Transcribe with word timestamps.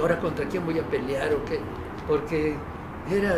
¿ahora 0.00 0.18
contra 0.18 0.46
quién 0.46 0.64
voy 0.64 0.78
a 0.78 0.82
pelear 0.82 1.32
o 1.34 1.44
qué? 1.44 1.60
Porque 2.08 2.56
era... 3.10 3.34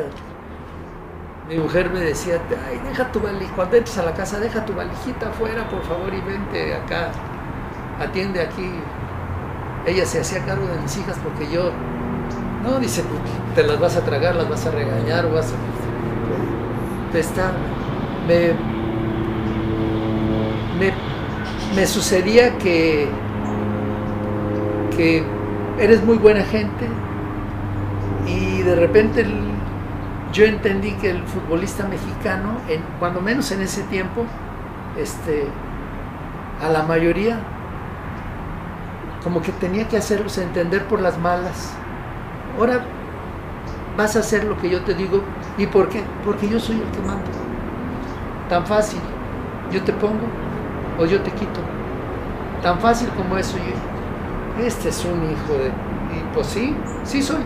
Mi 1.48 1.56
mujer 1.56 1.90
me 1.90 2.00
decía, 2.00 2.40
ay, 2.68 2.78
deja 2.86 3.10
tu 3.10 3.20
valijita, 3.20 3.54
cuando 3.56 3.76
entres 3.76 3.96
a 3.96 4.02
la 4.02 4.12
casa, 4.14 4.38
deja 4.38 4.66
tu 4.66 4.74
valijita 4.74 5.30
afuera, 5.30 5.66
por 5.68 5.82
favor, 5.82 6.12
y 6.12 6.20
vente 6.20 6.74
acá, 6.74 7.10
atiende 7.98 8.40
aquí. 8.40 8.70
Ella 9.86 10.04
se 10.04 10.20
hacía 10.20 10.44
cargo 10.44 10.66
de 10.66 10.78
mis 10.82 10.94
hijas 10.98 11.16
porque 11.24 11.50
yo, 11.50 11.70
no, 12.62 12.78
dice, 12.78 13.02
pues, 13.02 13.22
te 13.54 13.62
las 13.62 13.80
vas 13.80 13.96
a 13.96 14.04
tragar, 14.04 14.36
las 14.36 14.48
vas 14.48 14.66
a 14.66 14.70
regañar, 14.70 15.24
o 15.24 15.32
vas 15.32 15.52
a... 15.52 17.12
Te 17.12 17.22
me, 18.26 18.52
me, 20.78 20.92
me 21.74 21.86
sucedía 21.86 22.58
que, 22.58 23.08
que 24.94 25.37
eres 25.78 26.04
muy 26.04 26.16
buena 26.18 26.42
gente 26.42 26.88
y 28.26 28.62
de 28.62 28.74
repente 28.76 29.24
yo 30.32 30.44
entendí 30.44 30.92
que 30.92 31.10
el 31.10 31.22
futbolista 31.24 31.86
mexicano, 31.86 32.58
cuando 32.98 33.20
menos 33.20 33.50
en 33.52 33.62
ese 33.62 33.82
tiempo, 33.84 34.24
este, 34.96 35.46
a 36.62 36.68
la 36.68 36.82
mayoría, 36.82 37.38
como 39.22 39.40
que 39.40 39.52
tenía 39.52 39.88
que 39.88 39.96
hacerlos 39.96 40.38
entender 40.38 40.84
por 40.84 41.00
las 41.00 41.18
malas. 41.18 41.74
Ahora 42.58 42.84
vas 43.96 44.16
a 44.16 44.20
hacer 44.20 44.44
lo 44.44 44.58
que 44.58 44.70
yo 44.70 44.82
te 44.82 44.94
digo. 44.94 45.22
¿Y 45.56 45.66
por 45.66 45.88
qué? 45.88 46.02
Porque 46.24 46.48
yo 46.48 46.60
soy 46.60 46.76
el 46.76 46.90
que 46.90 47.00
mando. 47.00 47.30
Tan 48.48 48.66
fácil. 48.66 49.00
Yo 49.72 49.82
te 49.82 49.92
pongo 49.92 50.26
o 50.98 51.06
yo 51.06 51.20
te 51.20 51.30
quito. 51.32 51.60
Tan 52.62 52.78
fácil 52.80 53.08
como 53.16 53.36
eso. 53.36 53.56
Este 54.58 54.88
es 54.88 55.04
un 55.04 55.30
hijo 55.30 55.52
de... 55.54 55.68
Y 56.16 56.34
pues 56.34 56.46
sí, 56.46 56.76
sí 57.04 57.22
soy. 57.22 57.42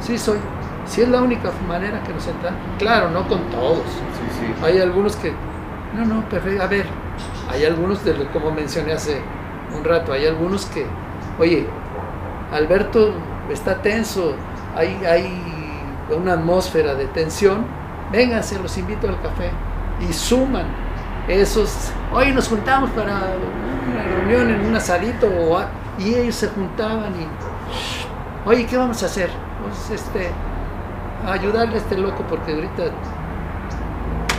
Sí 0.00 0.18
soy. 0.18 0.38
Sí 0.86 1.02
es 1.02 1.08
la 1.08 1.22
única 1.22 1.50
manera 1.68 2.02
que 2.02 2.12
nos 2.12 2.26
entra. 2.26 2.52
Claro, 2.78 3.10
no 3.10 3.26
con 3.28 3.40
todos. 3.50 3.78
Sí, 3.78 4.40
sí. 4.40 4.64
Hay 4.64 4.80
algunos 4.80 5.16
que... 5.16 5.32
No, 5.94 6.04
no, 6.04 6.28
perfecto. 6.28 6.62
A 6.62 6.66
ver, 6.66 6.86
hay 7.50 7.64
algunos, 7.64 8.04
de, 8.04 8.14
como 8.32 8.50
mencioné 8.50 8.92
hace 8.92 9.20
un 9.76 9.84
rato, 9.84 10.12
hay 10.12 10.26
algunos 10.26 10.66
que... 10.66 10.86
Oye, 11.38 11.66
Alberto 12.52 13.14
está 13.50 13.80
tenso, 13.80 14.34
hay, 14.76 14.98
hay 15.04 15.42
una 16.10 16.34
atmósfera 16.34 16.94
de 16.94 17.06
tensión. 17.06 17.64
Vénganse, 18.10 18.58
los 18.58 18.76
invito 18.76 19.08
al 19.08 19.20
café. 19.20 19.50
Y 20.00 20.12
suman 20.12 20.66
esos... 21.28 21.92
Hoy 22.12 22.32
nos 22.32 22.48
juntamos 22.48 22.90
para 22.90 23.14
una 23.14 24.02
reunión 24.02 24.50
en 24.50 24.66
un 24.66 24.74
asadito 24.74 25.28
o 25.28 25.58
y 25.98 26.14
ellos 26.14 26.34
se 26.34 26.48
juntaban 26.48 27.12
y... 27.12 28.48
Oye, 28.48 28.66
¿qué 28.66 28.76
vamos 28.76 29.02
a 29.02 29.06
hacer? 29.06 29.30
Pues 29.62 30.00
este... 30.00 30.30
Ayudarle 31.26 31.76
a 31.76 31.78
este 31.78 31.96
loco 31.96 32.24
porque 32.28 32.52
ahorita 32.52 32.84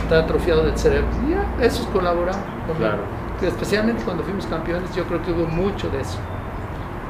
está 0.02 0.18
atrofiado 0.18 0.64
del 0.64 0.76
cerebro. 0.76 1.08
Y 1.26 1.30
ya, 1.30 1.64
esos 1.64 1.86
colaboraron. 1.86 2.42
Claro. 2.76 2.98
Que 3.40 3.48
especialmente 3.48 4.02
cuando 4.04 4.22
fuimos 4.22 4.46
campeones, 4.46 4.94
yo 4.94 5.04
creo 5.04 5.22
que 5.22 5.32
hubo 5.32 5.46
mucho 5.46 5.88
de 5.88 6.02
eso. 6.02 6.18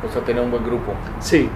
O 0.08 0.12
sea, 0.12 0.22
tenía 0.22 0.42
un 0.42 0.52
buen 0.52 0.64
grupo. 0.64 0.92
Sí, 1.18 1.50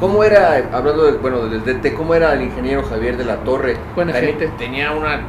¿Cómo 0.00 0.22
era, 0.22 0.68
hablando 0.72 1.04
de, 1.04 1.12
bueno, 1.12 1.46
del 1.46 1.64
DT, 1.64 1.94
cómo 1.94 2.14
era 2.14 2.34
el 2.34 2.42
ingeniero 2.42 2.82
Javier 2.82 3.16
de 3.16 3.24
la 3.24 3.36
Torre? 3.36 3.78
Buena 3.94 4.12
gente. 4.12 4.48
Tenía 4.58 4.92
una, 4.92 5.20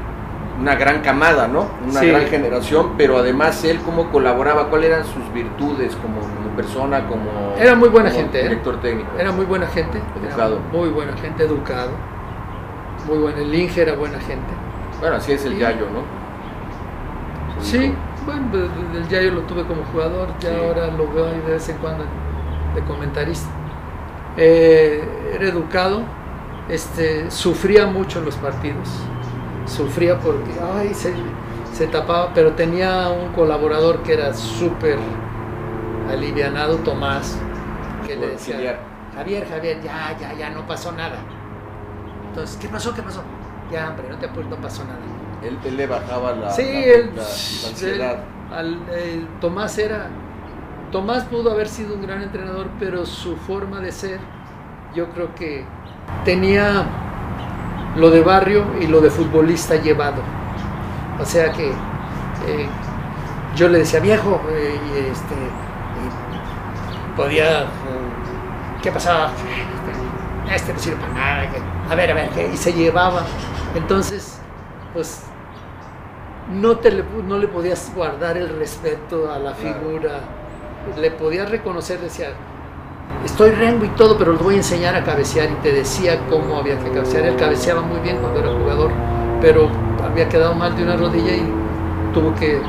una 0.59 0.75
gran 0.75 1.01
camada, 1.01 1.47
¿no? 1.47 1.67
Una 1.87 1.99
Sí. 1.99 2.07
gran 2.09 2.25
generación, 2.25 2.93
pero 2.97 3.17
además 3.17 3.63
él 3.63 3.79
cómo 3.85 4.09
colaboraba, 4.11 4.69
cuáles 4.69 4.89
eran 4.89 5.05
sus 5.05 5.31
virtudes 5.33 5.95
como, 5.97 6.19
como 6.21 6.55
persona, 6.55 7.07
como... 7.07 7.53
Era 7.59 7.75
muy 7.75 7.89
buena 7.89 8.09
gente, 8.09 8.39
¿eh? 8.39 8.43
Director 8.43 8.79
técnico. 8.81 9.09
era 9.19 9.31
muy 9.31 9.45
buena 9.45 9.67
gente. 9.67 9.99
era 10.19 10.27
Educado. 10.29 10.59
muy 10.71 10.89
buena 10.89 11.15
gente, 11.17 11.43
educado. 11.43 11.91
Muy 13.07 13.19
buena. 13.19 13.39
El 13.39 13.53
Inge 13.53 13.81
era 13.81 13.93
buena 13.95 14.19
gente. 14.19 14.51
Bueno, 14.99 15.15
así 15.17 15.31
es 15.31 15.45
el 15.45 15.53
Sí. 15.53 15.59
Yayo, 15.59 15.85
¿no? 15.91 16.17
Su 17.63 17.69
Sí, 17.71 17.77
hijo. 17.85 17.95
bueno, 18.25 18.41
pues, 18.51 18.63
el 18.95 19.07
Yayo 19.07 19.31
lo 19.31 19.41
tuve 19.41 19.63
como 19.63 19.83
jugador, 19.91 20.29
ya 20.39 20.49
Sí. 20.49 20.55
ahora 20.59 20.87
lo 20.87 21.11
veo 21.13 21.27
ahí 21.27 21.39
de 21.45 21.53
vez 21.53 21.69
en 21.69 21.77
cuando 21.77 22.03
de 22.75 22.81
comentarista. 22.81 23.49
Eh, 24.37 25.33
era 25.35 25.45
educado, 25.45 26.01
este, 26.69 27.29
sufría 27.31 27.85
mucho 27.87 28.19
en 28.19 28.25
los 28.25 28.35
partidos, 28.35 28.89
sufría 29.67 30.17
porque 30.19 30.51
ay, 30.77 30.93
se, 30.93 31.13
se 31.73 31.87
tapaba, 31.87 32.31
pero 32.33 32.53
tenía 32.53 33.09
un 33.09 33.33
colaborador 33.33 34.01
que 34.03 34.13
era 34.13 34.33
súper 34.33 34.97
alivianado, 36.11 36.77
Tomás, 36.77 37.37
que 38.05 38.15
le 38.15 38.27
decía. 38.29 38.79
Javier, 39.15 39.47
Javier, 39.49 39.81
ya, 39.83 40.15
ya, 40.19 40.33
ya, 40.33 40.49
no 40.51 40.65
pasó 40.67 40.91
nada. 40.91 41.17
Entonces, 42.29 42.57
¿qué 42.61 42.67
pasó? 42.67 42.93
¿Qué 42.93 43.01
pasó? 43.01 43.21
Ya, 43.71 43.89
hombre, 43.89 44.07
no 44.09 44.17
te 44.17 44.27
apures, 44.27 44.49
no 44.49 44.57
pasó 44.57 44.83
nada. 44.83 44.99
Él, 45.43 45.57
él 45.63 45.77
le 45.77 45.87
bajaba 45.87 46.33
la, 46.33 46.49
Sí, 46.51 46.63
la- 46.63 46.79
él, 46.79 47.11
la- 47.15 47.21
la 47.23 47.27
él- 47.27 47.67
ansiedad. 47.69 48.17
al- 48.51 48.79
eh, 48.91 49.25
Tomás 49.41 49.77
era, 49.77 50.07
Tomás 50.91 51.23
pudo 51.25 51.51
haber 51.51 51.67
sido 51.67 51.95
un 51.95 52.01
gran 52.03 52.21
entrenador, 52.21 52.67
pero 52.79 53.05
su 53.05 53.35
forma 53.37 53.79
de 53.81 53.91
ser, 53.91 54.19
yo 54.95 55.09
creo 55.09 55.33
que 55.35 55.65
tenía 56.23 56.85
lo 57.97 58.09
de 58.11 58.21
barrio 58.21 58.65
y 58.79 58.87
lo 58.87 59.01
de 59.01 59.09
futbolista 59.09 59.75
llevado. 59.75 60.21
O 61.19 61.25
sea 61.25 61.51
que 61.51 61.69
eh, 61.69 62.67
yo 63.55 63.67
le 63.69 63.79
decía 63.79 63.99
viejo 63.99 64.39
eh, 64.49 64.79
y 64.85 64.97
este 65.11 65.33
y 66.03 67.17
podía, 67.17 67.61
eh, 67.63 67.65
¿qué 68.81 68.91
pasaba? 68.91 69.31
Este 70.53 70.73
no 70.73 70.79
sirve 70.79 70.97
para 71.01 71.13
nada. 71.13 71.51
que- 71.51 71.61
a 71.91 71.95
ver, 71.95 72.11
a 72.11 72.13
ver, 72.13 72.29
y 72.53 72.57
se 72.57 72.71
llevaba. 72.73 73.23
Entonces, 73.75 74.39
pues 74.93 75.23
no, 76.51 76.77
te 76.77 76.91
le, 76.91 77.03
no 77.25 77.37
le 77.37 77.47
podías 77.47 77.91
guardar 77.95 78.37
el 78.37 78.49
respeto 78.57 79.31
a 79.31 79.39
la 79.39 79.53
Claro. 79.53 79.79
figura, 79.79 80.19
le 80.97 81.11
podías 81.11 81.49
reconocer, 81.49 81.99
decía, 81.99 82.29
estoy 83.25 83.51
rengo 83.51 83.85
y 83.85 83.89
todo, 83.89 84.17
pero 84.17 84.33
les 84.33 84.41
voy 84.41 84.55
a 84.55 84.57
enseñar 84.57 84.95
a 84.95 85.03
cabecear 85.03 85.49
y 85.51 85.55
te 85.55 85.71
decía 85.71 86.19
cómo 86.29 86.57
había 86.57 86.79
que 86.79 86.89
cabecear. 86.89 87.25
Él 87.25 87.35
cabeceaba 87.35 87.81
muy 87.81 87.99
bien 87.99 88.17
cuando 88.17 88.39
era 88.39 88.51
jugador, 88.51 88.91
pero 89.41 89.69
había 90.03 90.27
quedado 90.29 90.55
mal 90.55 90.75
de 90.75 90.83
una 90.83 90.95
rodilla 90.95 91.33
y 91.33 91.47
tuvo 92.13 92.33
que 92.35 92.61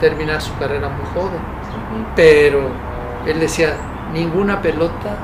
terminar 0.00 0.40
su 0.40 0.56
carrera 0.58 0.88
muy 0.88 1.06
joven. 1.14 1.40
Pero 2.16 2.68
él 3.26 3.40
decía, 3.40 3.74
ninguna 4.12 4.62
pelota, 4.62 5.16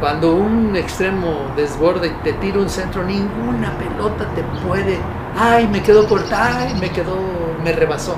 cuando 0.00 0.34
un 0.34 0.76
extremo 0.76 1.46
desborda 1.56 2.06
y 2.06 2.10
te 2.22 2.32
tira 2.34 2.58
un 2.58 2.68
centro, 2.68 3.02
ninguna 3.04 3.72
pelota 3.72 4.26
te 4.34 4.42
puede, 4.66 4.98
ay, 5.38 5.66
me 5.68 5.82
quedó 5.82 6.06
corta, 6.06 6.58
ay, 6.58 6.74
me 6.80 6.90
quedó, 6.90 7.16
me 7.62 7.72
rebasó. 7.72 8.16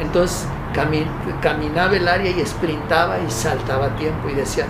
Entonces 0.00 0.46
cami- 0.74 1.06
caminaba 1.40 1.94
el 1.96 2.06
área 2.08 2.30
y 2.30 2.44
sprintaba 2.46 3.18
y 3.26 3.30
saltaba 3.30 3.86
a 3.86 3.96
tiempo 3.96 4.28
y 4.28 4.34
decía, 4.34 4.66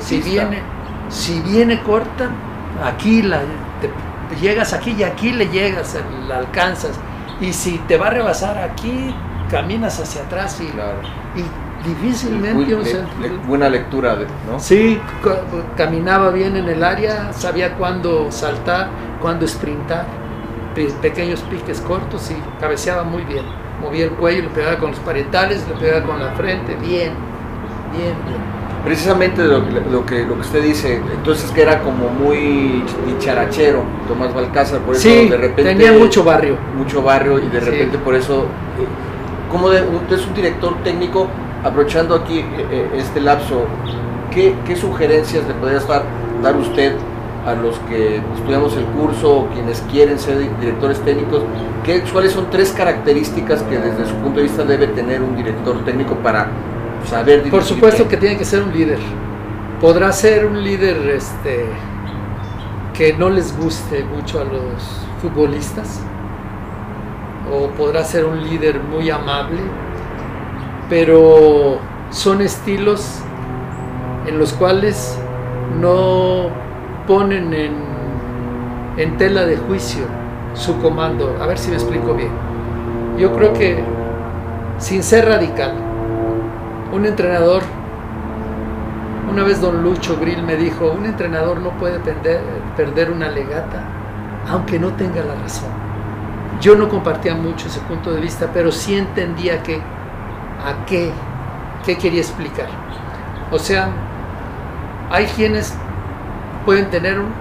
si 0.00 0.20
viene, 0.20 0.62
si 1.08 1.40
viene 1.40 1.82
corta, 1.82 2.30
aquí 2.84 3.22
la, 3.22 3.40
te, 3.80 3.90
llegas 4.40 4.72
aquí 4.72 4.94
y 4.98 5.02
aquí 5.02 5.32
le 5.32 5.48
llegas, 5.48 5.96
la 6.28 6.38
alcanzas. 6.38 6.92
Y 7.40 7.52
si 7.52 7.78
te 7.88 7.96
va 7.96 8.08
a 8.08 8.10
rebasar 8.10 8.58
aquí, 8.58 9.14
caminas 9.50 9.98
hacia 10.00 10.22
atrás 10.22 10.60
y, 10.60 10.66
Claro. 10.66 10.98
y 11.36 11.88
difícilmente 11.88 12.76
Le- 13.20 13.28
buena 13.46 13.68
lectura, 13.68 14.16
de- 14.16 14.26
¿no? 14.50 14.58
Sí, 14.58 15.00
caminaba 15.76 16.30
bien 16.30 16.56
en 16.56 16.68
el 16.68 16.82
área, 16.82 17.32
sabía 17.32 17.74
cuándo 17.74 18.30
saltar, 18.30 18.88
cuándo 19.22 19.46
sprintar, 19.46 20.04
pe- 20.74 20.92
pequeños 21.00 21.40
piques 21.42 21.80
cortos 21.80 22.30
y 22.30 22.36
cabeceaba 22.60 23.04
muy 23.04 23.22
bien. 23.22 23.44
Movía 23.82 24.04
el 24.06 24.10
cuello, 24.12 24.42
le 24.42 24.48
pegaba 24.48 24.78
con 24.78 24.90
los 24.90 24.98
parietales, 25.00 25.64
le 25.68 25.74
pegaba 25.76 26.04
con 26.04 26.18
la 26.18 26.32
frente, 26.32 26.74
bien, 26.76 27.12
bien, 27.92 28.14
bien. 28.26 28.58
Precisamente 28.84 29.42
lo, 29.44 29.64
que- 29.64 29.80
lo 29.90 30.06
que, 30.06 30.24
lo 30.24 30.34
que 30.34 30.40
usted 30.40 30.62
dice, 30.62 31.00
entonces 31.14 31.50
que 31.50 31.62
era 31.62 31.80
como 31.80 32.08
muy 32.08 32.82
dicharachero, 33.06 33.82
Tomás 34.08 34.34
Balcázar, 34.34 34.80
por 34.80 34.94
eso 34.94 35.02
Sí, 35.08 35.28
de 35.28 35.36
repente... 35.36 35.64
tenía 35.64 35.92
mucho 35.92 36.24
barrio. 36.24 36.56
mucho 36.76 37.02
barrio 37.02 37.38
y 37.38 37.48
de 37.48 37.60
Sí. 37.60 37.66
repente 37.70 37.98
por 37.98 38.14
eso, 38.14 38.42
eh, 38.42 38.86
como 39.50 39.68
de, 39.70 39.82
usted 39.82 40.16
es 40.16 40.26
un 40.26 40.34
director 40.34 40.74
técnico, 40.84 41.28
aprovechando 41.64 42.14
aquí 42.14 42.38
eh, 42.38 42.66
eh, 42.70 42.88
este 42.94 43.20
lapso, 43.20 43.66
¿qué, 44.30 44.54
qué 44.66 44.74
sugerencias 44.76 45.46
le 45.46 45.54
podría 45.54 45.80
dar, 45.80 46.02
dar 46.42 46.56
usted 46.56 46.94
a 47.46 47.54
los 47.54 47.78
que 47.80 48.16
estudiamos 48.36 48.76
el 48.76 48.84
curso 48.84 49.38
o 49.40 49.46
quienes 49.48 49.80
quieren 49.90 50.18
ser 50.18 50.38
di- 50.38 50.50
directores 50.60 50.98
técnicos? 51.00 51.42
¿Qué, 51.84 52.02
¿Cuáles 52.12 52.32
son 52.32 52.50
tres 52.50 52.72
características 52.72 53.62
que 53.62 53.78
desde 53.78 54.06
su 54.06 54.14
punto 54.16 54.38
de 54.38 54.42
vista 54.44 54.64
debe 54.64 54.88
tener 54.88 55.22
un 55.22 55.36
director 55.36 55.84
técnico 55.84 56.14
para 56.16 56.48
saber 57.06 57.36
dirigir? 57.44 57.50
Por 57.52 57.62
supuesto 57.64 58.06
que 58.08 58.16
tiene 58.16 58.36
que 58.36 58.44
ser 58.44 58.62
un 58.62 58.72
líder. 58.72 58.98
Podrá 59.80 60.12
ser 60.12 60.44
un 60.44 60.62
líder 60.62 60.96
este, 61.10 61.66
que 62.92 63.12
no 63.14 63.30
les 63.30 63.56
guste 63.56 64.04
mucho 64.04 64.40
a 64.40 64.44
los 64.44 65.06
futbolistas, 65.22 66.00
o 67.50 67.68
podrá 67.68 68.04
ser 68.04 68.24
un 68.26 68.42
líder 68.42 68.80
muy 68.80 69.08
amable, 69.08 69.60
pero 70.90 71.78
son 72.10 72.42
estilos 72.42 73.20
en 74.26 74.38
los 74.38 74.52
cuales 74.52 75.18
no 75.80 76.50
ponen 77.08 77.54
en, 77.54 77.72
en 78.98 79.16
tela 79.16 79.46
de 79.46 79.56
juicio 79.56 80.04
su 80.52 80.78
comando. 80.80 81.36
A 81.40 81.46
ver 81.46 81.58
si 81.58 81.70
me 81.70 81.76
explico 81.76 82.14
bien. 82.14 82.30
Yo 83.18 83.34
creo 83.34 83.52
que, 83.54 83.82
sin 84.76 85.02
ser 85.02 85.26
radical, 85.26 85.72
un 86.92 87.06
entrenador, 87.06 87.62
una 89.32 89.42
vez 89.42 89.60
don 89.60 89.82
Lucho 89.82 90.18
Grill 90.20 90.42
me 90.42 90.56
dijo, 90.56 90.92
un 90.92 91.06
entrenador 91.06 91.60
no 91.60 91.70
puede 91.70 91.98
perder, 91.98 92.40
perder 92.76 93.10
una 93.10 93.28
legata, 93.30 93.82
aunque 94.48 94.78
no 94.78 94.88
tenga 94.88 95.24
la 95.24 95.34
razón. 95.34 95.70
Yo 96.60 96.76
no 96.76 96.88
compartía 96.88 97.34
mucho 97.34 97.68
ese 97.68 97.80
punto 97.80 98.12
de 98.12 98.20
vista, 98.20 98.50
pero 98.52 98.70
sí 98.70 98.96
entendía 98.96 99.62
que 99.62 99.76
a 99.76 100.84
qué, 100.84 101.10
qué 101.86 101.96
quería 101.96 102.20
explicar. 102.20 102.68
O 103.50 103.58
sea, 103.58 103.88
hay 105.10 105.24
quienes 105.26 105.74
pueden 106.68 106.90
tener 106.90 107.18
un, 107.18 107.32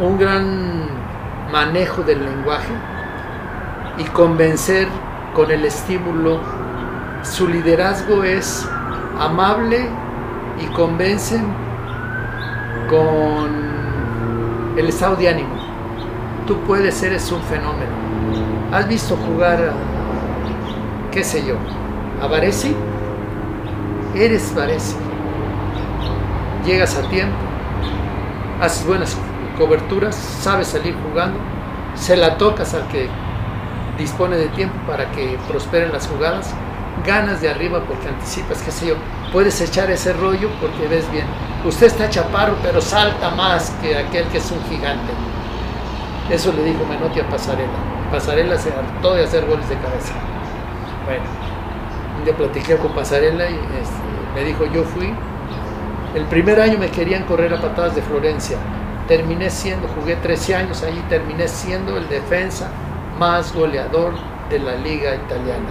un 0.00 0.18
gran 0.18 0.88
manejo 1.52 2.02
del 2.02 2.24
lenguaje 2.24 2.72
y 3.98 4.04
convencer 4.04 4.88
con 5.34 5.50
el 5.50 5.66
estímulo. 5.66 6.40
Su 7.24 7.46
liderazgo 7.46 8.24
es 8.24 8.66
amable 9.20 9.86
y 10.62 10.66
convencen 10.72 11.44
con 12.88 13.50
el 14.74 14.88
estado 14.88 15.16
de 15.16 15.28
ánimo. 15.28 15.54
Tú 16.46 16.56
puedes 16.60 16.94
ser, 16.94 17.12
es 17.12 17.30
un 17.30 17.42
fenómeno. 17.42 17.92
¿Has 18.72 18.88
visto 18.88 19.14
jugar 19.16 19.58
a, 19.62 21.10
qué 21.10 21.22
sé 21.22 21.44
yo, 21.44 21.56
a? 22.22 22.74
Eres 24.14 24.54
Varesi. 24.54 25.11
Llegas 26.64 26.96
a 26.96 27.02
tiempo, 27.08 27.36
haces 28.60 28.86
buenas 28.86 29.16
coberturas, 29.58 30.14
sabes 30.14 30.68
salir 30.68 30.94
jugando, 31.08 31.38
se 31.96 32.16
la 32.16 32.38
tocas 32.38 32.72
al 32.74 32.86
que 32.86 33.08
dispone 33.98 34.36
de 34.36 34.46
tiempo 34.48 34.76
para 34.86 35.10
que 35.10 35.38
prosperen 35.48 35.92
las 35.92 36.06
jugadas, 36.06 36.54
ganas 37.04 37.40
de 37.40 37.48
arriba 37.48 37.82
porque 37.86 38.08
anticipas, 38.08 38.62
qué 38.62 38.70
sé 38.70 38.86
yo, 38.88 38.94
puedes 39.32 39.60
echar 39.60 39.90
ese 39.90 40.12
rollo 40.12 40.50
porque 40.60 40.86
ves 40.86 41.10
bien. 41.10 41.26
Usted 41.64 41.86
está 41.86 42.08
chaparro, 42.08 42.54
pero 42.62 42.80
salta 42.80 43.30
más 43.30 43.70
que 43.82 43.96
aquel 43.96 44.26
que 44.26 44.38
es 44.38 44.50
un 44.50 44.62
gigante. 44.64 45.12
Eso 46.30 46.52
le 46.52 46.62
dijo 46.62 46.84
Menotti 46.86 47.20
a 47.20 47.28
Pasarela. 47.28 47.72
Pasarela 48.10 48.56
se 48.56 48.70
hartó 48.70 49.14
de 49.14 49.24
hacer 49.24 49.46
goles 49.46 49.68
de 49.68 49.76
cabeza. 49.76 50.12
Bueno, 51.04 51.24
un 52.18 52.24
día 52.24 52.36
platiqué 52.36 52.76
con 52.76 52.92
Pasarela 52.92 53.50
y 53.50 53.54
este, 53.54 54.34
me 54.34 54.44
dijo, 54.44 54.64
yo 54.66 54.84
fui, 54.84 55.12
el 56.14 56.24
primer 56.24 56.60
año 56.60 56.78
me 56.78 56.90
querían 56.90 57.24
correr 57.24 57.52
a 57.54 57.60
patadas 57.60 57.94
de 57.94 58.02
Florencia. 58.02 58.58
Terminé 59.08 59.50
siendo, 59.50 59.88
jugué 59.88 60.16
13 60.16 60.54
años 60.54 60.82
ahí, 60.82 61.02
terminé 61.08 61.48
siendo 61.48 61.96
el 61.96 62.08
defensa 62.08 62.70
más 63.18 63.54
goleador 63.54 64.14
de 64.50 64.58
la 64.58 64.76
liga 64.76 65.14
italiana. 65.14 65.68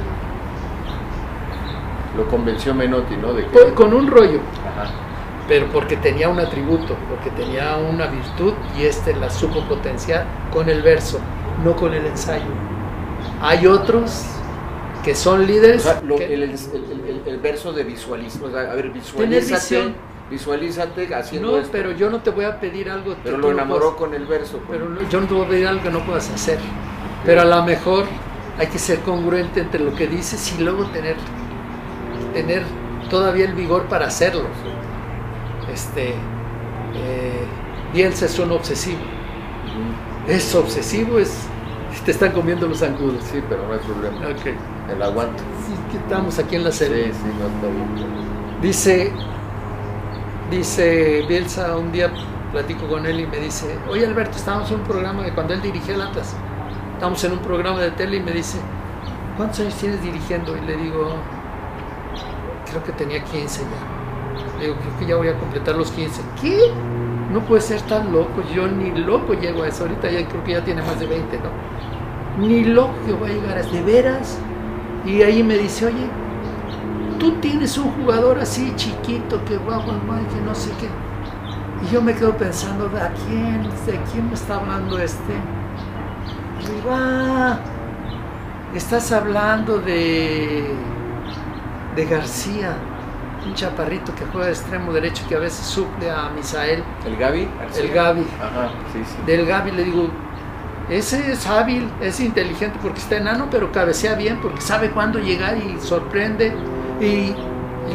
Lo 2.18 2.28
convenció 2.28 2.74
Menotti, 2.74 3.16
¿no? 3.16 3.34
De 3.34 3.46
que... 3.46 3.74
Con 3.74 3.94
un 3.94 4.08
rollo. 4.08 4.40
Ajá. 4.68 4.92
Pero 5.48 5.68
porque 5.68 5.98
tenía 5.98 6.30
un 6.30 6.40
atributo, 6.40 6.96
porque 7.10 7.30
tenía 7.32 7.78
una 7.78 8.08
virtud 8.08 8.54
y 8.78 8.84
este 8.84 9.16
la 9.16 9.30
supo 9.30 9.62
potenciar 9.62 10.26
con 10.52 10.70
el 10.70 10.82
verso, 10.82 11.20
no 11.64 11.76
con 11.76 11.94
el 11.94 12.06
ensayo. 12.06 12.46
Hay 13.42 13.68
otros 13.68 14.26
que 15.04 15.16
son 15.16 15.46
líderes. 15.46 15.86
O 15.86 15.90
sea, 15.90 16.02
lo, 16.02 16.16
que... 16.16 16.34
el, 16.34 16.44
el, 16.44 16.52
el, 16.52 17.22
el, 17.26 17.40
verso 17.40 17.74
de 17.74 17.84
visualismo, 17.84 18.48
o 18.48 18.52
sea, 18.52 18.72
a 18.72 18.76
ver, 18.76 18.92
visualízate, 18.92 19.94
visualízate 20.32 21.14
haciendo 21.14 21.52
No, 21.52 21.58
esto. 21.58 21.70
pero 21.72 21.92
yo 21.92 22.10
no 22.10 22.22
te 22.22 22.32
voy 22.32 22.46
a 22.46 22.60
pedir 22.60 22.90
algo. 22.90 23.16
Pero 23.24 23.38
lo 23.38 23.52
enamoró 23.52 23.96
con 23.96 24.14
el 24.14 24.26
verso. 24.26 24.60
Con... 24.60 24.68
Pero 24.70 24.90
no, 24.90 25.10
yo 25.10 25.22
no 25.22 25.28
te 25.28 25.34
voy 25.34 25.46
a 25.46 25.50
pedir 25.50 25.68
algo 25.68 25.84
que 25.84 25.92
no 25.92 26.00
puedas 26.00 26.30
hacer. 26.30 26.58
Pero 27.26 27.42
a 27.42 27.46
lo 27.46 27.64
mejor 27.64 28.06
hay 28.58 28.68
que 28.68 28.80
ser 28.80 29.00
congruente 29.02 29.60
entre 29.60 29.82
lo 29.82 29.94
que 29.94 30.08
dices 30.08 30.56
y 30.58 30.64
luego 30.64 30.86
tener, 30.88 31.18
tener 32.34 32.64
todavía 33.10 33.46
el 33.46 33.54
vigor 33.54 33.84
para 33.84 34.08
hacerlo. 34.08 34.46
Este, 35.72 36.10
eh, 36.96 37.46
Bielsa 37.94 38.26
es 38.26 38.40
un 38.40 38.52
obsesivo. 38.52 39.00
Es 40.28 40.56
obsesivo, 40.56 41.20
es 41.20 41.48
te 42.06 42.12
están 42.12 42.32
comiendo 42.32 42.68
los 42.68 42.80
zancudos. 42.80 43.24
Sí, 43.32 43.42
pero 43.48 43.68
no 43.68 43.74
hay 43.74 43.80
problema. 43.80 44.40
Okay. 44.40 44.56
El 44.90 45.02
aguanto. 45.02 45.44
Sí, 45.68 45.74
que 45.92 45.98
estamos 45.98 46.40
aquí 46.40 46.56
en 46.56 46.64
la 46.64 46.72
serie. 46.72 47.08
Sí, 47.08 47.12
sí, 47.14 47.30
no 47.40 47.48
está 47.48 47.68
bien. 47.68 48.62
Dice, 48.62 49.12
dice 50.52 51.26
Bielsa, 51.28 51.76
un 51.78 51.92
día 51.92 52.12
platico 52.52 52.86
con 52.88 53.08
él 53.08 53.22
y 53.22 53.26
me 53.26 53.38
dice, 53.38 53.80
oye 53.90 54.06
Alberto, 54.06 54.38
estábamos 54.38 54.70
en 54.70 54.78
un 54.78 54.84
programa 54.84 55.24
de 55.24 55.34
cuando 55.34 55.56
él 55.56 55.62
dirigía 55.62 55.96
el 55.96 56.02
Atlas 56.02 56.36
estamos 57.02 57.24
en 57.24 57.32
un 57.32 57.40
programa 57.40 57.80
de 57.80 57.90
tele 57.90 58.18
y 58.18 58.20
me 58.20 58.32
dice, 58.32 58.60
¿cuántos 59.36 59.62
años 59.62 59.74
tienes 59.74 60.04
dirigiendo? 60.04 60.56
Y 60.56 60.62
le 60.62 60.78
digo, 60.78 61.16
creo 62.70 62.84
que 62.84 62.92
tenía 62.92 63.24
15 63.24 63.62
ya. 63.62 64.60
Le 64.60 64.66
digo, 64.68 64.78
creo 64.80 65.00
que 65.00 65.06
ya 65.08 65.16
voy 65.16 65.30
a 65.30 65.36
completar 65.40 65.76
los 65.78 65.90
15. 65.90 66.22
¿Qué? 66.40 66.60
No 67.34 67.40
puede 67.40 67.64
ser 67.64 67.82
tan 67.82 68.14
loco, 68.14 68.44
yo 68.54 68.68
ni 68.68 68.92
loco 68.92 69.34
llego 69.34 69.64
a 69.64 69.70
eso. 69.70 69.86
Ahorita 69.86 70.12
ya 70.12 70.28
creo 70.28 70.44
que 70.44 70.52
ya 70.52 70.64
tiene 70.64 70.84
más 70.84 71.00
de 71.00 71.08
20, 71.08 71.40
¿no? 71.40 72.46
Ni 72.46 72.66
loco 72.66 72.94
que 73.08 73.14
voy 73.14 73.32
a 73.32 73.34
llegar 73.34 73.58
a 73.58 73.64
de 73.64 73.82
veras. 73.82 74.38
Y 75.04 75.24
ahí 75.24 75.42
me 75.42 75.58
dice, 75.58 75.88
oye, 75.88 76.08
tú 77.22 77.34
tienes 77.34 77.78
un 77.78 77.92
jugador 77.92 78.40
así 78.40 78.74
chiquito 78.76 79.46
que 79.46 79.56
va 79.60 79.78
mal, 79.78 80.26
que 80.28 80.42
no 80.42 80.56
sé 80.56 80.72
qué. 80.80 80.90
Y 81.86 81.94
yo 81.94 82.02
me 82.02 82.16
quedo 82.16 82.36
pensando, 82.36 82.86
¿a 82.98 83.10
quién? 83.10 83.62
¿De 83.86 84.00
quién 84.12 84.28
me 84.28 84.34
está 84.34 84.56
hablando 84.56 84.98
este? 84.98 85.34
va, 86.88 87.60
estás 88.74 89.12
hablando 89.12 89.78
de, 89.80 90.74
de 91.96 92.06
García, 92.06 92.76
un 93.46 93.54
chaparrito 93.54 94.16
que 94.16 94.26
juega 94.26 94.48
de 94.48 94.54
extremo 94.54 94.92
derecho 94.92 95.24
que 95.30 95.36
a 95.36 95.40
veces 95.40 95.64
suple 95.64 96.10
a 96.10 96.30
Misael. 96.30 96.84
¿El 97.06 97.18
Gaby? 97.18 97.48
El 97.78 97.90
Gaby. 97.92 98.28
Ajá, 98.40 98.70
sí, 98.94 99.00
sí. 99.06 99.16
Del 99.28 99.46
Gaby 99.46 99.72
le 99.72 99.84
digo, 99.84 100.10
ese 100.90 101.32
es 101.32 101.46
hábil, 101.48 101.88
es 102.02 102.20
inteligente 102.20 102.80
porque 102.82 103.00
está 103.00 103.18
enano, 103.18 103.48
pero 103.52 103.72
cabecea 103.72 104.16
bien 104.16 104.40
porque 104.42 104.62
sabe 104.62 104.90
cuándo 104.90 105.20
llegar 105.20 105.58
y 105.58 105.80
sorprende. 105.80 106.54
Y, 107.02 107.34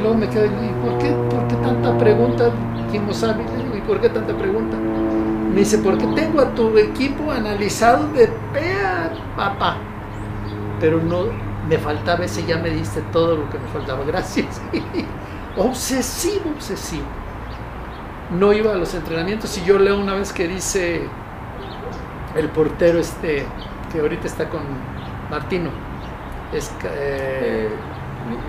luego 0.01 0.17
me 0.17 0.29
quedo, 0.29 0.47
¿y 0.47 0.85
por 0.85 0.99
qué, 0.99 1.11
por 1.31 1.47
qué 1.47 1.55
tanta 1.63 1.97
pregunta? 1.97 2.51
¿Quién 2.91 3.07
no 3.07 3.15
sabe? 3.15 3.45
¿Y 3.77 3.81
por 3.83 4.01
qué 4.01 4.09
tanta 4.09 4.37
pregunta? 4.37 4.77
Me 4.77 5.61
dice, 5.61 5.79
porque 5.79 6.07
tengo 6.09 6.41
a 6.41 6.55
tu 6.55 6.77
equipo 6.77 7.31
analizado 7.31 8.09
de 8.09 8.27
pe 8.53 8.75
a 8.75 9.13
papá. 9.37 9.77
Pero 10.81 11.01
no, 11.01 11.27
me 11.69 11.79
faltaba 11.79 12.25
ese, 12.25 12.45
ya 12.45 12.59
me 12.59 12.71
diste 12.71 13.01
todo 13.13 13.37
lo 13.37 13.51
que 13.51 13.59
me 13.59 13.69
faltaba. 13.69 14.05
Gracias. 14.07 14.61
obsesivo, 15.57 16.51
obsesivo. 16.55 17.07
No 18.37 18.53
iba 18.53 18.73
a 18.73 18.77
los 18.77 18.93
entrenamientos 18.93 19.57
y 19.57 19.65
yo 19.65 19.79
leo 19.79 20.01
una 20.01 20.15
vez 20.15 20.33
que 20.33 20.49
dice 20.49 21.03
el 22.35 22.49
portero 22.49 22.99
este, 22.99 23.47
que 23.93 24.01
ahorita 24.01 24.27
está 24.27 24.49
con 24.49 24.63
Martino. 25.31 25.71
Es, 26.53 26.71
eh, 26.85 27.69
eh, 27.71 27.71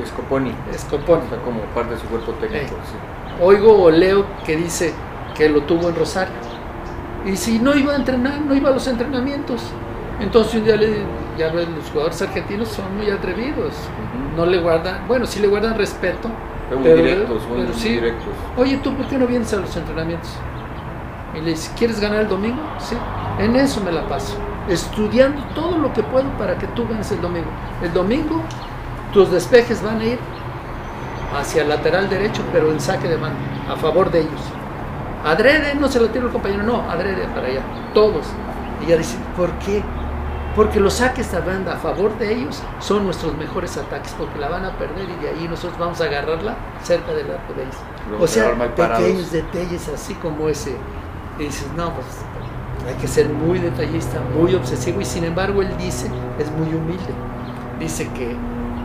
Scoponi. 0.05 0.53
Scoponi. 0.77 1.23
Está 1.23 1.37
como 1.37 1.61
parte 1.73 1.95
de 1.95 1.99
su 1.99 2.07
cuerpo 2.07 2.31
técnico. 2.33 2.75
Eh. 2.75 2.79
Sí. 2.85 3.43
Oigo 3.43 3.83
o 3.83 3.91
leo 3.91 4.25
que 4.45 4.55
dice 4.55 4.93
que 5.35 5.49
lo 5.49 5.61
tuvo 5.63 5.89
en 5.89 5.95
Rosario 5.95 6.33
y 7.25 7.35
si 7.35 7.59
no 7.59 7.75
iba 7.75 7.93
a 7.93 7.95
entrenar, 7.95 8.41
no 8.41 8.55
iba 8.55 8.69
a 8.69 8.73
los 8.73 8.87
entrenamientos. 8.87 9.61
Entonces 10.19 10.55
un 10.55 10.63
día 10.63 10.75
le 10.75 11.03
ya 11.37 11.51
ves, 11.51 11.67
los 11.69 11.89
jugadores 11.89 12.21
argentinos 12.21 12.69
son 12.69 12.97
muy 12.97 13.09
atrevidos. 13.09 13.73
Uh 13.73 14.33
-huh. 14.33 14.37
No 14.37 14.45
le 14.45 14.59
guardan, 14.59 15.07
bueno, 15.07 15.25
sí 15.25 15.39
le 15.39 15.47
guardan 15.47 15.77
respeto. 15.77 16.29
Pero, 16.69 16.81
pero, 16.81 16.97
directos, 16.97 17.43
pero 17.49 17.73
sí, 17.73 17.89
directos. 17.89 18.33
Oye, 18.57 18.77
¿tú 18.77 18.93
por 18.93 19.05
qué 19.07 19.17
no 19.17 19.27
vienes 19.27 19.53
a 19.53 19.57
los 19.57 19.75
entrenamientos? 19.75 20.29
Y 21.33 21.41
le 21.41 21.51
dice, 21.51 21.71
¿quieres 21.77 21.99
ganar 21.99 22.21
el 22.21 22.27
domingo? 22.27 22.61
Sí. 22.79 22.95
En 23.39 23.55
eso 23.55 23.81
me 23.81 23.91
la 23.91 24.07
paso. 24.07 24.35
Estudiando 24.67 25.41
todo 25.53 25.77
lo 25.77 25.93
que 25.93 26.03
puedo 26.03 26.29
para 26.37 26.57
que 26.57 26.67
tú 26.67 26.87
ganes 26.87 27.11
el 27.11 27.21
domingo. 27.21 27.47
El 27.81 27.93
domingo 27.93 28.41
tus 29.13 29.31
despejes 29.31 29.81
van 29.81 29.99
a 29.99 30.05
ir 30.05 30.19
hacia 31.35 31.63
el 31.63 31.69
lateral 31.69 32.09
derecho, 32.09 32.41
pero 32.51 32.71
en 32.71 32.79
saque 32.79 33.07
de 33.07 33.17
mano, 33.17 33.35
a 33.69 33.75
favor 33.75 34.11
de 34.11 34.21
ellos. 34.21 34.41
Adrede, 35.25 35.75
no 35.75 35.87
se 35.87 35.99
lo 35.99 36.09
tiro 36.09 36.27
el 36.27 36.31
compañero, 36.31 36.63
no, 36.63 36.89
adrede 36.89 37.27
para 37.27 37.47
allá, 37.47 37.61
todos. 37.93 38.27
Y 38.81 38.85
ella 38.85 38.97
dice, 38.97 39.17
¿por 39.35 39.51
qué? 39.59 39.83
Porque 40.55 40.79
los 40.79 40.95
saques 40.95 41.31
de 41.31 41.39
banda 41.39 41.73
a 41.73 41.77
favor 41.77 42.17
de 42.17 42.33
ellos 42.33 42.61
son 42.79 43.05
nuestros 43.05 43.35
mejores 43.37 43.77
ataques, 43.77 44.15
porque 44.17 44.39
la 44.39 44.49
van 44.49 44.65
a 44.65 44.71
perder 44.77 45.07
y 45.09 45.21
de 45.21 45.29
ahí 45.29 45.47
nosotros 45.47 45.77
vamos 45.77 46.01
a 46.01 46.05
agarrarla 46.05 46.55
cerca 46.83 47.13
del 47.13 47.29
arco 47.29 47.53
de 47.53 47.63
ellos. 47.63 47.75
Luego 48.09 48.23
o 48.23 48.27
sea, 48.27 48.53
pequeños 48.75 49.31
detalles 49.31 49.87
así 49.89 50.13
como 50.15 50.49
ese. 50.49 50.75
Y 51.37 51.43
dices, 51.43 51.67
no, 51.75 51.93
pues 51.93 52.07
hay 52.87 52.95
que 52.95 53.07
ser 53.07 53.29
muy 53.29 53.59
detallista, 53.59 54.19
muy 54.35 54.55
obsesivo, 54.55 55.01
y 55.01 55.05
sin 55.05 55.25
embargo 55.25 55.61
él 55.61 55.75
dice, 55.77 56.09
es 56.39 56.49
muy 56.51 56.73
humilde. 56.73 57.13
Dice 57.79 58.09
que 58.13 58.35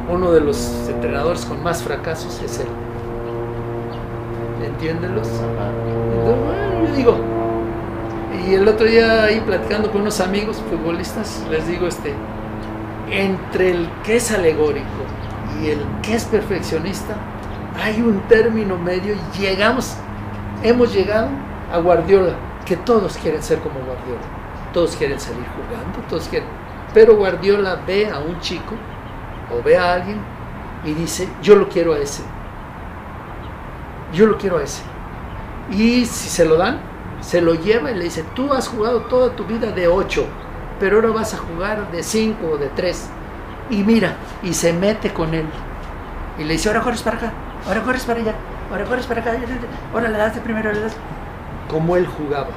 uno 0.09 0.32
de 0.32 0.40
los 0.40 0.88
entrenadores 0.88 1.44
con 1.44 1.62
más 1.62 1.82
fracasos 1.82 2.40
es 2.42 2.61
él. 2.61 2.66
entiéndelos. 4.64 5.28
yo 5.28 6.97
digo, 6.97 7.16
y 8.47 8.54
el 8.54 8.66
otro 8.66 8.87
día 8.87 9.25
ahí 9.25 9.40
platicando 9.40 9.90
con 9.90 10.02
unos 10.02 10.21
amigos 10.21 10.62
futbolistas, 10.71 11.44
les 11.50 11.66
digo, 11.66 11.87
este, 11.87 12.14
entre 13.11 13.71
el 13.71 13.88
que 14.04 14.16
es 14.16 14.32
alegórico 14.32 14.87
y 15.61 15.68
el 15.68 15.80
que 16.02 16.14
es 16.14 16.25
perfeccionista, 16.25 17.14
hay 17.80 18.00
un 18.00 18.21
término 18.28 18.76
medio 18.76 19.14
y 19.14 19.38
llegamos, 19.38 19.94
hemos 20.62 20.92
llegado 20.92 21.28
a 21.73 21.78
Guardiola, 21.78 22.35
que 22.66 22.76
todos 22.76 23.16
quieren 23.16 23.42
ser 23.42 23.59
como 23.61 23.75
Guardiola, 23.80 24.23
todos 24.73 24.97
quieren 24.97 25.21
salir 25.21 25.44
jugando, 25.56 25.99
todos 26.09 26.28
quieren, 26.28 26.49
pero 26.92 27.16
Guardiola 27.16 27.80
ve 27.87 28.11
a 28.11 28.18
un 28.18 28.38
chico 28.40 28.75
o 29.52 29.62
ve 29.62 29.76
a 29.76 29.94
alguien 29.94 30.18
y 30.85 30.94
dice, 30.94 31.28
yo 31.42 31.56
lo 31.56 31.68
quiero 31.68 31.94
a 31.94 31.99
ese, 31.99 32.23
yo 34.12 34.26
lo 34.26 34.37
quiero 34.37 34.59
a 34.59 34.62
ese. 34.62 34.82
Y 35.71 36.04
si 36.06 36.28
se 36.28 36.44
lo 36.44 36.56
dan, 36.56 36.80
se 37.21 37.40
lo 37.40 37.54
lleva 37.54 37.90
y 37.90 37.94
le 37.94 38.04
dice, 38.04 38.25
tú 38.35 38.52
has 38.52 38.68
jugado 38.68 39.02
toda 39.02 39.35
tu 39.37 39.44
vida 39.44 39.71
de 39.71 39.88
8, 39.88 40.26
pero 40.80 40.97
ahora 40.97 41.11
vas 41.11 41.35
a 41.35 41.38
jugar 41.38 41.90
de 41.90 42.02
5 42.02 42.47
o 42.47 42.56
de 42.59 42.68
3. 42.68 43.11
Y 43.71 43.85
mira, 43.85 44.16
y 44.42 44.52
se 44.52 44.73
mete 44.73 45.12
con 45.12 45.32
él. 45.35 45.47
Y 46.38 46.44
le 46.44 46.54
dice, 46.54 46.68
ahora 46.68 46.80
corres 46.80 47.02
para 47.02 47.16
acá, 47.16 47.32
ahora 47.66 47.82
corres 47.82 48.04
para 48.04 48.21
allá, 48.21 48.35
ahora 48.71 48.85
corres 48.85 49.06
para 49.06 49.21
acá, 49.21 49.32
ahora 49.92 50.09
le 50.09 50.18
das 50.18 50.35
de 50.35 50.40
primero, 50.40 50.73
le 50.73 50.80
das. 50.80 50.97
Como 51.68 51.97
él 51.97 52.06
jugaba. 52.06 52.49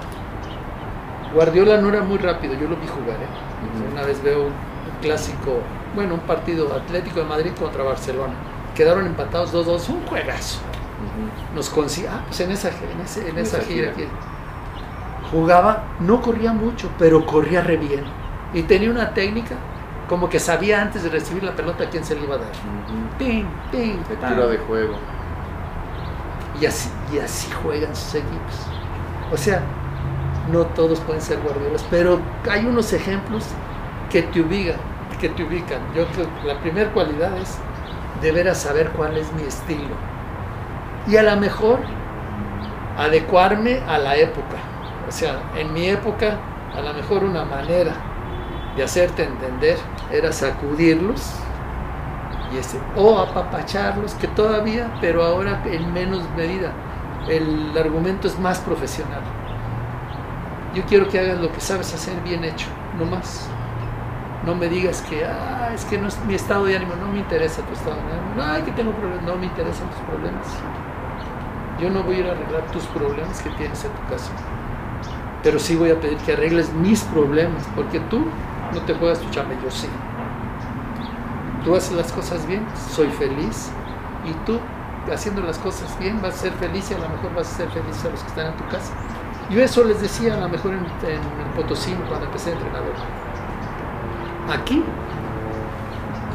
Guardiola 1.34 1.78
no 1.78 1.90
era 1.90 2.02
muy 2.02 2.18
rápido, 2.18 2.54
yo 2.54 2.68
lo 2.68 2.75
vi 2.78 2.88
jugar. 2.88 3.18
¿eh? 3.18 3.92
Una 3.92 4.04
vez 4.04 4.22
veo 4.24 4.46
un 4.46 4.54
clásico, 5.02 5.60
bueno, 5.96 6.16
un 6.16 6.20
partido 6.22 6.74
Atlético 6.74 7.22
de 7.22 7.25
Madrid 7.25 7.52
contra 7.58 7.84
Barcelona. 7.84 8.34
Quedaron 8.75 9.06
empatados 9.06 9.54
2-2, 9.54 9.90
un 9.90 10.06
juegazo. 10.06 10.60
Nos 11.54 11.70
consiguió, 11.70 12.12
ah, 12.12 12.24
pues 12.28 12.40
en 12.42 12.52
esa, 12.52 12.70
en, 12.70 13.38
esa, 13.38 13.60
gira, 13.62 13.94
que 13.94 14.08
jugaba, 15.32 15.84
no 16.00 16.22
corría 16.22 16.52
mucho, 16.52 16.90
pero 17.00 17.25
corría 17.25 17.62
re 17.62 17.78
bien. 17.78 18.04
Y 18.54 18.64
tenía 18.64 18.90
una 18.90 19.14
técnica 19.14 19.56
como 20.08 20.30
que 20.30 20.40
sabía 20.40 20.82
antes 20.82 21.04
de 21.04 21.10
recibir 21.10 21.44
la 21.44 21.56
pelota 21.56 21.86
a 21.86 21.90
quién 21.90 22.04
se 22.04 22.16
le 22.16 22.24
iba 22.24 22.36
a 22.36 22.40
dar. 22.40 22.52
Ping, 23.18 23.46
ping, 23.72 23.98
Tiro 24.28 24.48
de 24.50 24.58
juego. 24.58 24.96
Y 26.60 26.66
así, 26.66 26.90
y 27.14 27.20
así 27.20 27.52
juegan 27.52 27.96
sus 27.96 28.16
equipos. 28.16 28.68
O 29.32 29.38
sea, 29.38 29.62
no 30.52 30.66
todos 30.68 31.00
pueden 31.02 31.22
ser 31.22 31.40
guardiolas, 31.40 31.86
pero 31.90 32.20
hay 32.50 32.66
unos 32.66 32.94
ejemplos 32.94 33.46
que 34.10 34.22
te 34.22 34.42
ubican, 34.42 34.78
que 35.15 35.29
te 35.29 35.43
ubican. 35.43 35.81
Yo 35.95 36.05
creo 36.07 36.27
que 36.41 36.48
la 36.48 36.60
primera 36.60 36.91
cualidad 36.91 37.38
es 37.38 37.57
deber 38.22 38.53
saber 38.55 38.89
cuál 38.91 39.17
es 39.17 39.31
mi 39.34 39.43
estilo. 39.43 39.95
Y 41.07 41.17
a 41.17 41.24
lo 41.24 41.36
mejor 41.38 41.79
adecuarme 42.98 43.81
a 43.88 43.98
la 43.98 44.15
época. 44.15 44.57
O 45.07 45.12
sea, 45.12 45.39
en 45.55 45.74
mi 45.74 45.88
época, 45.88 46.38
a 46.75 46.81
lo 46.81 46.93
mejor 46.93 47.24
una 47.24 47.45
manera 47.45 47.93
de 48.75 48.84
hacerte 48.84 49.24
entender 49.24 49.77
era 50.12 50.31
sacudirlos 50.31 51.34
y 52.53 52.57
ese, 52.57 52.79
o 52.95 53.17
apapacharlos, 53.19 54.13
que 54.15 54.27
todavía, 54.27 54.91
pero 55.01 55.24
ahora 55.24 55.62
en 55.65 55.93
menos 55.93 56.24
medida. 56.36 56.72
El 57.27 57.75
argumento 57.77 58.27
es 58.27 58.38
más 58.39 58.60
profesional. 58.60 59.22
Yo 60.74 60.84
quiero 60.84 61.07
que 61.07 61.19
hagas 61.19 61.39
lo 61.39 61.51
que 61.51 61.60
sabes 61.60 61.93
hacer 61.93 62.19
bien 62.22 62.43
hecho, 62.43 62.67
no 63.00 63.05
más. 63.05 63.50
No 64.46 64.54
me 64.54 64.70
digas 64.70 65.02
que, 65.02 65.25
ah, 65.25 65.72
es 65.74 65.86
que 65.86 65.98
no 65.98 66.08
es 66.08 66.24
mi 66.25 66.36
estado 66.36 66.66
de 66.66 66.75
ánimo, 66.75 66.94
no 66.96 67.08
me 67.08 67.20
interesa 67.20 67.62
tu 67.64 67.74
estado 67.74 67.96
de 67.96 68.02
ánimo. 68.02 68.36
No, 68.36 68.66
que 68.66 68.72
tengo 68.72 68.92
problemas, 68.92 69.24
no 69.24 69.36
me 69.38 69.46
interesan 69.48 69.90
tus 69.90 70.00
problemas. 70.02 70.46
Yo 71.80 71.90
no 71.90 72.04
voy 72.04 72.16
a 72.16 72.20
ir 72.20 72.28
a 72.28 72.32
arreglar 72.32 72.64
tus 72.72 72.84
problemas 72.86 73.42
que 73.42 73.50
tienes 73.52 73.84
en 73.84 73.92
tu 73.92 74.08
casa. 74.08 74.32
Pero 75.42 75.60
sí 75.60 75.75
voy 75.75 75.92
a 75.92 76.00
pedir 76.00 76.18
que 76.20 76.34
arregles 76.34 76.72
mis 76.74 77.02
problemas, 77.04 77.64
porque 77.75 78.00
tú 78.02 78.25
no 78.74 78.82
te 78.82 78.94
juegas 78.94 79.20
tu 79.20 79.30
chamba, 79.32 79.56
yo 79.64 79.72
sí. 79.72 79.90
Tú 81.64 81.75
haces 81.75 81.94
las 81.94 82.12
cosas 82.12 82.46
bien, 82.46 82.64
soy 82.92 83.10
feliz, 83.10 83.72
y 84.25 84.34
tú 84.46 84.60
haciendo 85.12 85.42
las 85.42 85.58
cosas 85.60 85.98
bien 86.00 86.22
vas 86.22 86.36
a 86.36 86.38
ser 86.38 86.54
feliz 86.54 86.90
y 86.92 86.94
a 86.94 86.98
lo 86.98 87.10
mejor 87.10 87.34
vas 87.36 87.52
a 87.52 87.58
ser 87.58 87.70
feliz 87.70 88.04
a 88.06 88.10
los 88.10 88.22
que 88.22 88.28
están 88.28 88.48
en 88.48 88.58
tu 88.58 88.68
casa. 88.68 88.94
Yo 89.50 89.62
eso 89.62 89.84
les 89.84 90.02
decía 90.02 90.36
a 90.36 90.38
lo 90.38 90.50
mejor 90.50 90.74
en, 90.74 90.80
en 90.80 91.22
el 91.22 91.54
Potosí 91.56 91.94
cuando 92.08 92.25
empecé 92.25 92.52
a 92.52 92.54
entrenador. 92.54 93.25
Aquí 94.50 94.84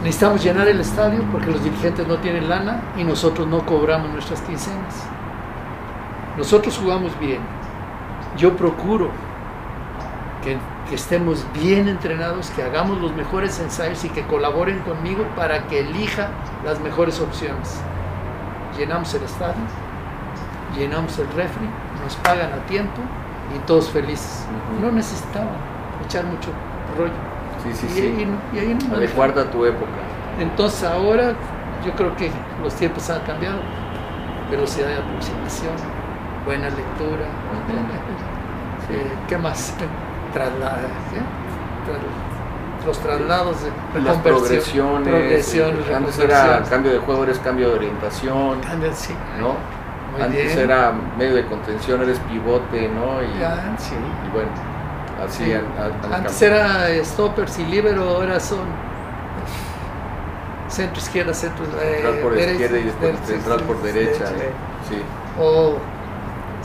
necesitamos 0.02 0.42
llenar 0.42 0.66
el 0.66 0.80
estadio 0.80 1.22
porque 1.30 1.50
los 1.50 1.62
dirigentes 1.62 2.06
no 2.08 2.16
tienen 2.18 2.48
lana 2.48 2.82
y 2.96 3.04
nosotros 3.04 3.46
no 3.46 3.64
cobramos 3.64 4.10
nuestras 4.10 4.40
quincenas. 4.42 5.06
Nosotros 6.36 6.76
jugamos 6.76 7.16
bien. 7.20 7.40
Yo 8.36 8.56
procuro 8.56 9.10
que, 10.42 10.58
estemos 10.94 11.46
bien 11.54 11.86
entrenados, 11.86 12.50
que 12.50 12.64
hagamos 12.64 13.00
los 13.00 13.14
mejores 13.14 13.60
ensayos 13.60 14.04
y 14.04 14.08
que 14.08 14.24
colaboren 14.24 14.80
conmigo 14.80 15.24
para 15.36 15.68
que 15.68 15.80
elija 15.80 16.30
las 16.64 16.80
mejores 16.80 17.20
opciones. 17.20 17.80
Llenamos 18.76 19.14
el 19.14 19.22
estadio, 19.22 19.62
llenamos 20.76 21.16
el 21.20 21.28
refri, 21.28 21.68
nos 22.02 22.16
pagan 22.16 22.52
a 22.54 22.66
tiempo 22.66 23.02
y 23.54 23.60
todos 23.66 23.88
felices. 23.90 24.44
No 24.80 24.90
necesitaban 24.90 25.54
echar 26.04 26.24
mucho 26.24 26.50
rollo. 26.98 27.29
Sí, 27.62 27.70
sí, 27.74 27.86
sí. 27.88 28.26
Adecuarda 28.94 29.42
a 29.42 29.50
tu 29.50 29.64
época. 29.64 29.90
Entonces 30.38 30.84
ahora 30.84 31.34
yo 31.84 31.92
creo 31.92 32.16
que 32.16 32.30
los 32.62 32.74
tiempos 32.74 33.08
han 33.10 33.20
cambiado. 33.20 33.58
Velocidad 34.50 34.88
de 34.88 34.96
aproximación, 34.96 35.74
buena 36.44 36.68
lectura. 36.70 37.26
Eh, 38.90 39.12
¿Qué 39.28 39.38
más? 39.38 39.74
los 42.86 42.98
traslados 42.98 43.56
de 43.62 44.00
las 44.00 44.16
progresiones, 44.18 45.54
antes 45.94 46.18
era 46.18 46.62
cambio 46.68 46.92
de 46.92 46.98
juego 46.98 47.24
eres 47.24 47.38
cambio 47.40 47.68
de 47.68 47.74
orientación 47.74 48.58
¿no? 49.38 49.54
antes 50.24 50.56
era 50.56 50.92
medio 51.18 51.34
de 51.34 51.46
contención 51.46 52.00
eres 52.02 52.18
pivote 52.20 52.88
¿no? 52.88 53.22
y, 53.22 53.26
y 54.26 54.30
bueno 54.32 54.69
así 55.24 55.52
antes 56.12 56.42
era 56.42 56.88
stoppers 57.04 57.58
y 57.58 57.64
libero 57.66 58.08
ahora 58.08 58.40
son 58.40 58.66
centro 60.68 60.98
izquierda 60.98 61.34
centro 61.34 61.64
central 61.66 62.18
por 62.20 62.38
eh, 62.38 62.52
izquierda 62.52 62.78
y 62.78 62.84
después 62.84 63.18
central 63.26 63.60
por 63.62 63.82
derecha, 63.82 64.26
sí 64.88 64.96
o 65.38 65.78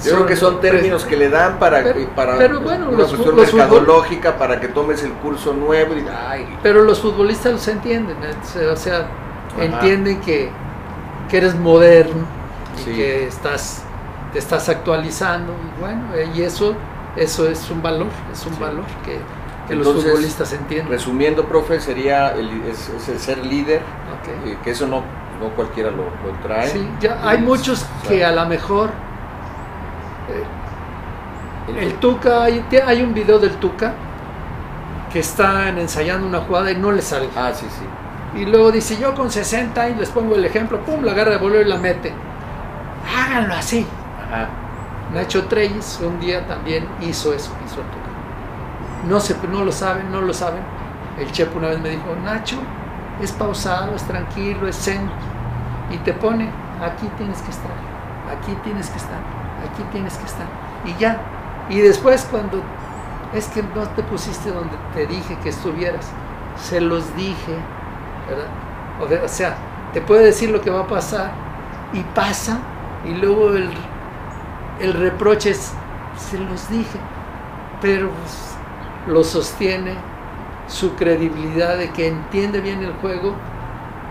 yo 0.03 0.11
creo 0.11 0.25
que 0.25 0.35
son 0.35 0.59
términos 0.59 1.05
que 1.05 1.15
le 1.15 1.29
dan 1.29 1.57
para, 1.57 1.83
para 2.15 2.35
bueno, 2.59 2.89
una 2.89 3.05
cuestión 3.05 3.35
mercadológica, 3.35 4.37
para 4.37 4.59
que 4.59 4.67
tomes 4.67 5.03
el 5.03 5.13
curso 5.13 5.53
nuevo. 5.53 5.93
Y, 5.95 6.05
Pero 6.61 6.83
los 6.83 6.99
futbolistas 6.99 7.53
los 7.53 7.67
entienden, 7.67 8.17
¿eh? 8.23 8.67
o 8.67 8.75
sea, 8.75 9.07
entienden 9.59 10.19
que, 10.21 10.49
que, 11.29 11.37
eres 11.37 11.55
moderno 11.55 12.25
y 12.81 12.93
que 12.93 13.27
estás, 13.27 13.83
te 14.33 14.39
estás 14.39 14.67
actualizando. 14.67 15.53
Y 15.53 15.79
bueno, 15.79 16.01
eh, 16.13 16.29
y 16.35 16.41
eso, 16.41 16.75
eso 17.15 17.47
es 17.47 17.69
un 17.69 17.81
valor, 17.81 18.07
es 18.31 18.45
un 18.45 18.59
valor 18.59 18.85
que, 19.03 19.19
que 19.67 19.75
los 19.75 19.87
futbolistas 19.87 20.53
entienden. 20.53 20.89
Resumiendo, 20.89 21.45
profe, 21.45 21.79
sería 21.79 22.31
el, 22.31 22.63
es, 22.63 22.89
el 23.09 23.19
ser 23.19 23.45
líder, 23.45 23.81
eh, 24.45 24.57
que 24.63 24.71
eso 24.71 24.87
no, 24.87 25.03
no 25.39 25.49
cualquiera 25.55 25.91
lo, 25.91 26.03
lo 26.05 26.37
trae. 26.43 26.69
Sí, 26.69 26.89
ya 26.99 27.19
hay 27.23 27.39
muchos 27.39 27.85
que 28.07 28.23
a 28.23 28.31
lo 28.31 28.45
mejor 28.45 28.91
el 31.67 31.95
Tuca, 31.95 32.43
hay, 32.43 33.01
un 33.01 33.13
video 33.13 33.39
del 33.39 33.55
Tuca 33.55 33.93
que 35.11 35.19
están 35.19 35.77
ensayando 35.77 36.27
una 36.27 36.39
jugada 36.39 36.71
y 36.71 36.75
no 36.75 36.91
le 36.91 37.01
sale. 37.01 37.29
Ah, 37.35 37.51
sí, 37.53 37.65
sí. 37.69 38.39
Y 38.39 38.45
luego 38.45 38.71
dice, 38.71 38.97
yo 38.97 39.15
con 39.15 39.31
60 39.31 39.89
y 39.89 39.95
les 39.95 40.09
pongo 40.09 40.35
el 40.35 40.45
ejemplo, 40.45 40.79
pum, 40.81 41.03
la 41.03 41.13
agarra 41.13 41.31
de 41.31 41.37
volver 41.37 41.65
y 41.65 41.69
la 41.69 41.77
mete. 41.77 42.13
Háganlo 43.17 43.55
así. 43.55 43.85
Ajá. 44.27 44.49
Nacho 45.13 45.45
Treyes 45.45 45.99
un 46.03 46.19
día 46.19 46.45
también 46.47 46.87
hizo 47.01 47.33
eso, 47.33 47.51
hizo. 47.65 47.81
No, 49.07 49.19
se, 49.19 49.35
no 49.47 49.63
lo 49.63 49.71
saben, 49.71 50.11
no 50.11 50.21
lo 50.21 50.33
saben. 50.33 50.61
El 51.19 51.31
Chepo 51.31 51.59
una 51.59 51.69
vez 51.69 51.79
me 51.79 51.89
dijo, 51.89 52.15
Nacho, 52.23 52.57
es 53.21 53.31
pausado, 53.31 53.95
es 53.95 54.03
tranquilo, 54.03 54.67
es 54.67 54.75
zen. 54.75 55.09
Y 55.91 55.97
te 55.97 56.13
pone, 56.13 56.49
aquí 56.81 57.07
tienes 57.17 57.41
que 57.41 57.51
estar, 57.51 57.71
aquí 58.35 58.57
tienes 58.63 58.89
que 58.89 58.97
estar, 58.97 59.19
aquí 59.63 59.83
tienes 59.91 60.17
que 60.17 60.25
estar. 60.25 60.47
Y 60.85 60.95
ya, 60.99 61.21
y 61.69 61.79
después 61.79 62.27
cuando 62.29 62.63
es 63.33 63.47
que 63.47 63.61
no 63.61 63.87
te 63.89 64.03
pusiste 64.03 64.51
donde 64.51 64.75
te 64.93 65.05
dije 65.05 65.37
que 65.43 65.49
estuvieras, 65.49 66.07
se 66.57 66.81
los 66.81 67.15
dije, 67.15 67.55
¿verdad? 68.27 69.23
O 69.23 69.27
sea, 69.27 69.55
te 69.93 70.01
puede 70.01 70.25
decir 70.25 70.49
lo 70.49 70.61
que 70.61 70.69
va 70.69 70.81
a 70.81 70.87
pasar 70.87 71.31
y 71.93 72.01
pasa 72.01 72.59
y 73.05 73.13
luego 73.13 73.53
el, 73.53 73.69
el 74.79 74.93
reproche 74.93 75.51
es, 75.51 75.73
se 76.17 76.37
los 76.37 76.69
dije, 76.69 76.99
pero 77.81 78.09
pues, 78.09 78.55
lo 79.07 79.23
sostiene 79.23 79.93
su 80.67 80.95
credibilidad 80.95 81.77
de 81.77 81.91
que 81.91 82.07
entiende 82.07 82.59
bien 82.59 82.83
el 82.83 82.93
juego 82.93 83.35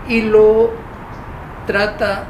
y 0.07 0.21
lo 0.21 0.71
trata 1.67 2.25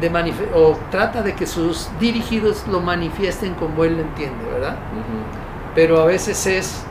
de 0.00 0.34
o 0.54 0.76
trata 0.90 1.22
de 1.22 1.34
que 1.34 1.46
sus 1.46 1.88
dirigidos 1.98 2.66
lo 2.68 2.80
manifiesten 2.80 3.54
como 3.54 3.84
él 3.84 3.96
lo 3.96 4.02
entiende, 4.02 4.44
¿verdad? 4.52 4.76
Pero 5.74 6.00
a 6.00 6.04
veces 6.04 6.46
es 6.46 6.84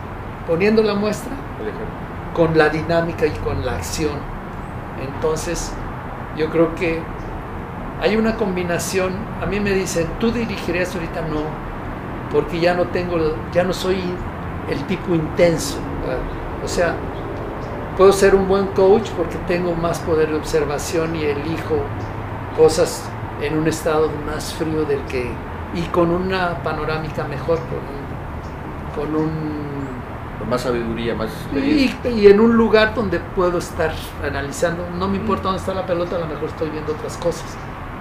poniendo 0.47 0.81
la 0.81 0.95
muestra 0.95 1.33
con 2.33 2.57
la 2.57 2.69
dinámica 2.69 3.25
y 3.25 3.31
con 3.31 3.65
la 3.65 3.75
acción. 3.75 4.17
Entonces, 5.15 5.71
yo 6.37 6.49
creo 6.49 6.73
que 6.75 7.01
hay 8.03 8.17
una 8.17 8.35
combinación. 8.35 9.13
A 9.41 9.45
mí 9.45 9.61
me 9.61 9.71
dicen, 9.71 10.05
tú 10.19 10.29
dirigirías 10.29 10.93
ahorita 10.93 11.21
no, 11.21 11.43
porque 12.31 12.59
ya 12.59 12.73
no 12.73 12.83
tengo, 12.87 13.17
ya 13.53 13.63
no 13.63 13.71
soy 13.71 13.97
el 14.69 14.83
tipo 14.87 15.15
intenso. 15.15 15.77
¿verdad? 16.01 16.21
O 16.63 16.67
sea, 16.67 16.95
puedo 17.97 18.11
ser 18.11 18.35
un 18.35 18.49
buen 18.49 18.67
coach 18.67 19.09
porque 19.11 19.37
tengo 19.47 19.73
más 19.73 19.99
poder 19.99 20.29
de 20.29 20.35
observación 20.35 21.15
y 21.15 21.23
elijo 21.23 21.77
cosas 22.57 23.09
en 23.41 23.57
un 23.57 23.67
estado 23.67 24.11
más 24.25 24.53
frío 24.53 24.83
del 24.83 24.99
que 25.05 25.31
y 25.73 25.81
con 25.83 26.11
una 26.11 26.61
panorámica 26.61 27.23
mejor, 27.23 27.59
con 28.95 29.15
un, 29.15 29.15
con 29.15 29.15
un 29.15 30.49
más 30.49 30.61
sabiduría, 30.61 31.15
más 31.15 31.31
y, 31.55 31.89
y 32.09 32.27
en 32.27 32.41
un 32.41 32.57
lugar 32.57 32.93
donde 32.93 33.19
puedo 33.19 33.59
estar 33.59 33.93
analizando, 34.21 34.85
no 34.99 35.07
me 35.07 35.15
importa 35.15 35.43
dónde 35.43 35.59
está 35.59 35.73
la 35.73 35.85
pelota, 35.85 36.17
a 36.17 36.19
lo 36.19 36.27
mejor 36.27 36.49
estoy 36.49 36.69
viendo 36.69 36.91
otras 36.91 37.15
cosas. 37.15 37.57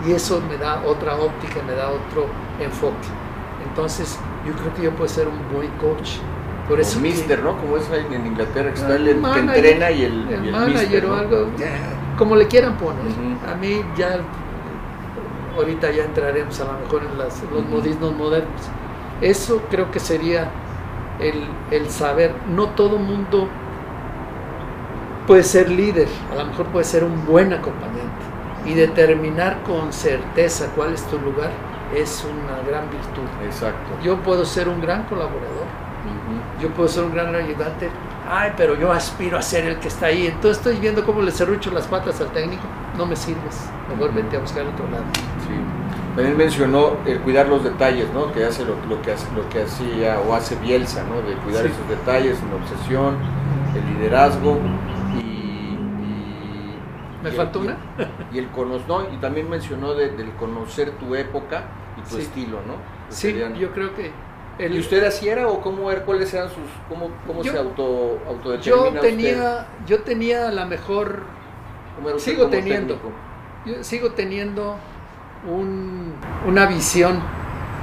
Y 0.07 0.13
eso 0.13 0.43
me 0.49 0.57
da 0.57 0.83
otra 0.85 1.17
óptica, 1.17 1.63
me 1.67 1.75
da 1.75 1.89
otro 1.91 2.27
enfoque. 2.61 3.09
Entonces, 3.69 4.19
yo 4.47 4.53
creo 4.55 4.75
que 4.75 4.83
yo 4.83 4.91
puedo 4.93 5.09
ser 5.09 5.29
un 5.29 5.39
buen 5.55 5.71
coach. 5.79 6.17
Por 6.69 6.81
eso 6.81 6.97
que- 7.01 7.09
mister, 7.09 7.43
¿no? 7.43 7.57
Como 7.59 7.77
es 7.77 7.89
en 7.91 8.27
Inglaterra, 8.27 8.71
que 8.71 8.81
está 8.81 8.93
Ah, 8.93 8.97
el, 8.97 9.09
el 9.09 9.23
que 9.23 9.39
entrena 9.39 9.91
y 9.91 10.03
el, 10.05 10.29
el 10.29 10.45
y 10.45 10.49
el 10.49 10.53
manager 10.53 11.03
mister, 11.03 11.07
algo, 11.07 11.47
como 12.19 12.37
le 12.37 12.47
quieran 12.49 12.77
poner. 12.79 13.03
A 13.51 13.55
mí 13.57 13.83
ya, 13.97 14.19
ahorita 15.57 15.91
ya 15.91 16.05
entraremos 16.05 16.61
a 16.61 16.65
lo 16.65 16.73
mejor 16.81 17.03
en 17.11 17.19
las- 17.19 17.43
los 17.53 17.63
Ujú. 17.63 17.71
modismos 17.71 18.15
modernos. 18.17 18.61
Eso 19.21 19.63
creo 19.71 19.91
que 19.91 20.01
sería 20.01 20.51
el, 21.21 21.45
el 21.71 21.91
saber, 21.91 22.35
no 22.49 22.69
todo 22.71 22.99
mundo 22.99 23.49
puede 25.27 25.43
ser 25.45 25.71
líder, 25.71 26.09
a 26.33 26.35
lo 26.43 26.47
mejor 26.47 26.67
puede 26.67 26.85
ser 26.85 27.05
un 27.05 27.25
buen 27.27 27.53
acompañante. 27.53 28.32
Y 28.65 28.75
determinar 28.75 29.63
con 29.65 29.93
certeza 29.93 30.67
cuál 30.77 30.95
es 30.95 31.03
tu 31.09 31.19
lugar 31.19 31.51
es 31.95 32.25
una 32.25 32.59
gran 32.69 32.89
virtud. 32.91 33.23
Exacto. 33.45 33.91
Yo 34.03 34.17
puedo 34.23 34.45
ser 34.45 34.69
un 34.69 34.81
gran 34.81 35.03
colaborador, 35.05 35.67
Ujú. 36.05 36.63
yo 36.63 36.69
puedo 36.71 36.89
ser 36.89 37.05
un 37.05 37.13
gran 37.13 37.35
ayudante, 37.35 37.91
ay, 38.31 38.53
pero 38.57 38.75
yo 38.77 38.93
aspiro 38.93 39.37
a 39.37 39.43
ser 39.43 39.67
el 39.67 39.77
que 39.79 39.89
está 39.89 40.07
ahí. 40.07 40.27
Entonces 40.27 40.59
estoy 40.59 40.77
viendo 40.77 41.05
cómo 41.05 41.23
le 41.23 41.31
cerrucho 41.33 41.71
las 41.71 41.87
patas 41.89 42.21
al 42.21 42.29
técnico, 42.29 42.63
no 42.97 43.05
me 43.07 43.17
sirves, 43.17 43.69
mejor 43.91 44.15
vete 44.15 44.37
a 44.37 44.41
buscar 44.41 44.65
otro 44.67 44.89
lado. 44.91 45.05
Sí. 45.47 45.55
También 46.17 46.37
mencionó 46.37 46.97
el 47.07 47.21
cuidar 47.21 47.49
los 47.49 47.65
detalles, 47.65 48.07
¿no? 48.13 48.31
Que 48.33 48.45
hace 48.45 48.65
lo, 48.65 48.77
lo 48.89 49.01
que 49.03 49.13
hace, 49.13 49.27
lo 49.35 49.49
que 49.49 49.63
hacía 49.63 50.21
o 50.21 50.35
hace 50.35 50.55
Bielsa, 50.57 51.03
¿no? 51.05 51.17
De 51.27 51.35
cuidar 51.37 51.65
Sí. 51.65 51.71
esos 51.73 51.89
detalles, 51.89 52.39
la 52.51 52.57
obsesión, 52.57 53.17
el 53.75 53.95
liderazgo 53.95 54.59
y, 54.63 54.67
y- 54.92 54.92
¿Me 57.23 57.31
y 57.31 57.33
faltó 57.33 57.61
una? 57.61 57.77
Y 58.33 58.39
el 58.39 58.49
conocer, 58.49 58.89
¿no? 58.89 59.03
Y 59.13 59.17
también 59.19 59.49
mencionó 59.49 59.95
de- 59.95 60.11
del 60.11 60.31
conocer 60.33 60.91
tu 60.93 61.15
época 61.15 61.63
y 61.99 62.03
tu 62.09 62.17
Sí. 62.17 62.23
estilo, 62.23 62.59
¿no? 62.67 62.75
Sí, 63.09 63.29
serían- 63.31 63.55
yo 63.55 63.71
creo 63.73 63.95
que... 63.95 64.11
el- 64.59 64.75
¿Y 64.77 64.81
usted 64.81 65.05
así 65.05 65.29
era 65.29 65.49
o 65.49 65.61
cómo 65.61 65.91
era, 65.91 66.03
cuáles 66.05 66.33
eran 66.35 66.49
sus, 66.49 66.59
cómo, 66.89 67.09
cómo 67.27 67.43
Yo- 67.43 67.53
se 67.53 67.59
auto, 67.59 68.19
yo 68.19 68.29
autodetermina 68.29 68.87
usted? 68.89 69.01
tenía, 69.01 69.67
yo 69.87 70.03
tenía 70.03 70.51
la 70.51 70.67
mejor 70.67 71.23
¿Cómo 71.97 72.09
era 72.09 72.17
usted 72.17 72.33
sigo 72.33 72.47
teniendo. 72.49 72.99
Yo 73.65 73.83
sigo 73.85 74.11
teniendo 74.13 74.77
un- 75.49 76.15
una 76.47 76.67
visión 76.67 77.21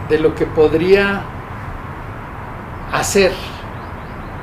de 0.09 0.19
lo 0.19 0.33
que 0.35 0.45
podría 0.45 1.21
hacer 2.91 3.31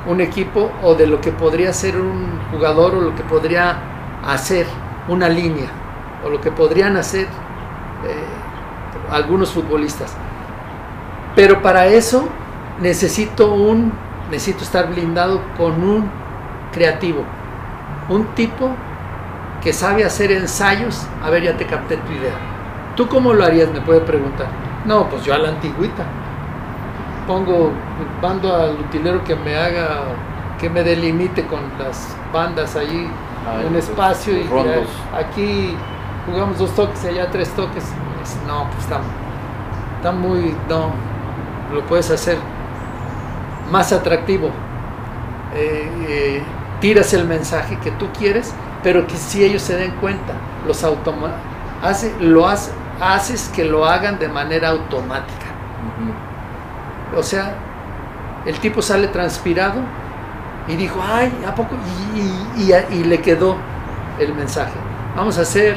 un 0.07 0.21
equipo 0.21 0.71
o 0.83 0.95
de 0.95 1.07
lo 1.07 1.21
que 1.21 1.33
podría 1.33 1.73
ser 1.73 1.97
un 1.97 2.39
jugador 2.53 2.95
o 2.95 3.01
lo 3.01 3.15
que 3.17 3.23
podría 3.25 3.77
hacer 4.25 4.67
una 5.09 5.29
línea 5.29 5.69
o 6.25 6.31
lo 6.31 6.40
que 6.40 6.51
podrían 6.51 6.97
hacer 6.97 7.25
eh, 7.25 9.11
algunos 9.11 9.51
futbolistas. 9.53 10.14
Pero 11.35 11.62
para 11.62 11.87
eso 11.87 12.29
necesito 12.81 13.53
un 13.53 13.92
necesito 14.31 14.64
estar 14.64 14.88
blindado 14.88 15.40
con 15.57 15.83
un 15.83 16.11
creativo, 16.73 17.23
un 18.09 18.27
tipo 18.35 18.71
que 19.62 19.73
sabe 19.73 20.05
hacer 20.05 20.31
ensayos, 20.33 21.07
a 21.23 21.31
ver, 21.31 21.42
ya 21.42 21.57
te 21.57 21.66
capté 21.66 21.97
tu 21.97 22.12
idea. 22.12 22.35
¿Tú 22.95 23.09
cómo 23.09 23.33
lo 23.33 23.45
harías? 23.45 23.71
Me 23.73 23.81
puede 23.81 24.01
preguntar. 24.01 24.47
No, 24.85 25.09
pues 25.09 25.25
yo 25.25 25.35
a 25.35 25.38
la 25.38 25.49
antigüita. 25.51 26.05
Pongo, 27.27 27.73
mando 28.23 28.55
al 28.55 28.79
utilero 28.79 29.25
que 29.25 29.35
me 29.35 29.57
haga, 29.57 30.03
que 30.61 30.71
me 30.71 30.83
delimite 30.83 31.47
con 31.47 31.61
las 31.79 32.16
bandas 32.33 32.77
allí, 32.77 33.09
Un 33.69 33.77
espacio 33.77 34.37
y 34.37 34.43
rondos. 34.45 34.89
aquí 35.17 35.75
jugamos 36.27 36.59
dos 36.59 36.75
toques, 36.75 37.05
allá 37.05 37.31
tres 37.31 37.51
toques. 37.51 37.85
Es- 37.85 38.37
No, 38.47 38.65
pues 38.71 38.83
está, 38.85 39.01
está 39.97 40.13
muy, 40.13 40.55
no, 40.69 40.91
lo 41.73 41.83
puedes 41.87 42.11
hacer 42.11 42.39
más 43.71 43.93
atractivo. 43.93 44.51
Eh, 45.55 45.91
eh, 46.09 46.43
tiras 46.81 47.13
el 47.15 47.25
mensaje 47.27 47.79
que 47.79 47.91
tú 47.93 48.09
quieres, 48.19 48.53
pero 48.83 49.07
que 49.07 49.17
si 49.17 49.45
ellos 49.45 49.63
se 49.63 49.77
den 49.77 49.93
cuenta, 50.01 50.35
los 50.67 50.83
automa 50.85 51.29
hace, 51.83 52.13
lo 52.21 52.49
hace, 52.49 52.73
haces 53.01 53.51
que 53.55 53.65
lo 53.65 53.85
hagan 53.87 54.19
de 54.19 54.29
manera 54.29 54.71
automática. 54.71 55.47
O 57.17 57.23
sea, 57.23 57.55
el 58.45 58.59
tipo 58.59 58.83
sale 58.83 59.09
transpirado 59.09 59.81
y 60.69 60.77
dijo, 60.77 61.01
ay, 61.03 61.33
¿a 61.47 61.55
poco? 61.55 61.77
Y, 62.15 62.63
y- 62.63 62.73
y- 62.91 63.05
le 63.05 63.21
quedó 63.21 63.57
el 64.19 64.35
mensaje. 64.35 64.73
Vamos 65.15 65.39
a 65.39 65.43
hacer, 65.43 65.77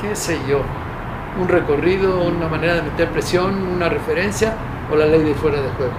qué 0.00 0.14
sé 0.16 0.38
yo, 0.48 0.60
un 1.40 1.48
recorrido, 1.48 2.20
una 2.22 2.48
manera 2.48 2.74
de 2.74 2.82
meter 2.82 3.10
presión, 3.10 3.66
una 3.68 3.88
referencia 3.88 4.54
o 4.90 4.96
la 4.96 5.06
ley 5.06 5.22
de 5.22 5.34
fuera 5.34 5.60
de 5.60 5.68
juego. 5.70 5.92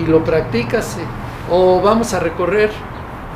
Y 0.00 0.06
lo 0.06 0.22
practicas. 0.24 0.96
O 1.50 1.80
vamos 1.80 2.12
a 2.14 2.20
recorrer 2.20 2.70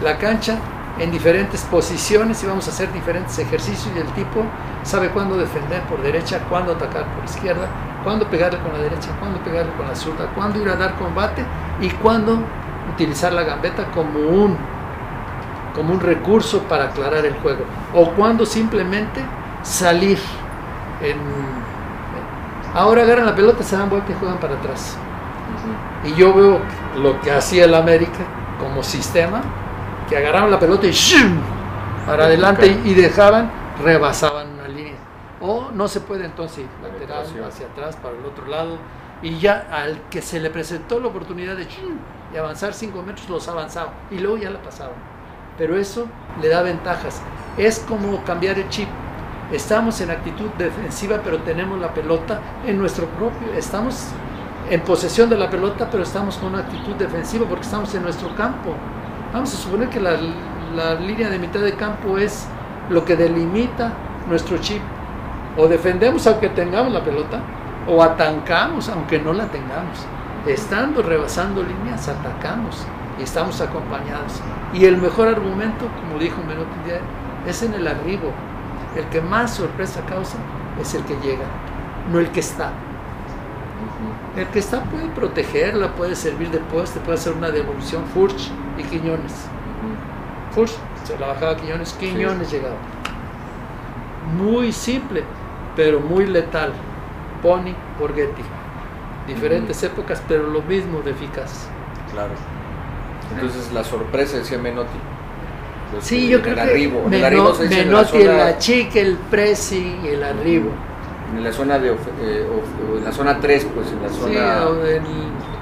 la 0.03 0.19
cancha 0.19 0.57
en 0.99 1.11
diferentes 1.11 1.63
posiciones 1.63 2.43
y 2.43 2.47
vamos 2.47 2.67
a 2.67 2.71
hacer 2.71 2.93
diferentes 2.93 3.39
ejercicios 3.39 3.91
y 3.95 3.99
el 4.01 4.07
tipo 4.09 4.43
sabe 4.83 5.09
cuándo 5.11 5.37
defender 5.37 5.83
por 5.83 6.03
derecha, 6.03 6.41
cuándo 6.49 6.73
atacar 6.73 7.05
por 7.15 7.25
izquierda, 7.25 7.69
cuándo 8.05 8.27
pegarle 8.29 8.59
con 8.61 8.73
la 8.73 8.79
derecha, 8.81 9.09
cuándo 9.19 9.39
pegarle 9.41 9.73
con 9.75 9.87
la 9.87 9.95
zurda, 9.95 10.27
cuándo 10.35 10.61
ir 10.61 10.69
a 10.69 10.77
dar 10.77 10.97
combate 10.97 11.45
y 11.81 11.89
cuándo 11.91 12.41
utilizar 12.93 13.33
la 13.33 13.43
gambeta 13.43 13.87
como 13.93 14.19
un 14.19 14.57
como 15.75 15.93
un 15.93 16.01
recurso 16.01 16.63
para 16.65 16.87
aclarar 16.87 17.25
el 17.25 17.35
juego 17.35 17.65
o 17.95 18.11
cuándo 18.11 18.45
simplemente 18.45 19.25
salir 19.63 20.19
en 21.01 21.19
ahora 22.75 23.03
agarran 23.03 23.27
la 23.27 23.35
pelota, 23.35 23.63
se 23.63 23.77
dan 23.77 23.91
vuelta 23.91 24.13
y 24.13 24.15
juegan 24.15 24.39
para 24.39 24.55
atrás. 24.55 24.97
Y 26.05 26.15
yo 26.15 26.33
veo 26.35 26.61
lo 26.97 27.21
que 27.21 27.31
hacía 27.31 27.65
el 27.65 27.75
América 27.75 28.25
como 28.59 28.83
sistema, 28.83 29.43
que 30.09 30.17
agarraban 30.17 30.51
la 30.51 30.59
pelota 30.59 30.87
y 30.87 30.93
¡shum! 30.93 31.39
para 32.07 32.25
adelante 32.25 32.67
y, 32.67 32.91
y 32.91 32.95
dejaban, 32.95 33.51
rebasaban 33.83 34.49
una 34.51 34.69
línea. 34.69 34.95
O 35.41 35.71
no 35.73 35.89
se 35.89 36.01
puede 36.01 36.25
entonces 36.25 36.59
ir 36.59 36.69
lateral 36.83 37.25
hacia 37.47 37.67
atrás 37.67 37.97
para 37.97 38.17
el 38.17 38.25
otro 38.25 38.47
lado. 38.47 38.79
Y 39.23 39.39
ya 39.39 39.69
al 39.71 40.01
que 40.11 40.23
se 40.23 40.41
le 40.41 40.51
presentó 40.51 40.99
la 40.99 41.09
oportunidad 41.09 41.57
de, 41.57 41.65
¡shum! 41.65 41.99
De 42.33 42.39
avanzar 42.39 42.75
5 42.75 43.03
metros, 43.03 43.29
los 43.29 43.49
avanzaba. 43.49 43.93
Y 44.11 44.19
luego 44.19 44.39
ya 44.39 44.51
la 44.51 44.63
pasaban. 44.63 44.95
Pero 45.59 45.77
eso 45.77 46.07
le 46.41 46.49
da 46.49 46.63
ventajas. 46.63 47.21
Es 47.57 47.81
como 47.81 48.23
cambiar 48.25 48.59
el 48.59 48.69
chip. 48.69 48.89
Estamos 49.53 50.01
en 50.01 50.11
actitud 50.11 50.49
defensiva, 50.57 51.21
pero 51.25 51.39
tenemos 51.39 51.79
la 51.81 51.93
pelota 51.93 52.41
en 52.67 52.79
nuestro 52.79 53.07
propio. 53.07 53.53
Estamos 53.57 54.09
en 54.71 54.81
posesión 54.83 55.29
de 55.29 55.37
la 55.37 55.51
pelota, 55.51 55.89
pero 55.91 56.05
estamos 56.05 56.37
con 56.37 56.51
una 56.55 56.61
actitud 56.61 56.95
defensiva 56.95 57.47
porque 57.47 57.65
estamos 57.65 57.93
en 57.95 58.03
nuestro 58.03 58.35
campo. 58.37 58.75
Vamos 59.33 59.53
a 59.53 59.57
suponer 59.57 59.89
que 59.89 60.01
la, 60.01 60.17
la 60.75 60.95
línea 60.95 61.29
de 61.29 61.39
mitad 61.39 61.61
de 61.61 61.75
campo 61.75 62.17
es 62.17 62.47
lo 62.89 63.05
que 63.05 63.17
delimita 63.17 63.93
nuestro 64.29 64.59
chip. 64.59 64.83
O 65.57 65.67
defendemos 65.67 66.27
aunque 66.29 66.49
tengamos 66.51 66.93
la 66.93 67.03
pelota, 67.03 67.41
o 67.89 68.03
atancamos 68.03 68.89
aunque 68.89 69.19
no 69.19 69.33
la 69.33 69.47
tengamos. 69.47 70.07
Estando 70.47 71.03
rebasando 71.03 71.63
líneas, 71.63 72.09
atacamos 72.09 72.87
y 73.19 73.23
estamos 73.23 73.61
acompañados. 73.61 74.41
Y 74.73 74.87
el 74.87 74.97
mejor 74.97 75.29
argumento, 75.29 75.87
como 76.01 76.19
dijo 76.19 76.37
Menotti 76.47 76.71
es 77.47 77.63
en 77.63 77.75
el 77.75 77.87
arribo. 77.87 78.33
El 78.97 79.05
que 79.07 79.21
más 79.21 79.55
sorpresa 79.55 80.01
causa 80.07 80.39
es 80.81 80.95
el 80.95 81.05
que 81.05 81.15
llega, 81.17 81.45
no 82.11 82.19
el 82.19 82.31
que 82.31 82.41
está. 82.41 82.73
El 84.37 84.47
que 84.47 84.59
está 84.59 84.83
puede 84.85 85.09
protegerla, 85.09 85.93
puede 85.93 86.15
servir 86.15 86.51
de 86.51 86.59
poste, 86.59 87.01
puede 87.01 87.19
hacer 87.19 87.35
una 87.35 87.51
devolución. 87.51 88.05
Furch 88.15 88.51
y 88.79 88.83
Quiñones. 88.85 89.47
Furch 90.53 90.73
se 91.05 91.19
la 91.19 91.29
bajaba 91.29 91.53
a 91.53 91.57
Quiñones, 91.57 91.93
Quiñones 91.95 92.51
llegaba. 92.51 92.77
Muy 94.37 94.73
simple. 94.73 95.25
pero 95.77 96.01
muy 96.01 96.27
letal. 96.27 96.73
Pony, 97.43 97.75
Borghetti. 97.99 98.43
Diferentes 99.27 99.83
épocas, 99.83 100.23
pero 100.27 100.45
lo 100.49 100.63
mismo 100.63 101.01
de 101.03 101.13
eficaz. 101.13 101.69
Claro. 102.13 102.33
Entonces 103.35 103.73
la 103.73 103.85
sorpresa 103.85 104.39
decía 104.39 104.59
Menotti. 104.59 104.99
Sí, 106.01 106.29
yo 106.29 106.41
creo 106.41 106.51
el 106.51 106.55
que 106.57 106.61
arribo. 106.71 106.99
En 106.99 107.05
el 107.05 107.11
Meno- 107.11 107.27
arribo 107.27 107.55
se 107.55 107.65
dice 107.65 107.81
en 107.83 107.93
la 107.93 107.99
Menotti, 107.99 108.17
el 108.19 108.27
zona- 108.27 108.47
achique, 108.47 109.01
el 109.01 109.17
pressing 109.31 110.01
y 110.05 110.09
el 110.09 110.23
arribo. 110.25 110.71
En 111.37 111.45
la 111.45 111.53
zona 111.53 111.79
de 111.79 111.91
of- 111.91 111.99
eh, 112.21 112.47
of- 112.49 112.99
en 112.99 113.05
la 113.05 113.13
zona 113.13 113.39
3, 113.41 113.67
pues 113.73 113.87
en 113.93 114.03
la 114.03 114.09
Sí, 114.09 114.15
zona, 114.21 114.67
o 114.69 114.85
en- 114.87 115.05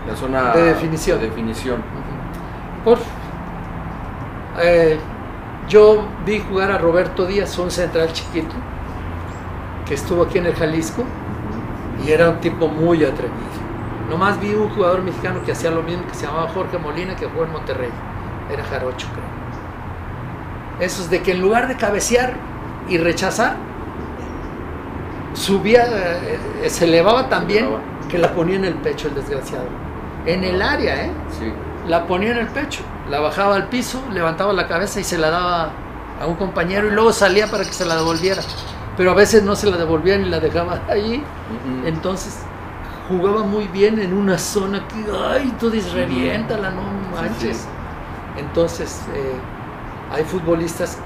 la 0.08 0.16
zona 0.16 0.52
de 0.54 0.62
definición. 0.62 1.18
de 1.20 1.26
definición. 1.26 1.82
Por, 2.84 2.98
eh, 4.62 4.98
yo 5.68 6.06
vi 6.24 6.40
jugar 6.40 6.70
a 6.70 6.78
Roberto 6.78 7.26
Díaz, 7.26 7.58
un 7.58 7.70
central 7.70 8.12
chiquito, 8.12 8.54
que 9.86 9.94
estuvo 9.94 10.22
aquí 10.22 10.38
en 10.38 10.46
el 10.46 10.54
Jalisco 10.54 11.04
y 12.04 12.10
era 12.10 12.30
un 12.30 12.38
tipo 12.40 12.68
muy 12.68 13.04
atrevido. 13.04 13.58
Nomás 14.08 14.40
vi 14.40 14.54
un 14.54 14.70
jugador 14.70 15.02
mexicano 15.02 15.42
que 15.44 15.52
hacía 15.52 15.70
lo 15.70 15.82
mismo, 15.82 16.06
que 16.06 16.14
se 16.14 16.26
llamaba 16.26 16.48
Jorge 16.48 16.78
Molina, 16.78 17.14
que 17.14 17.26
jugó 17.26 17.44
en 17.44 17.52
Monterrey. 17.52 17.90
Era 18.50 18.64
jarocho, 18.64 19.06
creo. 19.12 20.86
Esos 20.86 21.10
de 21.10 21.22
que 21.22 21.32
en 21.32 21.40
lugar 21.40 21.68
de 21.68 21.76
cabecear 21.76 22.34
y 22.88 22.96
rechazar, 22.96 23.56
subía, 25.34 25.84
eh, 25.86 26.38
eh, 26.62 26.70
se 26.70 26.84
elevaba 26.84 27.28
tan 27.28 27.46
bien 27.46 27.64
elevaba. 27.64 27.82
que 28.08 28.18
la 28.18 28.32
ponía 28.32 28.56
en 28.56 28.64
el 28.64 28.74
pecho 28.74 29.08
el 29.08 29.14
desgraciado. 29.14 29.66
En 30.24 30.44
el 30.44 30.62
área, 30.62 31.04
¿eh? 31.04 31.10
Sí. 31.38 31.52
la 31.86 32.06
ponía 32.06 32.30
en 32.30 32.38
el 32.38 32.48
pecho, 32.48 32.82
la 33.08 33.20
bajaba 33.20 33.56
al 33.56 33.68
piso, 33.68 34.02
levantaba 34.10 34.52
la 34.52 34.66
cabeza 34.66 35.00
y 35.00 35.04
se 35.04 35.16
la 35.18 35.30
daba 35.30 35.70
a 36.20 36.26
un 36.26 36.36
compañero 36.36 36.88
y 36.88 36.90
luego 36.90 37.12
salía 37.12 37.46
para 37.46 37.64
que 37.64 37.72
se 37.72 37.84
la 37.84 37.96
devolviera. 37.96 38.42
Pero 38.98 39.12
a 39.12 39.14
veces 39.14 39.44
no 39.44 39.56
se 39.56 39.70
la 39.70 39.78
devolvían 39.78 40.26
y 40.26 40.28
la 40.28 40.40
dejaba 40.40 40.82
ahí. 40.88 41.24
Entonces 41.86 42.42
jugaba 43.08 43.44
muy 43.44 43.66
bien 43.68 43.98
en 43.98 44.12
una 44.12 44.36
zona 44.36 44.86
que, 44.86 45.06
ay, 45.30 45.54
tú 45.58 45.70
dices, 45.70 45.92
reviéntala, 45.92 46.70
no 46.70 46.82
manches. 47.14 47.56
sí. 47.56 47.68
Entonces 48.38 49.00
eh, 49.14 49.34
hay 50.12 50.24
futbolistas 50.24 50.98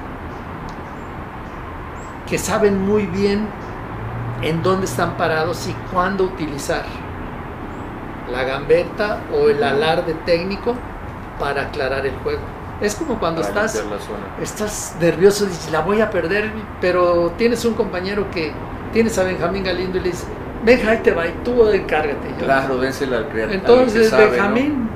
que 2.28 2.38
saben 2.38 2.84
muy 2.84 3.06
bien 3.06 3.46
en 4.42 4.62
dónde 4.62 4.86
están 4.86 5.16
parados 5.16 5.68
y 5.68 5.72
cuándo 5.92 6.24
utilizar 6.24 6.84
la 8.30 8.42
gambeta 8.44 9.20
o 9.32 9.48
el 9.48 9.62
alarde 9.62 10.14
técnico 10.26 10.74
para 11.38 11.62
aclarar 11.62 12.06
el 12.06 12.16
juego. 12.18 12.51
Es 12.82 12.96
como 12.96 13.18
cuando 13.18 13.40
estás, 13.40 13.80
estás 14.42 14.96
nervioso 15.00 15.44
y 15.44 15.48
dices, 15.48 15.70
la 15.70 15.80
voy 15.80 16.00
a 16.00 16.10
perder, 16.10 16.50
pero 16.80 17.32
tienes 17.38 17.64
un 17.64 17.74
compañero 17.74 18.28
que 18.30 18.52
tienes 18.92 19.16
a 19.18 19.22
Benjamín 19.22 19.62
Galindo 19.62 19.98
y 19.98 20.00
le 20.00 20.08
dices, 20.10 20.26
Benja, 20.64 20.90
ahí 20.90 20.98
te 20.98 21.12
va 21.12 21.26
y 21.26 21.32
tú 21.44 21.68
encárgate. 21.68 22.28
Yo, 22.38 22.44
Claro, 22.44 22.78
dénsela 22.78 23.18
al 23.18 23.28
creativo. 23.28 23.54
Entonces 23.58 24.10
sabe, 24.10 24.24
¿no? 24.26 24.30
Benjamín 24.32 24.88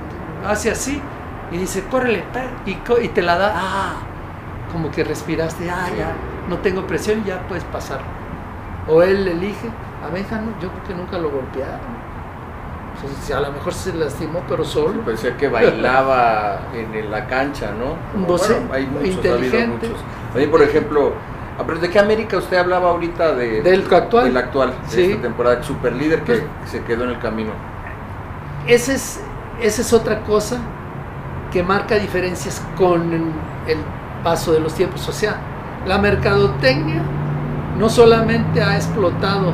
hace 0.47 0.71
así 0.71 1.01
y 1.51 1.59
dice, 1.59 1.85
córrele, 1.91 2.25
pa", 2.33 2.43
y, 2.67 2.77
y 3.05 3.09
te 3.09 3.23
la 3.23 3.37
da, 3.39 3.53
ah, 3.55 3.95
como 4.73 4.91
que 4.91 5.05
respiraste, 5.05 5.71
ah, 5.71 5.87
Sí. 5.89 5.97
ya, 5.99 6.13
no 6.49 6.59
tengo 6.59 6.87
presión 6.87 7.23
y 7.25 7.29
ya 7.29 7.47
puedes 7.49 7.65
pasar. 7.65 8.01
O 8.89 9.03
él 9.03 9.27
elige, 9.27 9.69
a 10.05 10.13
Benja 10.13 10.41
no, 10.41 10.51
yo 10.61 10.71
creo 10.71 10.85
que 10.89 10.95
nunca 10.95 11.19
lo 11.19 11.31
golpearon. 11.31 12.06
Entonces, 13.03 13.35
a 13.35 13.41
lo 13.41 13.53
mejor 13.53 13.75
se 13.75 13.93
lastimó, 13.95 14.43
pero 14.49 14.65
solo. 14.65 15.01
Parecía 15.03 15.37
que 15.37 15.49
bailaba 15.49 16.61
en 16.75 17.11
la 17.11 17.27
cancha, 17.27 17.73
¿no? 17.73 17.95
Como, 18.13 18.29
No 18.33 18.39
sé, 18.39 18.55
bueno, 18.55 18.69
hay 18.73 18.87
muchos, 18.87 19.27
ha 19.27 19.35
habido 19.35 19.67
muchos. 19.69 20.51
Por 20.51 20.63
ejemplo, 20.63 21.13
pero 21.67 21.79
¿de 21.79 21.91
qué 21.91 21.99
América 21.99 22.37
usted 22.39 22.57
hablaba 22.59 22.91
ahorita? 22.91 23.35
De, 23.35 23.63
Del 23.63 23.93
actual. 23.95 24.25
Del 24.25 24.37
actual, 24.37 24.75
de 24.83 24.89
Sí. 24.91 25.03
esta 25.13 25.23
temporada, 25.23 25.63
super 25.63 25.93
líder 25.95 26.23
que 26.23 26.35
Pues- 26.35 26.71
se 26.71 26.83
quedó 26.85 27.05
en 27.05 27.11
el 27.11 27.19
camino. 27.19 27.51
Esa 28.67 28.93
es, 28.95 29.21
esa 29.61 29.81
es 29.83 29.93
otra 29.93 30.21
cosa 30.23 30.59
que 31.53 31.63
marca 31.63 31.95
diferencias 31.97 32.61
con 32.77 33.13
el 33.13 33.77
paso 34.25 34.53
de 34.53 34.61
los 34.61 34.75
tiempos. 34.75 35.07
O 35.09 35.13
sea, 35.13 35.37
la 35.87 35.99
mercadotecnia 35.99 37.01
no 37.79 37.89
solamente 37.89 38.61
ha 38.63 38.75
explotado 38.77 39.53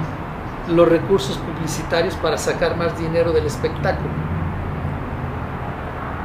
los 0.69 0.89
recursos 0.89 1.39
publicitarios 1.39 2.15
para 2.17 2.39
sacar 2.39 2.77
más 2.77 2.99
dinero 2.99 3.33
del 3.33 3.47
espectáculo, 3.47 4.11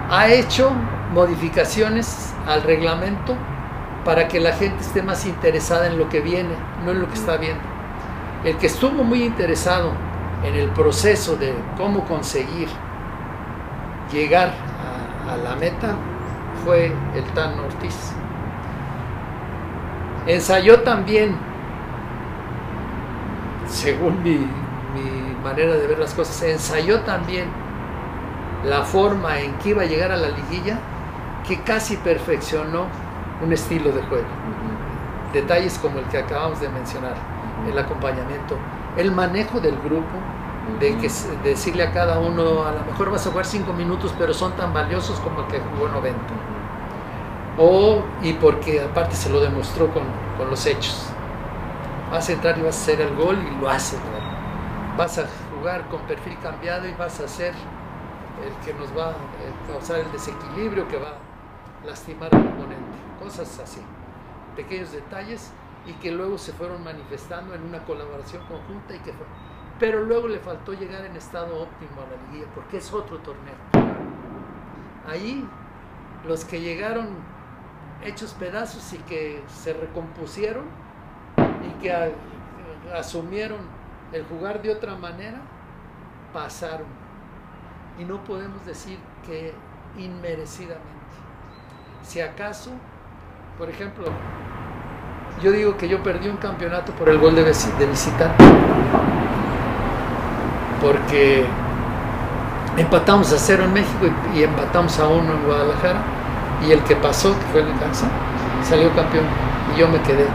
ha 0.09 0.29
hecho 0.29 0.71
modificaciones 1.13 2.33
al 2.47 2.63
reglamento 2.63 3.35
para 4.05 4.27
que 4.27 4.39
la 4.39 4.53
gente 4.53 4.81
esté 4.81 5.01
más 5.01 5.25
interesada 5.25 5.87
en 5.87 5.97
lo 5.97 6.07
que 6.07 6.21
viene, 6.21 6.55
no 6.85 6.91
en 6.91 7.01
lo 7.01 7.07
que 7.07 7.15
está 7.15 7.37
viendo. 7.37 7.63
El 8.43 8.55
que 8.57 8.67
estuvo 8.67 9.03
muy 9.03 9.23
interesado 9.23 9.91
en 10.43 10.55
el 10.55 10.69
proceso 10.69 11.35
de 11.35 11.53
cómo 11.75 12.05
conseguir 12.05 12.69
llegar 14.11 14.53
a, 15.27 15.33
a 15.33 15.37
la 15.37 15.55
meta 15.55 15.95
fue 16.63 16.93
el 17.15 17.23
Tan 17.33 17.59
Ortiz. 17.59 18.13
Ensayó 20.25 20.81
también, 20.81 21.37
según 23.77 24.23
mi, 24.23 24.31
mi 24.31 25.35
manera 25.43 25.73
de 25.73 25.87
ver 25.87 25.99
las 25.99 26.13
cosas, 26.13 26.41
ensayó 26.41 27.01
también 27.01 27.45
la 28.65 28.83
forma 28.83 29.39
en 29.39 29.53
que 29.59 29.69
iba 29.69 29.83
a 29.83 29.85
llegar 29.85 30.11
a 30.11 30.17
la 30.17 30.29
liguilla, 30.29 30.79
que 31.47 31.61
casi 31.61 31.95
perfeccionó 31.97 32.87
un 33.43 33.53
estilo 33.53 33.91
de 33.91 34.01
juego. 34.01 34.25
Detalles 35.31 35.77
como 35.77 35.99
el 35.99 36.05
que 36.05 36.17
acabamos 36.17 36.59
de 36.59 36.69
mencionar, 36.69 37.15
el 37.69 37.77
acompañamiento, 37.77 38.57
el 38.97 39.11
manejo 39.11 39.59
del 39.59 39.77
grupo, 39.77 40.17
de 40.79 40.97
que 40.97 41.09
decirle 41.43 41.83
a 41.83 41.91
cada 41.91 42.19
uno, 42.19 42.65
a 42.65 42.71
lo 42.71 42.83
mejor 42.83 43.11
vas 43.11 43.25
a 43.27 43.29
jugar 43.29 43.45
cinco 43.45 43.73
minutos, 43.73 44.13
pero 44.17 44.33
son 44.33 44.53
tan 44.53 44.73
valiosos 44.73 45.19
como 45.19 45.41
el 45.41 45.47
que 45.47 45.59
jugó 45.59 45.87
90. 45.87 46.19
O, 47.59 48.03
y 48.21 48.33
porque 48.33 48.81
aparte 48.81 49.15
se 49.15 49.29
lo 49.29 49.39
demostró 49.39 49.87
con, 49.93 50.03
con 50.37 50.49
los 50.49 50.65
hechos. 50.65 51.16
Vas 52.11 52.29
a 52.29 52.33
entrar 52.33 52.57
y 52.57 52.61
vas 52.61 52.77
a 52.77 52.81
hacer 52.81 53.01
el 53.01 53.15
gol 53.15 53.37
y 53.37 53.61
lo 53.61 53.69
haces. 53.69 53.99
¿no? 53.99 54.97
Vas 54.97 55.17
a 55.17 55.25
jugar 55.53 55.87
con 55.89 56.01
perfil 56.03 56.37
cambiado 56.39 56.87
y 56.87 56.93
vas 56.93 57.19
a 57.19 57.27
ser 57.27 57.53
el 58.45 58.65
que 58.65 58.73
nos 58.73 58.97
va 58.97 59.09
a 59.09 59.15
causar 59.67 59.99
el 59.99 60.11
desequilibrio, 60.11 60.87
que 60.87 60.97
va 60.97 61.09
a 61.09 61.85
lastimar 61.85 62.33
al 62.33 62.47
oponente. 62.47 62.97
Cosas 63.21 63.59
así. 63.59 63.81
Pequeños 64.55 64.91
detalles 64.93 65.51
y 65.85 65.93
que 65.93 66.11
luego 66.11 66.37
se 66.37 66.53
fueron 66.53 66.83
manifestando 66.83 67.53
en 67.53 67.63
una 67.63 67.83
colaboración 67.83 68.41
conjunta 68.45 68.95
y 68.95 68.99
que 68.99 69.11
fue. 69.11 69.25
Pero 69.77 70.03
luego 70.03 70.27
le 70.27 70.39
faltó 70.39 70.73
llegar 70.73 71.05
en 71.05 71.15
estado 71.15 71.61
óptimo 71.61 72.01
a 72.01 72.09
la 72.09 72.31
liguilla 72.31 72.49
porque 72.55 72.77
es 72.77 72.93
otro 72.93 73.17
torneo. 73.19 73.55
Ahí 75.07 75.47
los 76.25 76.45
que 76.45 76.61
llegaron 76.61 77.09
hechos 78.03 78.33
pedazos 78.33 78.93
y 78.93 78.97
que 78.99 79.43
se 79.47 79.73
recompusieron 79.73 80.86
y 81.65 81.81
que 81.81 82.13
asumieron 82.95 83.59
el 84.11 84.23
jugar 84.25 84.61
de 84.61 84.71
otra 84.71 84.95
manera, 84.95 85.39
pasaron. 86.33 86.87
Y 87.99 88.05
no 88.05 88.23
podemos 88.23 88.65
decir 88.65 88.99
que 89.25 89.53
inmerecidamente. 89.97 90.85
Si 92.03 92.21
acaso, 92.21 92.71
por 93.57 93.69
ejemplo, 93.69 94.05
yo 95.41 95.51
digo 95.51 95.77
que 95.77 95.87
yo 95.87 96.01
perdí 96.03 96.29
un 96.29 96.37
campeonato 96.37 96.91
por 96.93 97.09
el 97.09 97.17
gol 97.17 97.35
de, 97.35 97.43
de 97.43 97.85
visitante. 97.85 98.43
Porque 100.81 101.45
empatamos 102.77 103.33
a 103.33 103.37
cero 103.37 103.63
en 103.65 103.73
México 103.73 104.05
y, 104.33 104.39
y 104.39 104.43
empatamos 104.43 104.99
a 104.99 105.07
uno 105.07 105.33
en 105.33 105.43
Guadalajara. 105.45 105.99
Y 106.67 106.71
el 106.71 106.83
que 106.83 106.95
pasó, 106.95 107.37
que 107.37 107.45
fue 107.51 107.61
el 107.61 107.67
Necaxa, 107.67 108.07
salió 108.63 108.93
campeón. 108.95 109.25
Y 109.75 109.79
yo 109.79 109.87
me 109.87 109.99
quedé. 110.01 110.25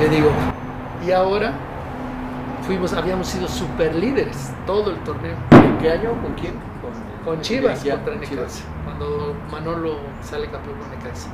Yo 0.00 0.08
digo, 0.08 0.30
y 1.06 1.10
ahora 1.12 1.52
fuimos, 2.66 2.92
habíamos 2.92 3.26
sido 3.28 3.48
super 3.48 3.94
líderes 3.94 4.52
todo 4.66 4.90
el 4.90 4.96
torneo. 4.98 5.34
¿En 5.52 5.78
qué 5.78 5.92
año? 5.92 6.10
¿Con 6.22 6.34
quién? 6.34 6.54
Con 7.24 7.40
Chivas 7.42 7.82
Ya, 7.82 7.94
contra 7.96 8.12
con 8.14 8.20
Necaxa. 8.20 8.36
Chivas. 8.36 8.64
Cuando 8.84 9.34
Manolo 9.52 9.96
sale 10.22 10.48
campeón 10.50 10.76
con 10.78 10.90
Necaxa. 10.90 11.28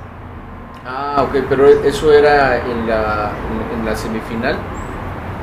Ah, 0.85 1.25
ok, 1.29 1.45
pero 1.49 1.67
eso 1.69 2.13
era 2.13 2.57
en 2.59 2.87
la, 2.89 3.31
en, 3.73 3.79
en 3.81 3.87
la 3.87 3.97
semifinal. 3.97 4.57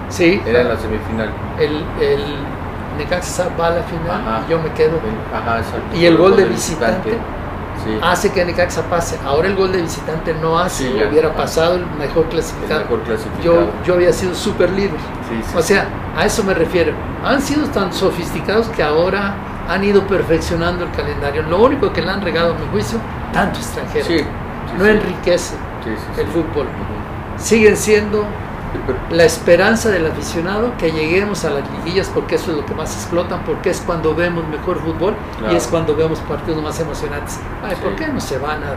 Sí, 0.09 0.41
Era 0.45 0.61
en 0.61 0.69
la 0.69 0.77
semifinal. 0.77 1.29
el, 1.59 1.83
el 2.01 2.23
Necaxa 2.97 3.47
va 3.59 3.67
a 3.67 3.69
la 3.71 3.83
final 3.83 4.11
Ajá. 4.11 4.41
y 4.47 4.51
yo 4.51 4.59
me 4.61 4.69
quedo. 4.73 4.99
Ajá, 5.33 5.59
exacto. 5.59 5.95
Y 5.97 6.05
el 6.05 6.17
gol 6.17 6.35
de 6.35 6.45
visitante 6.45 7.17
Sí. 7.83 7.99
hace 8.01 8.31
que 8.31 8.45
Necaxa 8.45 8.83
pase. 8.83 9.17
Ahora 9.25 9.47
el 9.47 9.55
gol 9.55 9.71
de 9.71 9.81
visitante 9.81 10.33
no 10.41 10.57
hace, 10.57 10.87
Sí, 10.87 10.95
ya. 10.97 11.07
hubiera 11.09 11.33
pasado 11.35 11.75
el 11.75 11.85
mejor 11.97 12.23
el 12.23 12.29
clasificado. 12.29 12.81
mejor 12.81 13.01
clasificado. 13.03 13.43
Yo, 13.43 13.67
yo 13.85 13.93
había 13.95 14.13
sido 14.13 14.33
super 14.35 14.69
líder. 14.71 14.91
Sí, 15.29 15.41
sí, 15.43 15.57
O 15.57 15.61
sea, 15.61 15.87
a 16.15 16.25
eso 16.25 16.43
me 16.43 16.53
refiero. 16.53 16.93
Han 17.25 17.41
sido 17.41 17.67
tan 17.67 17.91
sofisticados 17.93 18.67
que 18.69 18.83
ahora 18.83 19.35
han 19.69 19.83
ido 19.83 20.05
perfeccionando 20.07 20.85
el 20.85 20.91
calendario. 20.91 21.43
Lo 21.43 21.61
único 21.63 21.91
que 21.93 22.01
le 22.01 22.09
han 22.11 22.21
regado, 22.21 22.53
a 22.53 22.57
mi 22.57 22.67
juicio, 22.71 22.99
tanto 23.31 23.59
extranjero. 23.59 24.25
no 24.77 24.85
enriquece 24.85 25.55
el 26.17 26.27
fútbol. 26.27 26.67
Siguen 27.37 27.75
siendo 27.77 28.25
la 29.11 29.23
esperanza 29.23 29.89
del 29.89 30.05
aficionado 30.07 30.75
que 30.77 30.91
lleguemos 30.91 31.45
a 31.45 31.51
las 31.51 31.63
liguillas 31.71 32.09
porque 32.13 32.35
eso 32.35 32.51
es 32.51 32.57
lo 32.57 32.65
que 32.65 32.73
más 32.73 32.93
explotan, 32.95 33.43
porque 33.43 33.69
es 33.69 33.81
cuando 33.81 34.15
vemos 34.15 34.47
mejor 34.47 34.79
fútbol 34.79 35.15
y 35.51 35.55
es 35.55 35.67
cuando 35.67 35.95
vemos 35.95 36.19
partidos 36.21 36.61
más 36.61 36.79
emocionantes. 36.79 37.39
Ay, 37.63 37.75
¿por 37.75 37.95
qué 37.95 38.07
no 38.07 38.19
se 38.19 38.37
van 38.37 38.63
a 38.63 38.75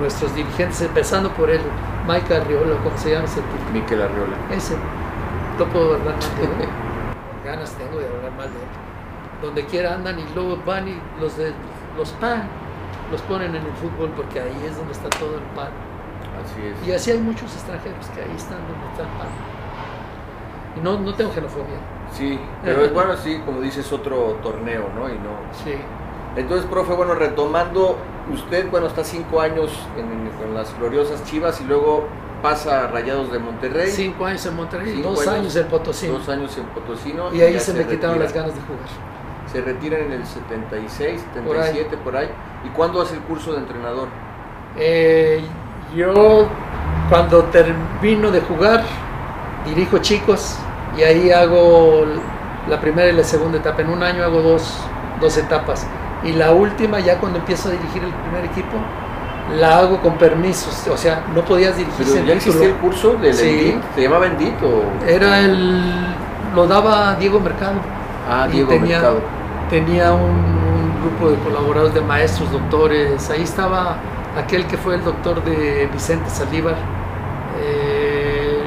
nuestros 0.00 0.34
dirigentes, 0.34 0.80
empezando 0.82 1.30
por 1.30 1.50
él, 1.50 1.60
Mike 2.06 2.34
Arriola, 2.34 2.76
como 2.82 2.96
se 2.98 3.10
llama 3.12 3.24
ese 3.24 3.40
tipo? 3.40 3.72
Miquel 3.72 4.02
Arriola. 4.02 4.36
Ese, 4.50 4.76
no 5.58 5.64
puedo 5.66 5.94
hablar 5.94 6.14
mal 6.14 6.36
de 6.38 6.64
él. 6.64 6.70
Ganas 7.44 7.72
tengo 7.72 7.98
de 7.98 8.06
hablar 8.06 8.32
mal 8.32 8.48
de 8.48 8.58
él. 8.58 9.42
Donde 9.42 9.64
quiera 9.66 9.94
andan 9.94 10.18
y 10.18 10.24
luego 10.34 10.58
van 10.66 10.88
y 10.88 11.00
los 11.20 11.36
de 11.36 11.52
los 11.96 12.10
pan 12.10 12.42
los 13.10 13.22
ponen 13.22 13.54
en 13.54 13.64
el 13.64 13.72
fútbol 13.74 14.10
porque 14.16 14.40
ahí 14.40 14.64
es 14.66 14.76
donde 14.76 14.92
está 14.92 15.08
todo 15.10 15.36
el 15.36 15.42
pan. 15.54 15.70
Así 16.44 16.60
es. 16.66 16.88
Y 16.88 16.92
así 16.92 17.10
hay 17.10 17.18
muchos 17.18 17.52
extranjeros 17.54 18.06
que 18.14 18.22
ahí 18.22 18.36
están 18.36 18.58
donde 18.68 18.86
está 18.90 19.02
el 19.02 19.08
pan. 19.18 19.28
Y 20.76 20.80
no, 20.80 20.98
no 20.98 21.14
tengo 21.14 21.32
xenofobia. 21.32 21.78
Sí, 22.12 22.38
pero 22.64 22.84
es 22.84 22.92
bueno, 22.94 23.16
sí, 23.16 23.40
como 23.44 23.60
dices, 23.60 23.92
otro 23.92 24.38
torneo, 24.42 24.88
¿no? 24.94 25.08
Y 25.08 25.14
no. 25.14 25.36
Sí. 25.64 25.74
Entonces, 26.36 26.66
profe, 26.66 26.92
bueno, 26.92 27.14
retomando, 27.14 27.98
usted, 28.32 28.70
bueno, 28.70 28.86
está 28.86 29.02
cinco 29.02 29.40
años 29.40 29.72
en, 29.96 30.30
con 30.40 30.54
las 30.54 30.76
gloriosas 30.78 31.24
Chivas 31.24 31.60
y 31.60 31.64
luego 31.64 32.06
pasa 32.42 32.84
a 32.84 32.86
Rayados 32.88 33.32
de 33.32 33.38
Monterrey. 33.38 33.90
Cinco 33.90 34.26
años 34.26 34.46
en 34.46 34.56
Monterrey, 34.56 35.02
dos 35.02 35.26
años, 35.26 35.56
en 35.56 35.66
Potosino. 35.66 36.18
Dos 36.18 36.28
años 36.28 36.56
en 36.56 36.64
Potosino. 36.66 37.34
Y, 37.34 37.40
ahí 37.40 37.58
se, 37.58 37.74
me 37.74 37.84
quitaron 37.86 38.18
las 38.18 38.32
ganas 38.32 38.54
de 38.54 38.60
jugar. 38.60 38.86
Se 39.50 39.62
retiran 39.62 40.02
en 40.02 40.12
el 40.12 40.26
76, 40.26 41.22
77, 41.34 41.96
por 42.04 42.16
ahí. 42.16 42.28
¿Y 42.64 42.68
cuándo 42.68 43.00
hace 43.00 43.14
el 43.14 43.22
curso 43.22 43.52
de 43.52 43.58
entrenador? 43.58 44.08
Eh, 44.76 45.42
yo, 45.94 46.48
cuando 47.08 47.44
termino 47.44 48.30
de 48.30 48.40
jugar, 48.40 48.82
dirijo 49.64 49.98
chicos 49.98 50.56
y 50.96 51.02
ahí 51.02 51.30
hago 51.30 52.04
la 52.68 52.80
primera 52.80 53.08
y 53.08 53.12
la 53.12 53.24
segunda 53.24 53.58
etapa. 53.58 53.82
En 53.82 53.90
un 53.90 54.02
año 54.02 54.24
hago 54.24 54.42
dos, 54.42 54.78
dos 55.20 55.36
etapas. 55.36 55.86
Y 56.24 56.32
la 56.32 56.52
última, 56.52 57.00
ya 57.00 57.18
cuando 57.18 57.38
empiezo 57.38 57.68
a 57.68 57.72
dirigir 57.72 58.02
el 58.02 58.10
primer 58.10 58.44
equipo, 58.44 58.76
la 59.56 59.78
hago 59.78 60.00
con 60.00 60.18
permisos. 60.18 60.86
O 60.88 60.96
sea, 60.96 61.22
no 61.34 61.42
podías 61.42 61.76
dirigir 61.76 62.06
Pero 62.06 62.26
ya 62.26 62.34
existía 62.34 62.68
el 62.68 62.74
curso 62.74 63.14
del 63.14 63.34
Sí. 63.34 63.78
¿Se 63.94 64.02
llamaba 64.02 64.26
Endit 64.26 64.54
o...? 64.62 64.82
Era 65.06 65.40
el... 65.40 66.14
lo 66.54 66.66
daba 66.66 67.14
Diego 67.14 67.40
Mercado. 67.40 67.76
Ah, 68.28 68.46
Y 68.48 68.56
Diego 68.56 68.68
tenía, 68.68 68.96
Mercado. 68.98 69.20
Tenía 69.70 70.12
un, 70.12 70.22
un 70.22 71.00
grupo 71.02 71.30
de 71.30 71.38
colaboradores, 71.38 71.94
de 71.94 72.00
maestros, 72.00 72.50
doctores. 72.52 73.30
Ahí 73.30 73.42
estaba 73.42 73.96
aquel 74.36 74.66
que 74.66 74.76
fue 74.76 74.94
el 74.96 75.04
doctor 75.04 75.42
de 75.44 75.88
Vicente 75.92 76.28
Saldívar. 76.30 76.74
eh, 77.60 78.60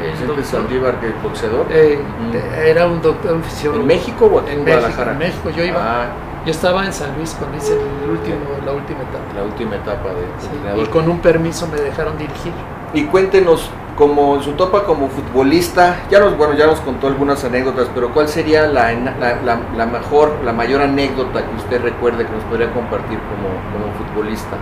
Vicente 0.00 0.26
doctor- 0.26 0.44
Saldívar, 0.44 1.00
que 1.00 1.10
boxeador. 1.22 1.66
eh, 1.70 1.98
Mm. 2.20 2.66
era 2.66 2.86
un 2.86 3.00
doctor, 3.02 3.32
un. 3.34 3.42
¿En 3.80 3.86
México 3.86 4.26
o 4.26 4.40
aquí 4.40 4.52
en, 4.52 4.58
En 4.60 4.64
México, 4.64 4.80
Guadalajara? 4.80 5.12
en 5.12 5.18
México, 5.18 5.50
yo 5.50 5.64
iba. 5.64 5.80
Ah, 5.80 6.06
Yo 6.44 6.50
estaba 6.50 6.84
en 6.84 6.92
San 6.92 7.14
Luis 7.16 7.36
cuando 7.38 7.56
hice 7.56 7.72
el 7.74 8.10
último, 8.10 8.36
la 8.66 8.72
última 8.72 8.98
etapa. 9.02 9.24
la 9.36 9.44
última 9.44 9.76
etapa 9.76 10.08
de 10.08 10.26
Sí, 10.40 10.82
y 10.82 10.86
con 10.86 11.08
un 11.08 11.20
permiso 11.20 11.68
me 11.68 11.80
dejaron 11.80 12.18
dirigir. 12.18 12.52
Y 12.92 13.04
cuéntenos, 13.04 13.70
como 13.96 14.34
en 14.34 14.42
su 14.42 14.50
topa 14.54 14.82
como 14.82 15.06
futbolista, 15.08 15.98
ya 16.10 16.18
nos, 16.18 16.36
bueno, 16.36 16.54
ya 16.54 16.66
nos 16.66 16.80
contó 16.80 17.06
algunas 17.06 17.44
anécdotas, 17.44 17.86
pero 17.94 18.08
¿cuál 18.12 18.26
sería 18.26 18.66
la, 18.66 18.90
la, 18.92 19.36
la- 19.44 19.60
la 19.76 19.86
mejor, 19.86 20.32
la 20.44 20.52
mayor 20.52 20.82
anécdota 20.82 21.44
que 21.48 21.54
usted 21.56 21.80
recuerde 21.80 22.26
que 22.26 22.32
nos 22.32 22.42
podría 22.44 22.72
compartir 22.72 23.20
como, 23.20 23.48
como 23.72 23.94
futbolista? 23.94 24.56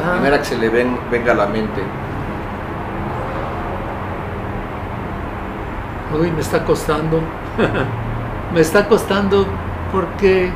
La 0.00 0.06
Ah. 0.08 0.12
primera 0.14 0.38
que 0.38 0.44
se 0.44 0.56
le 0.58 0.68
ven, 0.68 0.98
venga 1.10 1.32
a 1.32 1.34
la 1.34 1.46
mente. 1.46 1.82
Uy, 6.18 6.30
me 6.32 6.40
está 6.40 6.64
costando. 6.64 7.20
me 8.54 8.60
está 8.60 8.86
costando 8.88 9.46
porque 9.92 10.50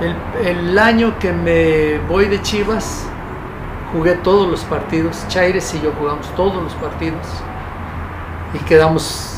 el, 0.00 0.46
el 0.46 0.78
año 0.78 1.18
que 1.18 1.32
me 1.32 1.98
voy 2.08 2.26
de 2.26 2.40
Chivas 2.42 3.06
jugué 3.92 4.14
todos 4.16 4.48
los 4.48 4.60
partidos. 4.64 5.24
Chaires 5.28 5.74
y 5.74 5.80
yo 5.80 5.92
jugamos 5.98 6.26
todos 6.34 6.62
los 6.62 6.72
partidos 6.74 7.26
y 8.54 8.58
quedamos, 8.60 9.36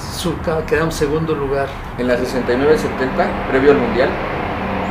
quedamos 0.66 0.94
segundo 0.94 1.34
lugar. 1.34 1.68
En 1.98 2.06
la 2.08 2.16
69-70, 2.16 3.48
previo 3.50 3.72
al 3.72 3.78
Mundial 3.78 4.08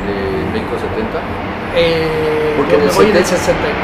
de 0.05 0.51
México 0.53 0.75
70. 0.79 1.55
Eh, 1.75 2.53
Porque 2.57 2.71
yo 2.71 2.77
en 2.77 2.83
me 2.85 2.89
el 2.89 2.95
voy 2.95 3.05
en 3.09 3.17
el 3.17 3.25
70. 3.25 3.38
69. 3.38 3.75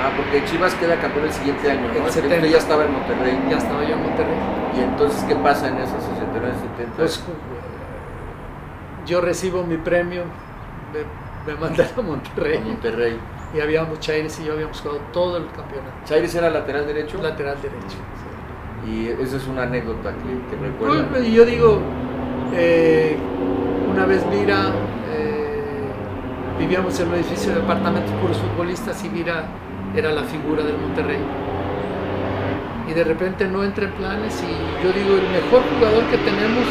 Ah, 0.00 0.10
porque 0.16 0.44
Chivas 0.44 0.74
queda 0.74 0.96
campeón 1.00 1.26
el 1.26 1.32
siguiente 1.32 1.70
año, 1.70 1.88
El 1.90 1.98
¿no? 1.98 2.04
Que 2.06 2.12
70. 2.12 2.36
Usted 2.36 2.50
ya 2.50 2.58
estaba 2.58 2.84
en 2.84 2.92
Monterrey. 2.92 3.38
Ya 3.50 3.56
estaba 3.58 3.84
yo 3.84 3.94
en 3.94 4.02
Monterrey. 4.02 4.36
Y 4.76 4.80
entonces, 4.80 5.24
¿qué 5.24 5.34
pasa 5.36 5.68
en 5.68 5.76
esa 5.78 5.96
69-70? 5.96 6.96
Pues, 6.96 7.22
yo 9.06 9.20
recibo 9.20 9.62
mi 9.64 9.76
premio, 9.78 10.24
me, 10.92 11.52
me 11.52 11.58
mandan 11.58 11.86
a 11.96 12.02
Monterrey. 12.02 12.58
a 12.58 12.60
Monterrey. 12.60 13.18
Y 13.54 13.60
habíamos 13.60 13.98
Chaires 14.00 14.38
y 14.40 14.44
yo 14.44 14.52
habíamos 14.52 14.80
jugado 14.80 15.00
todo 15.12 15.38
el 15.38 15.46
campeonato. 15.46 15.92
Chaires 16.04 16.34
era 16.34 16.50
lateral 16.50 16.86
derecho. 16.86 17.18
Lateral 17.22 17.56
derecho. 17.62 17.96
Y 18.86 19.08
esa 19.22 19.36
es 19.38 19.46
una 19.46 19.62
anécdota 19.62 20.12
que, 20.12 20.56
que 20.56 20.62
recuerda. 20.62 21.18
Uy, 21.18 21.26
Y 21.28 21.32
yo 21.32 21.44
digo, 21.44 21.80
eh, 22.54 23.16
una 23.90 24.04
vez 24.06 24.22
Vira, 24.30 24.66
eh, 24.66 25.07
vivíamos 26.58 26.98
en 26.98 27.08
un 27.08 27.14
edificio 27.14 27.54
de 27.54 27.62
apartamentos 27.62 28.12
puros 28.20 28.36
futbolistas 28.38 29.02
y 29.04 29.08
Vira 29.08 29.44
era 29.94 30.10
la 30.10 30.24
figura 30.24 30.62
del 30.64 30.76
Monterrey. 30.76 31.20
Y 32.88 32.92
de 32.92 33.04
repente 33.04 33.46
no 33.46 33.62
entra 33.64 33.84
en 33.84 33.92
planes 33.92 34.42
y 34.42 34.82
yo 34.84 34.92
digo, 34.92 35.16
el 35.16 35.28
mejor 35.30 35.62
jugador 35.74 36.04
que 36.10 36.18
tenemos 36.18 36.64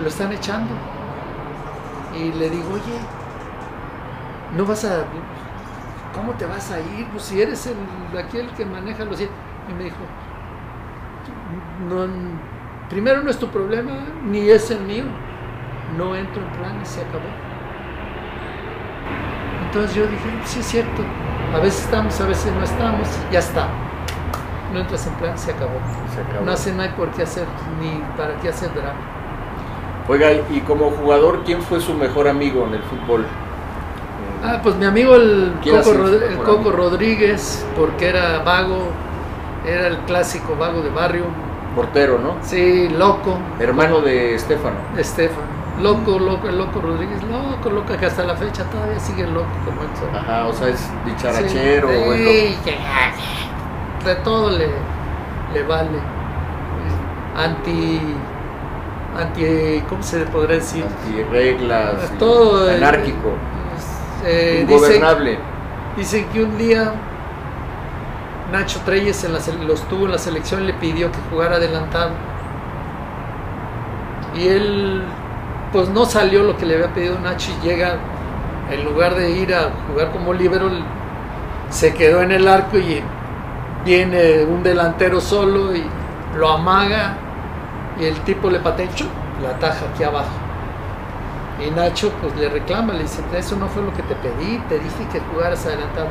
lo 0.00 0.08
están 0.08 0.32
echando. 0.32 0.74
Y 2.14 2.32
le 2.32 2.50
digo, 2.50 2.68
oye, 2.72 2.98
no 4.56 4.64
vas 4.64 4.84
a... 4.84 5.04
¿Cómo 6.14 6.32
te 6.32 6.46
vas 6.46 6.70
a 6.70 6.80
ir? 6.80 7.06
Pues 7.12 7.24
si 7.24 7.40
eres 7.40 7.66
el, 7.66 8.18
aquel 8.18 8.48
que 8.50 8.64
maneja 8.64 9.04
los... 9.04 9.20
Y 9.20 9.28
me 9.76 9.84
dijo, 9.84 9.96
primero 12.88 13.22
no 13.22 13.30
es 13.30 13.38
tu 13.38 13.48
problema, 13.48 13.92
ni 14.24 14.48
es 14.48 14.70
el 14.70 14.80
mío. 14.80 15.04
No 15.96 16.14
entro 16.14 16.42
en 16.42 16.48
planes, 16.52 16.88
se 16.88 17.00
acabó. 17.00 17.47
Entonces 19.68 19.94
yo 19.94 20.02
dije, 20.06 20.30
sí 20.44 20.60
es 20.60 20.66
cierto, 20.66 21.02
a 21.54 21.58
veces 21.58 21.82
estamos, 21.84 22.18
a 22.20 22.26
veces 22.26 22.52
no 22.54 22.64
estamos, 22.64 23.06
ya 23.30 23.38
está. 23.38 23.68
No 24.72 24.80
entras 24.80 25.06
en 25.06 25.14
plan, 25.14 25.38
se 25.38 25.50
acabó. 25.52 25.72
Se 26.14 26.20
acabó. 26.20 26.44
No, 26.44 26.52
hace, 26.52 26.72
no 26.72 26.82
hay 26.82 26.88
por 26.90 27.08
qué 27.10 27.22
hacer, 27.22 27.44
ni 27.80 28.02
para 28.16 28.34
qué 28.40 28.48
hacer 28.48 28.72
drama. 28.74 28.98
Oiga, 30.08 30.32
y 30.50 30.60
como 30.66 30.90
jugador, 30.90 31.42
¿quién 31.44 31.60
fue 31.62 31.80
su 31.80 31.92
mejor 31.94 32.28
amigo 32.28 32.66
en 32.66 32.74
el 32.74 32.82
fútbol? 32.82 33.26
Ah, 34.42 34.60
pues 34.62 34.76
mi 34.76 34.86
amigo 34.86 35.14
el 35.16 35.52
¿Quién 35.62 35.76
ha 35.76 35.82
Coco, 35.82 35.94
Rod- 35.98 36.22
el 36.22 36.38
Coco? 36.38 36.70
Rodríguez, 36.72 37.66
porque 37.76 38.08
era 38.08 38.38
vago, 38.40 38.78
era 39.66 39.88
el 39.88 39.98
clásico 39.98 40.56
vago 40.56 40.80
de 40.80 40.90
barrio. 40.90 41.24
Portero, 41.74 42.18
¿no? 42.18 42.36
Sí, 42.42 42.88
loco, 42.88 43.38
Hermano 43.60 44.00
de 44.00 44.34
Estefano. 44.34 44.76
Estefan. 44.96 45.44
Loco, 45.82 46.18
loco, 46.18 46.48
el 46.48 46.58
loco 46.58 46.80
Rodríguez, 46.80 47.22
loco, 47.22 47.70
loco, 47.70 47.96
que 47.96 48.06
hasta 48.06 48.24
la 48.24 48.34
fecha 48.34 48.64
todavía 48.64 48.98
sigue 48.98 49.24
loco 49.26 49.46
como 49.64 49.82
él. 49.82 49.88
Ajá, 50.16 50.46
o 50.46 50.52
sea, 50.52 50.68
es 50.68 50.88
dicharachero. 51.06 51.88
Sí, 51.88 51.94
bueno. 52.04 52.24
que- 52.24 52.58
de 54.04 54.14
todo 54.16 54.50
le, 54.50 54.68
le 55.54 55.62
vale. 55.64 55.98
Anti, 57.36 58.00
anti, 59.16 59.82
¿cómo 59.88 60.02
se 60.02 60.20
podrá 60.26 60.54
decir? 60.54 60.84
Antirreglas. 60.84 62.10
y 62.14 62.18
Todo. 62.18 62.68
eh, 62.70 62.76
Anárquico. 62.76 63.32
eh, 64.24 64.66
Ingobernable. 64.68 65.38
dicen 65.96 66.26
que 66.32 66.42
un 66.42 66.58
día 66.58 66.92
Nacho 68.50 68.80
Treyes 68.84 69.22
en 69.24 69.32
la 69.34 69.38
los 69.64 69.82
tuvo 69.82 70.06
en 70.06 70.12
la 70.12 70.18
selección 70.18 70.66
le 70.66 70.72
pidió 70.74 71.12
que 71.12 71.18
jugara 71.30 71.56
adelantado. 71.56 72.10
Y 74.34 74.48
él, 74.48 75.02
pues 75.72 75.88
no 75.88 76.04
salió 76.04 76.42
lo 76.42 76.56
que 76.56 76.66
le 76.66 76.74
había 76.74 76.92
pedido 76.94 77.18
Nacho 77.18 77.50
y 77.60 77.66
llega, 77.66 77.96
en 78.70 78.84
lugar 78.84 79.14
de 79.14 79.30
ir 79.30 79.54
a 79.54 79.70
jugar 79.88 80.10
como 80.12 80.32
líbero, 80.32 80.70
se 81.70 81.94
quedó 81.94 82.22
en 82.22 82.32
el 82.32 82.48
arco 82.48 82.78
y 82.78 83.02
viene 83.84 84.44
un 84.44 84.62
delantero 84.62 85.20
solo 85.20 85.74
y 85.74 85.84
lo 86.36 86.48
amaga 86.48 87.16
y 87.98 88.04
el 88.04 88.16
tipo 88.20 88.50
le 88.50 88.60
patea 88.60 88.88
la 89.42 89.50
ataja 89.50 89.86
aquí 89.92 90.04
abajo. 90.04 90.30
Y 91.64 91.70
Nacho 91.70 92.12
pues 92.20 92.36
le 92.36 92.48
reclama, 92.48 92.92
le 92.92 93.02
dice, 93.02 93.22
eso 93.36 93.56
no 93.56 93.66
fue 93.66 93.82
lo 93.82 93.92
que 93.92 94.02
te 94.02 94.14
pedí, 94.14 94.58
te 94.68 94.78
dije 94.78 95.06
que 95.12 95.20
jugaras 95.20 95.66
adelantado. 95.66 96.08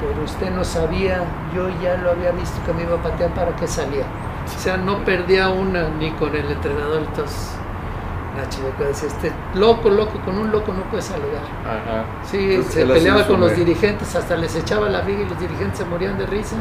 Pero 0.00 0.24
usted 0.24 0.50
no 0.50 0.64
sabía, 0.64 1.22
yo 1.54 1.68
ya 1.82 1.96
lo 1.96 2.10
había 2.10 2.32
visto 2.32 2.58
que 2.64 2.72
me 2.72 2.82
iba 2.82 2.96
a 2.96 3.02
patear 3.02 3.30
para 3.34 3.54
que 3.54 3.68
salía. 3.68 4.04
O 4.44 4.60
sea, 4.60 4.76
no 4.76 5.04
perdía 5.04 5.48
una 5.48 5.88
ni 5.90 6.10
con 6.12 6.34
el 6.34 6.50
entrenador. 6.50 7.02
Entonces, 7.06 7.56
Me 8.34 8.86
decía, 8.86 9.08
este 9.08 9.32
loco, 9.54 9.90
loco, 9.90 10.18
con 10.24 10.38
un 10.38 10.50
loco 10.50 10.72
no 10.72 10.82
puedes 10.84 11.10
alegar. 11.10 11.42
Ajá. 11.64 12.04
Sí, 12.24 12.54
Entonces, 12.54 12.72
se 12.74 12.86
peleaba 12.86 13.26
con 13.26 13.40
los 13.40 13.50
me- 13.50 13.56
dirigentes, 13.58 14.14
hasta 14.16 14.36
les 14.36 14.54
echaba 14.56 14.88
la 14.88 15.02
viga 15.02 15.20
y 15.22 15.28
los 15.28 15.38
dirigentes 15.38 15.78
se 15.78 15.84
morían 15.84 16.16
de 16.18 16.26
risa. 16.26 16.56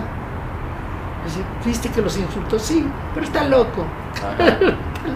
Dice, 1.26 1.42
¿viste 1.64 1.90
que 1.90 2.02
los 2.02 2.18
insultó? 2.18 2.58
Sí, 2.60 2.86
pero 3.14 3.26
está 3.26 3.44
loco. 3.46 3.86
Ajá. 4.18 4.58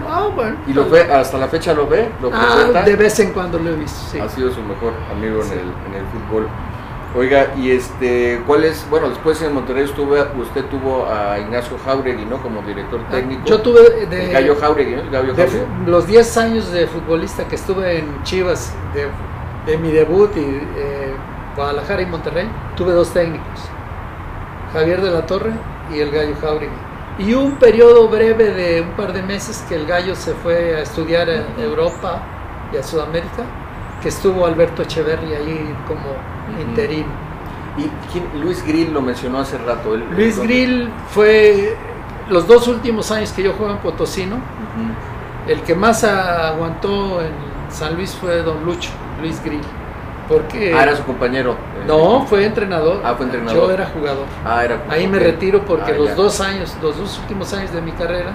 Ah, 0.10 0.30
bueno. 0.36 0.56
¿Y 0.66 0.74
lo 0.74 0.90
ve, 0.90 1.02
hasta 1.14 1.38
la 1.38 1.48
fecha 1.48 1.72
lo 1.74 1.86
ve? 1.88 2.10
¿Lo 2.20 2.32
Ah, 2.34 2.82
de 2.84 2.96
vez 2.96 3.20
en 3.20 3.32
cuando 3.34 3.60
lo 3.60 3.70
he 3.70 3.76
visto, 3.76 4.00
sí. 4.12 4.20
Ha 4.20 4.28
sido 4.28 4.52
su 4.52 4.60
mejor 4.62 4.94
amigo 5.12 5.44
en, 5.44 5.52
el, 5.52 5.60
en 5.60 5.94
el 6.02 6.06
fútbol. 6.08 6.48
Oiga, 7.18 7.54
y 7.58 7.72
este, 7.72 8.42
¿cuál 8.46 8.66
es? 8.66 8.86
Bueno, 8.90 9.10
después 9.10 9.42
en 9.42 9.54
Monterrey 9.54 9.86
estuve, 9.86 10.22
usted 10.38 10.66
tuvo 10.66 11.06
a 11.10 11.40
Ignacio 11.40 11.78
Jauregui, 11.86 12.26
¿no? 12.26 12.42
Como 12.42 12.62
director 12.62 13.00
técnico. 13.10 13.42
Ah, 13.46 13.50
Yo 13.50 13.62
tuve 13.62 14.06
de, 14.08 14.26
El 14.26 14.32
Gallo 14.34 14.56
Jauregui, 14.60 14.96
¿no? 14.96 15.02
El 15.02 15.10
Gallo 15.12 15.34
de 15.34 15.44
Jauregui. 15.48 15.66
fu- 15.86 15.90
los 15.92 16.08
10 16.08 16.38
años 16.38 16.72
de 16.72 16.88
futbolista 16.88 17.48
que 17.48 17.56
estuve 17.56 18.00
en 18.00 18.24
Chivas, 18.24 18.74
de, 18.94 19.08
de 19.72 19.78
mi 19.78 19.92
debut 19.92 20.30
y 20.36 20.40
eh, 20.76 21.14
Guadalajara 21.56 22.02
y 22.02 22.06
Monterrey, 22.06 22.50
tuve 22.76 22.92
dos 22.92 23.12
técnicos, 23.14 23.62
Javier 24.74 25.02
de 25.02 25.12
la 25.12 25.26
Torre 25.26 25.52
y 25.94 26.00
el 26.00 26.12
Gallo 26.12 26.36
Jauregui. 26.42 26.74
Y 27.18 27.34
un 27.34 27.56
periodo 27.56 28.10
breve 28.10 28.52
de 28.52 28.82
un 28.82 28.90
par 28.90 29.14
de 29.14 29.22
meses 29.24 29.64
que 29.70 29.76
el 29.76 29.86
Gallo 29.86 30.16
se 30.16 30.34
fue 30.34 30.76
a 30.76 30.82
estudiar 30.82 31.30
a 31.30 31.46
Europa 31.62 32.22
y 32.74 32.78
a 32.78 32.84
Sudamérica, 32.84 33.44
que 34.02 34.10
estuvo 34.10 34.46
Alberto 34.46 34.82
Echeverri 34.82 35.34
ahí 35.34 35.74
como 35.88 36.35
Ujú. 36.54 36.62
interino. 36.70 37.08
Y 37.78 37.90
quién- 38.12 38.42
Luis 38.42 38.66
Grill 38.66 38.94
lo 38.94 39.02
mencionó 39.02 39.40
hace 39.40 39.58
rato. 39.58 39.96
Luis 39.98 40.40
Grill 40.40 40.90
fue 41.10 41.76
los 42.30 42.48
dos 42.48 42.68
últimos 42.68 43.12
años 43.12 43.32
que 43.34 43.44
yo 43.44 43.54
jugué 43.54 43.72
en 43.72 43.78
Potosino, 43.80 44.38
el 45.48 45.62
que 45.62 45.76
más 45.76 46.04
aguantó 46.04 47.22
en 47.22 47.32
San 47.70 47.96
Luis 47.96 48.16
fue 48.16 48.42
don 48.44 48.64
Lucho, 48.66 48.92
Luis 49.22 49.44
Grill. 49.44 49.62
Porque 50.28 50.74
Ah, 50.74 50.82
era 50.84 50.96
su 50.96 51.04
compañero. 51.04 51.52
eh, 51.52 51.84
no, 51.86 52.26
fue 52.26 52.46
entrenador. 52.46 53.00
Ah, 53.04 53.14
fue 53.16 53.28
entrenador. 53.28 53.68
Yo 53.68 53.72
era 53.72 53.86
jugador. 53.86 54.26
Ah, 54.44 54.64
era. 54.66 54.82
Ahí 54.90 55.08
me 55.08 55.20
retiro 55.20 55.62
porque 55.66 55.92
Ah, 55.92 55.96
los 55.98 56.08
ya. 56.08 56.16
dos 56.16 56.42
años, 56.42 56.76
los 56.82 56.98
dos 56.98 57.20
últimos 57.20 57.54
años 57.54 57.72
de 57.72 57.82
mi 57.82 57.92
carrera, 57.92 58.32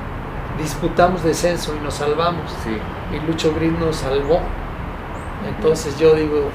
disputamos 0.56 1.24
descenso 1.24 1.74
y 1.74 1.82
nos 1.82 1.94
salvamos. 1.94 2.48
Sí. 2.62 2.76
Y 3.16 3.26
Lucho 3.26 3.52
Grill 3.56 3.76
nos 3.80 3.96
salvó. 3.96 4.38
Entonces 5.48 5.98
yo 5.98 6.14
digo, 6.14 6.50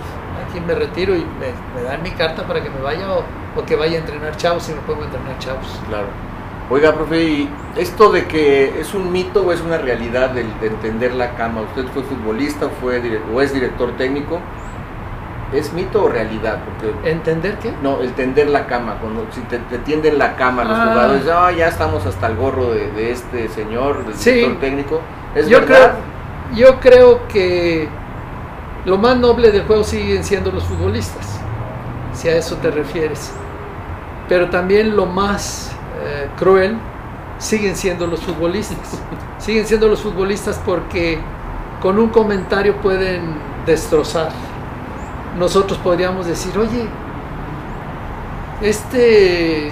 aquí 0.55 0.65
me 0.65 0.75
retiro 0.75 1.15
y 1.15 1.19
me, 1.19 1.51
me 1.75 1.83
dan 1.87 2.01
mi 2.01 2.11
carta 2.11 2.43
para 2.47 2.61
que 2.63 2.69
me 2.69 2.79
vaya 2.81 3.11
o, 3.11 3.23
o 3.59 3.65
que 3.65 3.75
vaya 3.75 3.97
a 3.97 4.01
entrenar 4.01 4.35
chavos 4.37 4.63
si 4.63 4.73
me 4.73 4.79
pongo 4.81 5.01
a 5.01 5.05
entrenar 5.05 5.37
chavos. 5.39 5.79
Claro. 5.87 6.07
Oiga, 6.69 6.93
profe, 6.93 7.23
¿y 7.23 7.49
esto 7.75 8.11
de 8.11 8.25
que 8.25 8.79
es 8.79 8.93
un 8.95 9.11
mito 9.11 9.43
o 9.45 9.51
es 9.51 9.61
una 9.61 9.77
realidad 9.77 10.29
del- 10.31 10.59
de, 10.59 10.67
entender 10.67 11.13
la 11.13 11.35
cama? 11.35 11.61
¿Usted 11.61 11.85
fue 11.93 12.03
futbolista 12.03 12.69
fue 12.81 13.01
o 13.33 13.41
es 13.41 13.53
director 13.53 13.91
técnico? 13.97 14.39
¿Es 15.53 15.71
mito 15.73 16.05
o 16.05 16.09
realidad? 16.09 16.59
Porque 16.65 17.09
¿Entender 17.11 17.59
qué? 17.59 17.71
no, 17.83 18.01
el 18.01 18.13
tender 18.13 18.47
la 18.49 18.65
cama, 18.65 18.95
cuando 18.99 19.27
si 19.31 19.41
te, 19.41 19.59
te 19.59 19.77
tienden 19.79 20.17
la 20.17 20.35
cama 20.35 20.63
los 20.63 20.77
Ah. 20.77 20.87
jugadores, 20.91 21.27
ah, 21.31 21.51
ya 21.51 21.67
estamos 21.67 22.03
hasta 22.07 22.27
el 22.27 22.35
gorro 22.35 22.71
de, 22.71 22.91
de 22.93 23.11
este 23.11 23.47
señor, 23.49 24.03
del 24.05 24.15
Sí. 24.15 24.31
director 24.31 24.59
técnico. 24.59 25.01
¿Es 25.35 25.47
yo 25.47 25.59
verdad? 25.61 25.97
creo, 26.55 26.71
yo 26.71 26.79
creo 26.79 27.27
que 27.27 27.87
lo 28.85 28.97
más 28.97 29.17
noble 29.17 29.51
del 29.51 29.65
juego 29.65 29.83
siguen 29.83 30.23
siendo 30.23 30.51
los 30.51 30.63
futbolistas, 30.63 31.39
si 32.13 32.29
a 32.29 32.37
eso 32.37 32.55
te 32.57 32.69
refieres. 32.69 33.31
Pero 34.29 34.49
también 34.49 34.95
lo 34.95 35.05
más 35.05 35.71
eh, 36.03 36.27
cruel 36.37 36.77
siguen 37.39 37.75
siendo 37.75 38.05
los 38.07 38.21
futbolistas. 38.21 39.01
siguen 39.39 39.65
siendo 39.65 39.87
los 39.87 40.01
futbolistas 40.01 40.59
porque 40.65 41.19
con 41.81 41.97
un 41.97 42.09
comentario 42.09 42.75
pueden 42.77 43.35
destrozar. 43.65 44.29
Nosotros 45.37 45.77
podríamos 45.79 46.27
decir, 46.27 46.57
oye, 46.57 46.87
este 48.61 49.71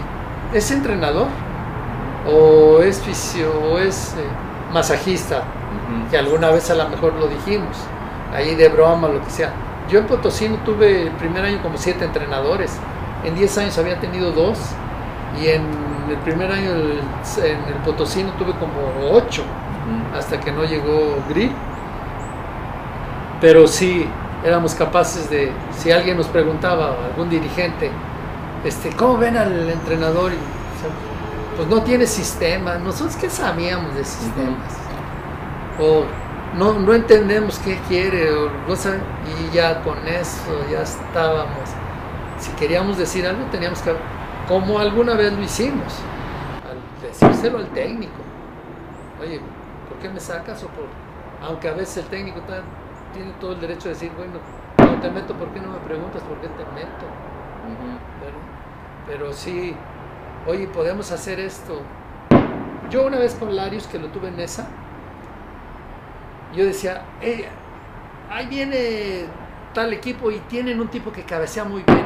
es 0.53 0.71
entrenador 0.71 1.27
o 2.27 2.81
es 2.81 2.99
fisio 3.01 3.51
o 3.71 3.79
es 3.79 4.15
eh, 4.17 4.23
masajista 4.71 5.37
Ujú. 5.37 6.09
que 6.09 6.17
alguna 6.17 6.49
vez 6.49 6.69
a 6.69 6.75
lo 6.75 6.89
mejor 6.89 7.13
lo 7.13 7.27
dijimos, 7.27 7.77
ahí 8.33 8.55
de 8.55 8.69
broma, 8.69 9.07
lo 9.07 9.23
que 9.23 9.29
sea. 9.29 9.51
Yo 9.89 9.99
en 9.99 10.07
Potosino 10.07 10.57
tuve 10.65 11.03
el 11.03 11.11
primer 11.11 11.43
año 11.45 11.61
como 11.61 11.77
siete 11.77 12.05
entrenadores, 12.05 12.77
en 13.23 13.35
10 13.35 13.57
años 13.57 13.77
había 13.77 13.99
tenido 13.99 14.31
dos, 14.31 14.57
y 15.41 15.47
en 15.47 15.63
el 16.09 16.17
primer 16.17 16.51
año 16.51 16.71
el- 16.71 17.01
en 17.43 17.57
el 17.67 17.73
Potosino 17.85 18.31
tuve 18.33 18.53
como 18.53 18.73
ocho, 19.11 19.43
hasta 20.17 20.39
que 20.39 20.51
no 20.51 20.63
llegó 20.63 21.17
Grill. 21.29 21.51
Pero 23.41 23.67
sí, 23.67 24.07
éramos 24.43 24.73
capaces 24.73 25.29
de, 25.29 25.51
si 25.77 25.91
alguien 25.91 26.17
nos 26.17 26.27
preguntaba, 26.27 26.95
algún 27.11 27.29
dirigente, 27.29 27.91
este, 28.63 28.89
¿cómo 28.95 29.17
ven 29.17 29.35
al 29.37 29.69
entrenador? 29.69 30.31
Y, 30.31 30.35
o 30.35 30.79
sea, 30.79 30.89
pues 31.57 31.67
no 31.67 31.81
tiene 31.83 32.07
sistema, 32.07 32.75
nosotros 32.75 33.15
qué 33.17 33.29
sabíamos 33.29 33.93
de 33.95 34.03
sistemas 34.05 34.73
o 35.79 36.03
no, 36.55 36.73
no 36.73 36.93
entendemos 36.93 37.59
qué 37.59 37.79
quiere, 37.87 38.31
o 38.31 38.47
y 38.47 39.55
ya 39.55 39.81
con 39.81 39.97
eso 40.07 40.65
ya 40.71 40.81
estábamos. 40.81 41.69
Si 42.39 42.51
queríamos 42.51 42.97
decir 42.97 43.25
algo, 43.25 43.43
teníamos 43.51 43.81
que, 43.81 43.93
como 44.47 44.79
alguna 44.79 45.15
vez 45.15 45.33
lo 45.33 45.41
hicimos, 45.41 45.93
al 46.69 46.77
decírselo 47.01 47.59
al 47.59 47.67
técnico. 47.69 48.21
Oye, 49.21 49.39
¿por 49.87 49.97
qué 49.99 50.09
me 50.09 50.19
sacas? 50.19 50.63
O 50.63 50.67
por, 50.67 50.85
aunque 51.41 51.69
a 51.69 51.73
veces 51.73 51.97
el 51.97 52.05
técnico 52.05 52.41
tiene 53.13 53.31
todo 53.39 53.53
el 53.53 53.61
derecho 53.61 53.85
de 53.85 53.89
decir, 53.95 54.11
bueno, 54.17 54.33
cuando 54.77 54.99
te 55.01 55.11
meto, 55.11 55.33
¿por 55.35 55.47
qué 55.49 55.59
no 55.59 55.69
me 55.69 55.79
preguntas 55.79 56.21
por 56.23 56.37
qué 56.37 56.47
te 56.47 56.63
meto? 56.75 57.05
Pero, 58.19 58.37
pero 59.07 59.33
sí, 59.33 59.75
oye, 60.47 60.67
podemos 60.67 61.11
hacer 61.11 61.39
esto. 61.39 61.81
Yo 62.89 63.07
una 63.07 63.17
vez 63.17 63.35
con 63.35 63.55
Larios, 63.55 63.87
que 63.87 63.97
lo 63.97 64.07
tuve 64.07 64.27
en 64.27 64.39
esa, 64.39 64.67
yo 66.55 66.65
decía, 66.65 67.03
"Eh, 67.21 67.47
ahí 68.29 68.47
viene 68.47 69.25
tal 69.73 69.91
equipo 69.91 70.31
y 70.31 70.39
tienen 70.39 70.79
un 70.79 70.87
tipo 70.87 71.11
que 71.11 71.23
cabecea 71.23 71.63
muy 71.63 71.83
bien. 71.83 72.05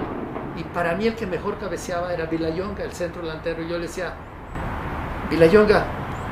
Y 0.55 0.63
para 0.63 0.95
mí 0.95 1.05
el 1.05 1.15
que 1.15 1.27
mejor 1.27 1.57
cabeceaba 1.59 2.13
era 2.13 2.25
Vilayonga, 2.25 2.83
el 2.83 2.91
centro 2.93 3.21
delantero. 3.21 3.61
Y 3.61 3.67
yo 3.67 3.77
le 3.77 3.83
decía, 3.83 4.13
Vilayonga, 5.29 5.83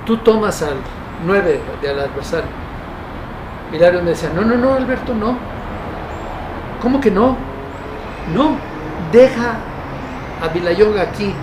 tú 0.05 0.17
tomas 0.17 0.61
al 0.63 0.77
9 1.25 1.59
del 1.81 1.99
adversario. 1.99 2.49
Hilario 3.71 4.01
me 4.01 4.11
decía, 4.11 4.29
no, 4.33 4.41
no, 4.41 4.55
no, 4.55 4.73
Alberto, 4.73 5.13
no. 5.13 5.37
¿Cómo 6.81 6.99
que 6.99 7.11
no? 7.11 7.35
No, 8.33 8.57
deja 9.11 9.57
a 10.41 10.47
Vilayonga 10.47 11.01
aquí, 11.01 11.33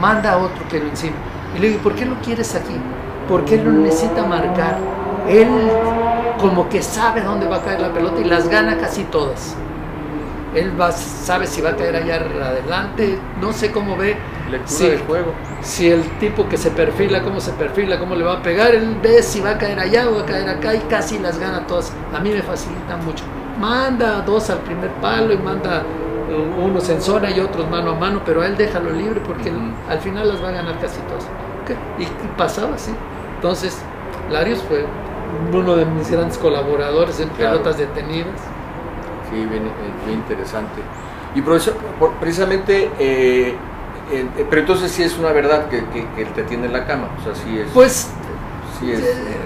manda 0.00 0.32
a 0.32 0.38
otro 0.38 0.66
que 0.68 0.80
lo 0.80 0.88
encima. 0.88 1.16
Y 1.56 1.60
le 1.60 1.68
digo, 1.68 1.80
¿por 1.80 1.94
qué 1.94 2.04
lo 2.04 2.16
quieres 2.16 2.54
aquí? 2.54 2.76
Porque 3.28 3.54
él 3.54 3.64
no 3.64 3.72
necesita 3.80 4.24
marcar. 4.24 4.78
Él 5.28 5.48
como 6.38 6.68
que 6.68 6.82
sabe 6.82 7.20
dónde 7.20 7.46
va 7.46 7.56
a 7.56 7.62
caer 7.62 7.80
la 7.80 7.92
pelota 7.92 8.20
y 8.20 8.24
las 8.24 8.48
gana 8.48 8.78
casi 8.78 9.04
todas. 9.04 9.56
Él 10.54 10.80
va, 10.80 10.92
sabe 10.92 11.46
si 11.46 11.60
va 11.60 11.70
a 11.70 11.76
caer 11.76 11.96
allá 11.96 12.16
adelante, 12.16 13.18
no 13.40 13.52
sé 13.52 13.70
cómo 13.70 13.96
ve. 13.96 14.16
Lectura 14.50 14.88
del 14.88 15.00
juego. 15.00 15.32
Si 15.60 15.90
el 15.90 16.02
tipo 16.18 16.48
que 16.48 16.56
se 16.56 16.70
perfila, 16.70 17.22
cómo 17.22 17.40
se 17.40 17.52
perfila, 17.52 17.98
cómo 17.98 18.14
le 18.14 18.24
va 18.24 18.38
a 18.38 18.42
pegar, 18.42 18.74
él 18.74 18.96
ve 19.02 19.22
si 19.22 19.40
va 19.40 19.50
a 19.50 19.58
caer 19.58 19.78
allá 19.78 20.08
o 20.08 20.14
va 20.14 20.22
a 20.22 20.26
caer 20.26 20.48
acá 20.48 20.74
y 20.74 20.78
casi 20.88 21.18
las 21.18 21.38
gana 21.38 21.66
todas. 21.66 21.92
A 22.14 22.20
mí 22.20 22.30
me 22.30 22.40
facilita 22.40 22.96
mucho. 22.96 23.24
Manda 23.60 24.22
dos 24.22 24.48
al 24.48 24.58
primer 24.58 24.90
palo 25.02 25.34
y 25.34 25.38
manda 25.38 25.82
uh, 26.30 26.64
unos 26.64 26.88
en 26.88 27.02
zona 27.02 27.30
y 27.30 27.40
otros 27.40 27.68
mano 27.68 27.90
a 27.90 27.94
mano, 27.94 28.22
pero 28.24 28.40
a 28.40 28.46
él 28.46 28.56
déjalo 28.56 28.90
libre 28.90 29.20
porque 29.26 29.50
él 29.50 29.56
al 29.90 29.98
final 30.00 30.28
las 30.28 30.42
va 30.42 30.48
a 30.48 30.52
ganar 30.52 30.78
casi 30.80 30.98
todas. 31.02 31.26
Y, 31.98 32.04
y 32.04 32.30
pasaba 32.38 32.76
así. 32.76 32.92
Entonces, 33.36 33.78
Larios 34.30 34.62
fue 34.66 34.86
uno 35.52 35.76
de 35.76 35.84
mis 35.86 36.10
grandes 36.10 36.38
colaboradores 36.38 37.20
en 37.20 37.28
Claro. 37.30 37.52
pelotas 37.54 37.78
detenidas. 37.78 38.34
Sí, 39.30 39.36
bien, 39.36 39.66
eh, 39.66 39.70
bien 40.06 40.18
interesante. 40.20 40.80
Y 41.34 41.42
profesor, 41.42 41.74
precisamente, 42.20 42.90
eh, 42.98 43.54
eh, 44.10 44.26
pero 44.48 44.62
entonces 44.62 44.90
sí 44.90 45.02
es 45.02 45.18
una 45.18 45.32
verdad 45.32 45.68
que, 45.68 45.84
que, 45.86 46.06
que 46.16 46.24
te 46.26 46.40
atiende 46.42 46.66
en 46.68 46.72
la 46.72 46.86
cama. 46.86 47.08
O 47.20 47.24
sea, 47.24 47.34
sí 47.34 47.58
es. 47.58 47.68
Pues 47.72 48.08
sí 48.80 48.90
es, 48.92 49.00
eh, 49.00 49.36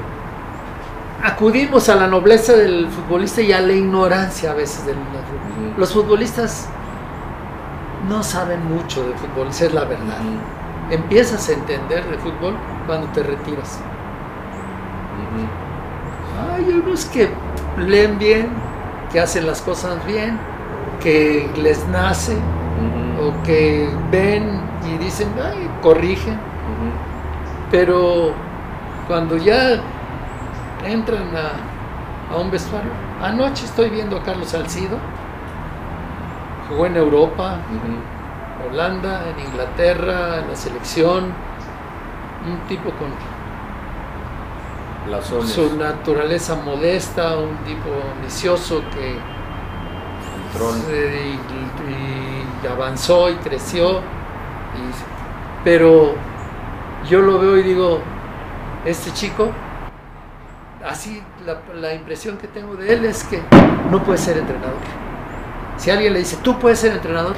acudimos 1.23 1.89
a 1.89 1.97
la 1.97 2.07
nobleza 2.07 2.53
del 2.55 2.89
futbolista 2.89 3.41
y 3.41 3.53
a 3.53 3.61
la 3.61 3.73
ignorancia 3.73 4.53
a 4.53 4.55
veces 4.55 4.87
del 4.87 4.97
del- 4.97 5.05
Ujú. 5.05 5.81
Los 5.81 5.93
futbolistas 5.93 6.69
no 8.09 8.23
saben 8.23 8.65
mucho 8.69 9.07
de 9.07 9.15
fútbol, 9.15 9.49
esa 9.49 9.67
es 9.67 9.75
la 9.75 9.85
verdad. 9.85 10.19
Empiezas 10.91 11.49
a 11.49 11.53
entender 11.53 12.05
de 12.09 12.19
fútbol 12.19 12.55
cuando 12.87 13.07
te 13.09 13.23
retiras. 13.23 13.81
ujú. 15.19 15.47
Hay 16.63 16.75
unos 16.75 17.07
que 17.07 17.29
leen 17.77 18.21
bien, 18.21 18.49
que 19.11 19.19
hacen 19.19 19.47
las 19.47 19.61
cosas 19.61 20.05
bien, 20.07 20.39
que 21.03 21.51
les 21.57 21.89
nace 21.89 22.37
o 23.21 23.43
que 23.43 23.91
ven 24.13 24.61
y 24.89 24.97
dicen, 24.99 25.29
ay, 25.43 25.69
corrigen, 25.83 26.39
pero 27.73 28.33
cuando 29.09 29.37
ya 29.39 29.81
entran 30.87 31.31
a, 31.35 32.33
a 32.33 32.39
un 32.39 32.51
vestuario, 32.53 32.93
anoche 33.21 33.65
estoy 33.65 33.91
viendo 33.91 34.17
a 34.19 34.23
Carlos 34.23 34.51
Salcido, 34.51 34.99
jugó 36.69 36.87
en 36.87 36.97
Europa. 36.97 37.59
Holanda, 38.71 39.25
en 39.29 39.45
Inglaterra, 39.45 40.39
en 40.39 40.49
la 40.49 40.55
selección, 40.55 41.25
un 42.47 42.69
tipo 42.69 42.91
con 42.91 43.09
Blasones. 45.07 45.51
su 45.51 45.77
naturaleza 45.77 46.55
modesta, 46.57 47.37
un 47.37 47.57
tipo 47.65 47.89
ambicioso 48.17 48.83
que 48.95 49.17
Tron. 50.57 50.81
se- 50.83 51.27
y, 51.89 52.65
y 52.65 52.67
avanzó 52.67 53.29
y 53.31 53.35
creció. 53.37 53.99
y- 53.99 55.13
pero 55.65 56.15
yo 57.09 57.21
lo 57.21 57.39
veo 57.39 57.57
y 57.59 57.63
digo, 57.63 58.01
este 58.85 59.13
chico, 59.13 59.51
así 60.89 61.23
la, 61.47 61.59
la 61.81 61.95
impresión 61.95 62.37
que 62.37 62.49
tengo 62.49 62.75
de 62.75 62.93
él 62.93 63.05
es 63.05 63.23
que 63.25 63.41
no 63.91 64.03
puede 64.03 64.19
ser 64.19 64.39
entrenador. 64.39 64.75
Si 65.77 65.91
alguien 65.91 66.13
le 66.13 66.21
dice, 66.21 66.37
tú 66.43 66.59
puedes 66.59 66.79
ser 66.81 66.93
entrenador, 66.93 67.35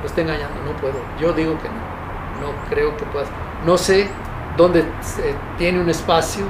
lo 0.00 0.06
está 0.06 0.20
engañando, 0.20 0.54
no 0.64 0.72
puedo. 0.80 0.94
Yo 1.20 1.32
digo 1.32 1.56
que 1.58 1.68
no, 1.68 2.46
no 2.46 2.52
creo 2.68 2.96
que 2.96 3.04
puedas. 3.06 3.28
No 3.64 3.76
sé 3.78 4.08
dónde 4.56 4.80
eh, 4.80 5.34
tiene 5.58 5.80
un 5.80 5.88
espacio, 5.90 6.44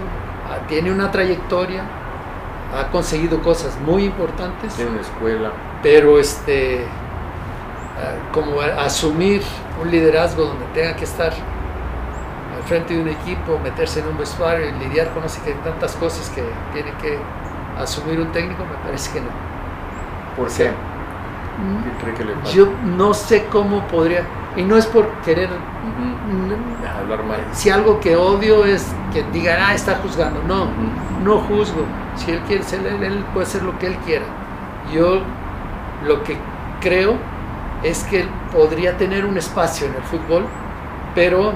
tiene 0.68 0.90
una 0.90 1.10
trayectoria, 1.10 1.84
ha 2.76 2.90
conseguido 2.90 3.42
cosas 3.42 3.78
muy 3.80 4.04
importantes 4.04 4.74
Tiene 4.74 4.92
una 4.92 5.00
escuela. 5.00 5.52
pero 5.82 6.18
este 6.18 6.84
ah, 7.96 8.32
como 8.32 8.60
asumir 8.60 9.42
un 9.80 9.90
liderazgo 9.90 10.44
donde 10.44 10.64
tenga 10.74 10.96
que 10.96 11.04
estar 11.04 11.32
al 11.32 12.62
frente 12.64 12.94
de 12.94 13.02
un 13.02 13.08
equipo, 13.08 13.58
meterse 13.62 14.00
en 14.00 14.08
un 14.08 14.18
vestuario 14.18 14.68
y 14.68 14.72
lidiar 14.72 15.10
con 15.12 15.22
no 15.22 15.28
sé 15.28 15.40
qué 15.44 15.52
tantas 15.52 15.94
cosas 15.96 16.28
que 16.30 16.42
tiene 16.72 16.90
que 17.00 17.18
asumir 17.78 18.18
un 18.20 18.32
técnico, 18.32 18.64
me 18.64 18.76
parece 18.84 19.12
que 19.12 19.20
no. 19.20 19.28
¿Por 20.36 20.48
qué? 20.48 20.64
¿Qué 20.64 22.02
cree 22.02 22.14
que 22.14 22.24
le 22.24 22.34
falta? 22.34 22.50
Yo 22.50 22.68
no 22.84 23.14
sé 23.14 23.46
cómo 23.46 23.86
podría, 23.86 24.22
y 24.56 24.62
no 24.62 24.76
es 24.76 24.86
por 24.86 25.08
querer, 25.22 25.50
Hablar 27.00 27.24
mal. 27.24 27.38
si 27.52 27.70
algo 27.70 28.00
que 28.00 28.16
odio 28.16 28.64
es 28.64 28.92
que 29.12 29.22
digan, 29.32 29.58
ah, 29.60 29.74
está 29.74 29.96
juzgando, 29.96 30.42
no, 30.46 30.66
no 31.24 31.38
juzgo. 31.40 31.84
Si 32.16 32.30
él 32.30 32.40
quiere 32.46 32.62
ser 32.62 32.86
él, 32.86 33.02
él 33.02 33.24
puede 33.32 33.46
hacer 33.46 33.62
lo 33.62 33.78
que 33.78 33.86
él 33.88 33.96
quiera. 34.04 34.24
Yo 34.92 35.20
lo 36.06 36.22
que 36.22 36.36
creo 36.80 37.14
es 37.82 38.04
que 38.04 38.20
él 38.22 38.28
podría 38.52 38.96
tener 38.96 39.24
un 39.26 39.36
espacio 39.36 39.86
en 39.86 39.94
el 39.94 40.02
fútbol, 40.02 40.44
pero 41.14 41.52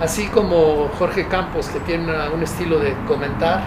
así 0.00 0.26
como 0.28 0.88
Jorge 0.98 1.26
Campos, 1.26 1.68
que 1.68 1.80
tiene 1.80 2.04
una- 2.04 2.30
un 2.30 2.42
estilo 2.42 2.78
de 2.78 2.94
comentar, 3.06 3.62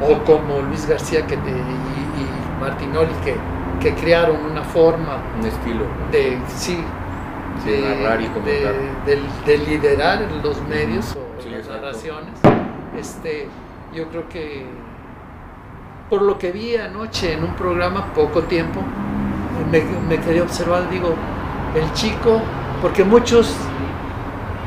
o 0.00 0.18
como 0.24 0.60
Luis 0.68 0.86
García 0.88 1.26
que 1.26 1.34
y, 1.34 1.38
y 1.38 2.60
Martinoli, 2.60 3.12
que, 3.24 3.36
que 3.80 3.94
crearon 3.94 4.36
una 4.50 4.62
forma 4.62 5.18
Un 5.40 5.46
estilo. 5.46 5.84
de, 6.10 6.38
Sí, 6.48 6.82
de, 7.64 7.80
narrar 7.80 8.20
y 8.20 8.24
de- 8.24 8.30
comentar. 8.32 8.74
de- 9.06 9.20
de 9.46 9.58
liderar 9.58 10.28
los 10.42 10.60
medios 10.68 11.12
o 11.16 11.42
Sí, 11.42 11.48
las 11.50 11.60
exacto. 11.60 11.80
narraciones. 11.86 12.32
Este, 12.98 13.48
yo 13.94 14.08
creo 14.08 14.28
que 14.28 14.64
por 16.10 16.22
lo 16.22 16.38
que 16.38 16.52
vi 16.52 16.76
anoche 16.76 17.32
en 17.32 17.44
un 17.44 17.54
programa, 17.54 18.12
poco 18.14 18.42
tiempo, 18.42 18.80
me, 19.70 19.80
me 20.08 20.18
quedé 20.22 20.42
observando, 20.42 20.90
digo, 20.90 21.14
el 21.74 21.90
chico, 21.94 22.40
porque 22.82 23.02
muchos 23.04 23.54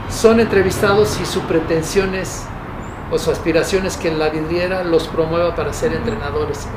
son 0.09 0.39
entrevistados 0.39 1.19
y 1.21 1.25
su 1.25 1.41
pretensión 1.41 2.15
es, 2.15 2.45
o 3.11 3.19
su 3.19 3.29
aspiración 3.29 3.85
es 3.85 3.97
que 3.97 4.11
la 4.11 4.29
vidriera 4.29 4.83
los 4.83 5.07
promueva 5.07 5.53
para 5.55 5.71
ser 5.73 5.93
entrenadores. 5.93 6.67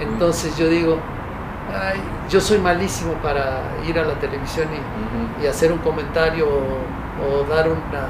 Entonces 0.00 0.56
yo 0.56 0.68
digo, 0.68 0.98
ay, 1.74 2.00
yo 2.28 2.40
soy 2.40 2.58
malísimo 2.58 3.14
para 3.14 3.62
ir 3.86 3.98
a 3.98 4.04
la 4.04 4.14
televisión 4.14 4.68
y, 5.42 5.46
hacer 5.46 5.70
un 5.72 5.78
comentario 5.78 6.46
o, 6.48 7.22
o 7.22 7.44
dar 7.44 7.68
una 7.68 8.08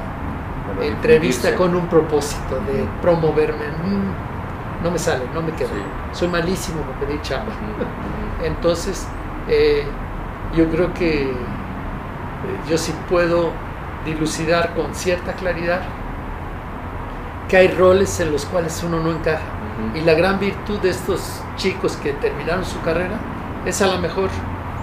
Para 0.73 0.85
entrevista 0.85 1.53
con 1.55 1.75
un 1.75 1.87
propósito 1.87 2.55
de 2.61 2.85
promoverme. 3.01 3.67
Mm, 3.83 4.83
no 4.83 4.91
me 4.91 4.97
sale, 4.97 5.25
no 5.33 5.41
me 5.41 5.51
quedo. 5.51 5.69
Sí. 5.69 5.83
Soy 6.13 6.27
malísimo 6.29 6.81
para 6.81 6.99
pedir 6.99 7.21
chamba. 7.21 7.51
Entonces, 8.43 9.05
eh, 9.49 9.83
yo 10.55 10.69
creo 10.69 10.93
que 10.93 11.23
eh, 11.23 11.35
yo 12.69 12.77
sí 12.77 12.93
puudo 13.09 13.51
dilucidar 14.05 14.73
con 14.75 14.95
cierta 14.95 15.33
claridad 15.33 15.81
que 17.49 17.57
hay 17.57 17.67
roles 17.67 18.19
en 18.19 18.31
los 18.31 18.45
cuales 18.45 18.81
uno 18.83 18.99
no 18.99 19.11
encaja. 19.11 19.43
Y 19.93 20.01
la 20.01 20.13
gran 20.13 20.39
virtud 20.39 20.79
de 20.79 20.89
estos 20.89 21.41
chicos 21.57 21.97
que 21.97 22.13
terminaron 22.13 22.63
su 22.63 22.79
carrera 22.81 23.17
es 23.65 23.81
a 23.81 23.87
lo 23.87 23.99
mejor, 23.99 24.29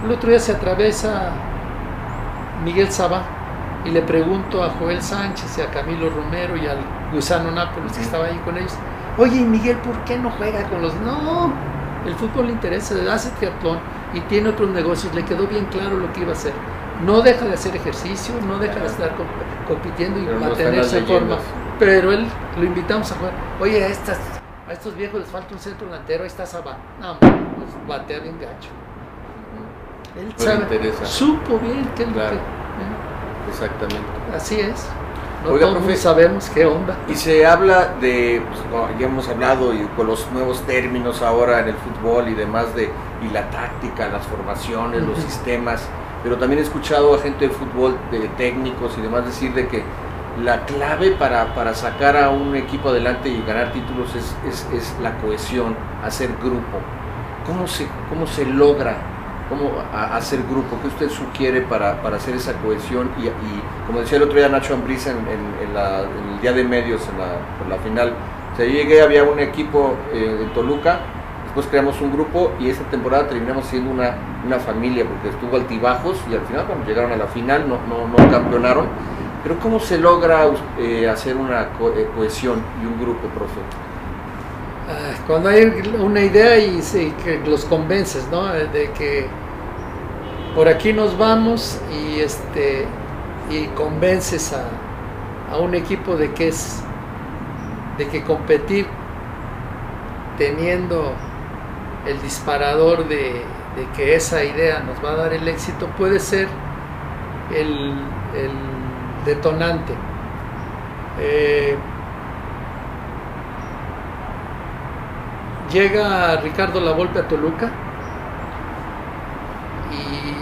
el 0.05 0.11
otro 0.11 0.30
día 0.30 0.39
se 0.39 0.53
atraviesa 0.53 1.30
Miguel 2.64 2.91
Sabá 2.91 3.22
y 3.85 3.91
le 3.91 4.03
pregunto 4.03 4.62
a 4.62 4.70
Joel 4.70 5.03
Sánchez 5.03 5.59
y 5.59 5.61
a 5.61 5.70
Camilo 5.70 6.11
Romero 6.11 6.57
y 6.57 6.66
al 6.66 6.78
Gusano 7.12 7.51
Nápoles 7.51 7.93
que 7.93 8.03
estaba 8.03 8.26
ahí 8.26 8.41
con 8.45 8.57
ellos, 8.57 8.74
oye 9.18 9.37
¿y 9.37 9.45
Miguel, 9.45 9.76
¿por 9.78 9.97
qué 10.05 10.18
no 10.18 10.30
juega 10.30 10.62
con 10.68 10.83
los... 10.83 10.95
No, 10.97 11.53
el 12.07 12.14
fútbol 12.14 12.47
le 12.47 12.53
interesa, 12.53 12.95
hace 13.12 13.30
triatlón 13.30 13.78
y 14.14 14.20
tiene 14.22 14.49
otros 14.49 14.70
negocios, 14.70 15.14
le 15.14 15.24
quedó 15.24 15.47
bien 15.47 15.66
claro 15.66 15.97
lo 15.99 16.12
que 16.12 16.20
iba 16.20 16.30
a 16.30 16.35
hacer. 16.35 16.53
No 17.05 17.20
deja 17.22 17.45
de 17.47 17.55
hacer 17.55 17.74
ejercicio, 17.74 18.35
no 18.47 18.59
deja 18.59 18.78
de 18.78 18.87
estar 18.87 19.11
comp- 19.16 19.66
compitiendo 19.66 20.20
y 20.20 20.24
Pero 20.24 20.41
mantenerse 20.41 20.99
en 20.99 21.07
forma. 21.07 21.37
Pero 21.78 22.12
él 22.12 22.26
lo 22.59 22.64
invitamos 22.64 23.11
a 23.11 23.14
jugar. 23.16 23.33
Oye, 23.61 23.85
a, 23.85 23.89
estas, 23.89 24.18
a 24.68 24.72
estos 24.72 24.95
viejos 24.97 25.20
les 25.20 25.28
falta 25.28 25.55
un 25.55 25.61
centro 25.61 25.87
delantero, 25.87 26.22
ahí 26.22 26.28
está 26.28 26.45
Sabá. 26.47 26.76
No, 27.01 27.16
pues 27.63 27.87
batea 27.89 28.21
bien 28.21 28.39
gacho. 28.41 28.69
Él 30.19 30.29
le 30.37 30.45
sabe, 30.45 30.63
interesa. 30.63 31.05
supo 31.07 31.59
bien 31.59 31.85
que, 31.97 32.05
Claro. 32.05 32.37
eh, 32.37 33.49
Exactamente. 33.49 34.07
así 34.35 34.61
es. 34.61 34.87
No 35.45 35.51
Oiga, 35.53 35.67
todos 35.67 35.79
profe. 35.79 35.97
sabemos 35.97 36.49
qué 36.51 36.67
onda. 36.67 36.97
Y 37.09 37.15
se 37.17 37.45
habla 37.45 37.95
de, 38.01 38.43
pues, 38.49 38.61
no, 38.71 38.99
ya 38.99 39.07
hemos 39.07 39.29
hablado 39.29 39.75
y 39.75 39.79
con 39.97 40.07
los 40.07 40.31
nuevos 40.33 40.61
términos 40.63 41.21
ahora 41.23 41.61
en 41.61 41.69
el 41.69 41.75
fútbol 41.75 42.29
y 42.29 42.35
demás 42.35 42.75
de 42.77 42.93
y 43.29 43.33
la 43.33 43.51
táctica, 43.51 44.09
las 44.09 44.25
formaciones, 44.27 45.03
los 45.03 45.19
sistemas, 45.19 45.89
pero 46.23 46.37
también 46.37 46.61
he 46.61 46.63
escuchado 46.63 47.15
a 47.15 47.19
gente 47.19 47.49
de 47.49 47.55
fútbol, 47.55 47.97
de 48.13 48.29
técnicos 48.37 48.97
y 48.99 49.01
demás 49.01 49.25
decir 49.25 49.53
de 49.55 49.67
que 49.67 49.83
la 50.45 50.65
clave 50.65 51.11
para, 51.13 51.55
para 51.55 51.75
sacar 51.75 52.17
a 52.17 52.31
un 52.31 52.55
equipo 52.55 52.91
adelante 52.91 53.29
y 53.29 53.43
ganar 53.45 53.73
títulos 53.73 54.15
es, 54.15 54.35
es, 54.49 54.67
es 54.73 54.95
la 55.03 55.19
cohesión, 55.19 55.75
hacer 56.05 56.31
grupo. 56.41 56.79
¿Cómo 57.47 57.66
se, 57.66 57.86
cómo 58.09 58.26
se 58.26 58.45
logra 58.47 58.97
cómo 59.49 59.72
hacer 59.93 60.40
grupo? 60.45 60.78
¿Qué 60.80 60.88
usted 60.88 61.11
sugiere 61.11 61.62
para, 61.62 62.01
para 62.01 62.16
hacer 62.16 62.36
esa 62.36 62.55
cohesión? 62.55 63.11
Y, 63.18 63.28
como 63.86 64.01
decía 64.01 64.18
el 64.18 64.24
otro 64.24 64.36
día 64.36 64.49
Nacho 64.49 64.74
Ambriz 64.74 65.07
en, 65.07 65.16
el 65.16 66.40
día 66.40 66.53
de 66.53 66.64
medios, 66.64 67.03
en 67.09 67.68
la, 67.68 67.76
final, 67.78 68.14
o 68.53 68.57
sea, 68.57 68.64
yo 68.64 68.72
llegué, 68.72 69.03
había 69.03 69.24
un 69.24 69.40
equipo 69.40 69.97
eh, 70.12 70.38
en 70.43 70.53
Toluca, 70.53 71.01
después 71.45 71.66
creamos 71.66 72.01
un 72.01 72.12
grupo 72.12 72.53
y 72.61 72.70
esta 72.70 72.84
temporada 72.84 73.26
terminamos 73.26 73.66
siendo 73.66 73.90
una, 73.90 74.14
una 74.47 74.59
familia 74.59 75.05
porque 75.05 75.30
estuvo 75.30 75.57
altibajos 75.57 76.18
y 76.30 76.34
al 76.34 76.43
final 76.43 76.66
cuando 76.66 76.86
llegaron 76.86 77.12
a 77.12 77.16
la 77.16 77.26
final 77.26 77.68
no, 77.68 77.78
no, 77.88 78.09
no 78.09 78.30
campeonaron. 78.30 78.86
Pero 79.43 79.59
¿cómo 79.59 79.80
se 79.80 79.99
logra 79.99 80.47
eh, 80.78 81.09
hacer 81.09 81.36
una 81.36 81.62
eh, 81.62 82.09
cohesión 82.14 82.62
y 82.80 82.86
un 82.86 83.01
grupo, 83.01 83.26
profe? 83.34 83.59
Cuando 85.26 85.49
hay 85.49 85.64
una 85.99 86.20
idea 86.20 86.59
y, 86.59 86.80
que 87.24 87.40
los 87.47 87.64
convences, 87.64 88.26
¿no? 88.30 88.47
De 88.53 88.90
que 88.93 89.26
por 90.55 90.68
aquí 90.68 90.93
nos 90.93 91.16
vamos 91.16 91.80
y 91.90 92.20
este 92.20 92.86
y 93.51 93.66
convences 93.68 94.53
a, 94.53 94.64
a 95.53 95.59
un 95.59 95.74
equipo 95.74 96.16
de 96.16 96.32
que 96.32 96.49
es 96.49 96.82
de 97.99 98.09
que 98.09 98.22
competir 98.22 98.86
teniendo 100.38 101.12
el 102.07 102.20
disparador 102.22 103.09
de, 103.09 103.43
de 103.76 103.86
que 103.97 104.14
esa 104.14 104.43
idea 104.45 104.80
nos 104.80 105.03
va 105.05 105.12
a 105.12 105.16
dar 105.16 105.32
el 105.32 105.47
éxito 105.49 105.86
puede 105.99 106.18
ser 106.20 106.49
el, 107.55 107.95
el 108.34 108.51
detonante. 109.24 109.93
Eh, 111.20 111.76
llega 115.73 116.37
Ricardo 116.41 116.81
Lavolpe 116.81 117.18
a 117.20 117.29
Toluca 117.29 117.70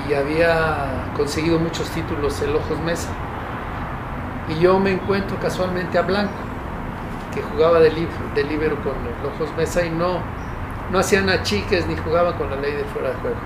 y 0.09 0.14
había 0.14 1.12
conseguido 1.16 1.59
muchos 1.59 1.89
títulos 1.91 2.41
el 2.43 2.55
Ojos 2.57 2.78
Mesa. 2.81 3.09
Y 4.49 4.61
yo 4.61 4.78
me 4.81 4.91
encuentro 4.93 5.39
casualmente 5.39 5.99
a 5.99 6.03
Blanco, 6.03 6.33
que 7.35 7.43
jugaba 7.43 7.78
de, 7.78 7.93
lib- 7.93 8.35
de 8.35 8.45
líbero 8.45 8.76
con 8.83 8.93
el 8.95 9.26
Ojos 9.26 9.55
Mesa 9.57 9.85
y 9.85 9.91
no, 9.91 10.18
no 10.91 10.99
hacían 10.99 11.28
achiques 11.28 11.87
ni 11.87 11.97
jugaba 11.97 12.37
con 12.37 12.51
la 12.51 12.57
ley 12.57 12.72
de 12.72 12.85
fuera 12.85 13.11
de 13.11 13.14
juego. 13.16 13.37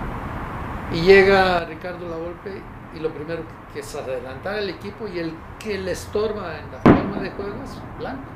Y 0.92 1.00
llega 1.02 1.64
Ricardo 1.66 2.08
Lavolpe 2.08 2.62
y 2.94 3.00
lo 3.00 3.10
primero 3.10 3.42
que 3.72 3.80
es 3.80 3.94
adelantar 3.94 4.54
al 4.54 4.70
equipo 4.70 5.06
y 5.08 5.18
el 5.18 5.34
que 5.58 5.76
le 5.78 5.92
estorba 5.92 6.58
en 6.58 6.70
la 6.72 6.78
forma 6.78 7.20
de 7.20 7.30
juego 7.30 7.54
es 7.64 7.80
Blanco. 7.98 8.33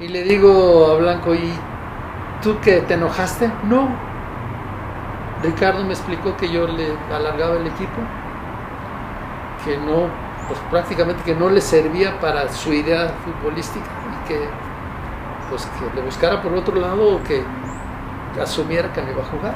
Y 0.00 0.08
le 0.08 0.24
digo 0.24 0.88
a 0.90 0.98
Blanco, 0.98 1.34
¿y 1.34 1.52
tú 2.42 2.58
que 2.60 2.80
te 2.80 2.94
enojaste? 2.94 3.48
No. 3.62 3.88
Ricardo 5.42 5.84
me 5.84 5.92
explicó 5.92 6.36
que 6.36 6.50
yo 6.50 6.66
le 6.66 6.88
alargaba 7.14 7.56
el 7.56 7.66
equipo, 7.66 8.00
que 9.64 9.76
no 9.76 10.08
pues 10.48 10.58
prácticamente 10.70 11.22
que 11.22 11.34
no 11.34 11.48
le 11.48 11.60
servía 11.60 12.18
para 12.20 12.52
su 12.52 12.72
idea 12.72 13.14
futbolística 13.24 13.86
y 13.86 14.28
que 14.28 14.48
pues 15.48 15.66
que 15.66 15.94
le 15.94 16.02
buscara 16.02 16.42
por 16.42 16.52
otro 16.54 16.74
lado 16.76 17.16
o 17.16 17.22
que 17.22 17.42
asumiera 18.40 18.92
que 18.92 19.00
me 19.00 19.12
iba 19.12 19.22
a 19.22 19.26
jugar. 19.26 19.54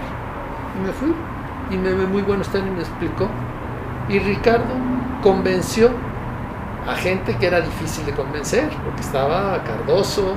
Y 0.78 0.86
me 0.86 0.92
fui. 0.92 1.14
Y 1.70 1.76
me 1.76 1.92
ve 1.92 2.06
muy 2.06 2.22
bueno 2.22 2.42
estar 2.42 2.60
y 2.60 2.70
me 2.70 2.80
explicó. 2.80 3.28
Y 4.08 4.18
Ricardo 4.20 4.72
convenció 5.22 5.90
a 6.88 6.94
gente 6.94 7.36
que 7.36 7.46
era 7.46 7.60
difícil 7.60 8.06
de 8.06 8.12
convencer, 8.12 8.70
porque 8.82 9.02
estaba 9.02 9.62
Cardoso, 9.62 10.32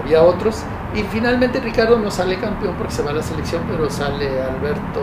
había 0.00 0.22
otros. 0.22 0.62
Y 0.94 1.02
finalmente 1.02 1.58
Ricardo 1.58 1.98
no 1.98 2.08
sale 2.08 2.38
campeón 2.38 2.74
porque 2.78 2.92
se 2.92 3.02
va 3.02 3.10
a 3.10 3.14
la 3.14 3.22
selección, 3.22 3.62
pero 3.68 3.90
sale 3.90 4.40
Alberto 4.40 5.00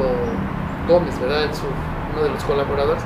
Gómez, 0.88 1.20
¿verdad? 1.20 1.50
uno 2.14 2.24
de 2.24 2.30
los 2.30 2.44
colaboradores. 2.46 3.04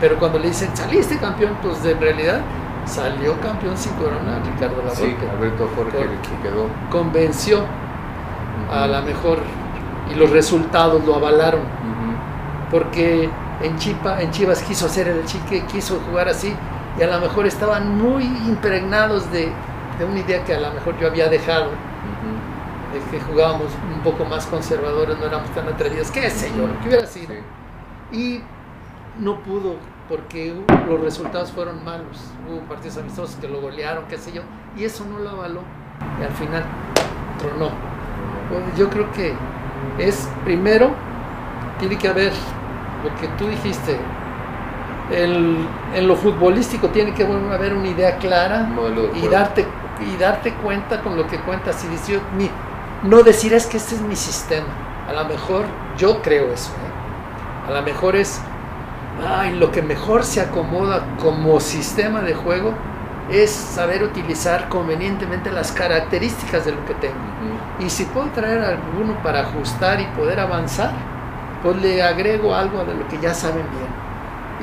Pero 0.00 0.18
cuando 0.18 0.38
le 0.38 0.48
dicen, 0.48 0.70
saliste 0.74 1.18
campeón, 1.18 1.56
pues 1.60 1.84
en 1.84 2.00
realidad 2.00 2.42
salió 2.84 3.38
campeón 3.40 3.76
sin 3.76 3.92
corona 3.94 4.38
Ricardo 4.44 4.76
Lavolpe. 4.76 5.06
Sí, 5.06 5.16
Alberto 5.36 5.68
Jorge 5.74 5.98
que 5.98 6.48
quedó. 6.48 6.68
Convenció 6.90 7.64
a 8.70 8.86
la 8.86 9.00
mejor 9.00 9.38
y 10.12 10.14
los 10.14 10.30
resultados 10.30 11.04
lo 11.04 11.16
avalaron. 11.16 11.62
Porque 12.70 13.28
en, 13.62 13.76
Chipa, 13.78 14.22
en 14.22 14.30
Chivas 14.30 14.62
quiso 14.62 14.86
hacer 14.86 15.08
el 15.08 15.24
chique, 15.24 15.64
quiso 15.66 16.00
jugar 16.08 16.28
así 16.28 16.54
y 16.98 17.02
a 17.02 17.06
lo 17.06 17.20
mejor 17.20 17.46
estaban 17.46 17.96
muy 17.96 18.24
impregnados 18.24 19.30
de, 19.30 19.52
de 19.98 20.04
una 20.04 20.20
idea 20.20 20.44
que 20.44 20.54
a 20.54 20.60
lo 20.60 20.72
mejor 20.72 20.98
yo 20.98 21.06
había 21.06 21.28
dejado, 21.28 21.70
de 22.92 23.10
que 23.10 23.24
jugábamos 23.24 23.68
un 23.94 24.00
poco 24.00 24.24
más 24.24 24.46
conservadores, 24.46 25.18
no 25.18 25.26
éramos 25.26 25.50
tan 25.50 25.68
atrevidos, 25.68 26.10
qué 26.10 26.28
sé 26.30 26.50
yo, 26.56 26.66
lo 26.66 26.78
que 26.80 26.88
hubiera 26.88 27.06
sido. 27.06 27.34
Y 28.12 28.40
no 29.18 29.40
pudo 29.40 29.76
porque 30.08 30.52
los 30.88 31.00
resultados 31.00 31.52
fueron 31.52 31.84
malos. 31.84 32.20
Hubo 32.48 32.60
partidos 32.62 32.98
amistosos 32.98 33.36
que 33.36 33.46
lo 33.46 33.60
golearon, 33.60 34.04
qué 34.08 34.18
sé 34.18 34.32
yo, 34.32 34.42
y 34.76 34.84
eso 34.84 35.04
no 35.04 35.20
lo 35.20 35.30
avaló. 35.30 35.60
Y 36.20 36.24
al 36.24 36.32
final 36.32 36.64
tronó. 37.38 37.70
Yo 38.76 38.90
creo 38.90 39.10
que 39.12 39.34
es 39.98 40.28
primero, 40.44 40.90
tiene 41.78 41.96
que 41.96 42.08
haber 42.08 42.32
lo 43.04 43.14
que 43.20 43.28
tú 43.38 43.46
dijiste, 43.46 43.98
el, 45.10 45.66
en 45.94 46.08
lo 46.08 46.16
futbolístico 46.16 46.88
tiene 46.88 47.12
que 47.14 47.24
haber 47.24 47.74
una 47.74 47.88
idea 47.88 48.16
clara 48.16 48.68
y 49.14 49.26
darte, 49.28 49.66
y 50.00 50.16
darte 50.16 50.54
cuenta 50.54 51.00
con 51.02 51.16
lo 51.16 51.26
que 51.26 51.38
cuentas 51.38 51.84
y 51.84 51.88
decir, 51.88 52.20
no 53.02 53.22
decir 53.22 53.52
es 53.54 53.66
que 53.66 53.76
este 53.76 53.94
es 53.96 54.00
mi 54.00 54.16
sistema. 54.16 54.68
A 55.08 55.12
lo 55.12 55.24
mejor 55.24 55.64
yo 55.96 56.22
creo 56.22 56.52
eso. 56.52 56.70
¿eh? 56.70 57.70
A 57.70 57.72
lo 57.72 57.82
mejor 57.82 58.16
es 58.16 58.40
ay, 59.26 59.54
lo 59.54 59.70
que 59.70 59.82
mejor 59.82 60.24
se 60.24 60.40
acomoda 60.40 61.04
como 61.18 61.60
sistema 61.60 62.20
de 62.20 62.34
juego 62.34 62.74
es 63.30 63.50
saber 63.50 64.02
utilizar 64.02 64.68
convenientemente 64.68 65.50
las 65.50 65.72
características 65.72 66.64
de 66.64 66.72
lo 66.72 66.84
que 66.84 66.94
tengo. 66.94 67.14
Y 67.78 67.88
si 67.88 68.04
puedo 68.04 68.26
traer 68.30 68.60
alguno 68.60 69.14
para 69.22 69.40
ajustar 69.40 70.00
y 70.00 70.04
poder 70.16 70.40
avanzar, 70.40 70.92
pues 71.62 71.76
le 71.76 72.02
agrego 72.02 72.54
algo 72.54 72.84
de 72.84 72.94
lo 72.94 73.06
que 73.08 73.18
ya 73.18 73.34
saben 73.34 73.66
bien. 73.70 73.99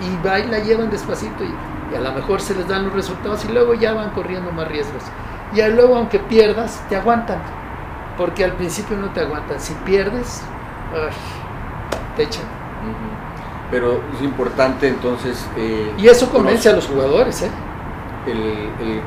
Y 0.02 0.26
va 0.26 0.40
y 0.40 0.48
la 0.48 0.60
llevan 0.60 0.90
despacito 0.90 1.44
y, 1.44 1.96
a 1.96 2.00
lo 2.00 2.12
mejor 2.12 2.42
se 2.42 2.54
les 2.54 2.68
dan 2.68 2.86
los 2.86 2.94
resultados 2.94 3.46
y 3.46 3.52
luego 3.52 3.74
ya 3.74 3.94
van 3.94 4.12
corriendo 4.12 4.52
más 4.52 4.68
riesgos. 4.68 5.04
Y 5.54 5.62
luego 5.62 5.96
aunque 5.96 6.20
pierdas, 6.20 6.82
te 6.90 6.96
aguantan. 6.96 7.40
Porque 8.18 8.44
al 8.44 8.54
principio 8.54 8.98
no 8.98 9.10
te 9.12 9.22
aguantan. 9.22 9.60
Si 9.60 9.74
pierdes, 9.86 10.42
te 12.16 12.24
echan. 12.24 12.44
Pero 13.72 14.02
es 14.16 14.22
importante 14.22 14.88
entonces... 14.88 15.46
Eh, 15.58 15.94
y 15.98 16.08
eso 16.08 16.30
convence 16.30 16.70
a 16.70 16.74
los 16.74 16.88
jugadores, 16.88 17.42
¿eh? 17.42 17.52
El, 18.26 19.02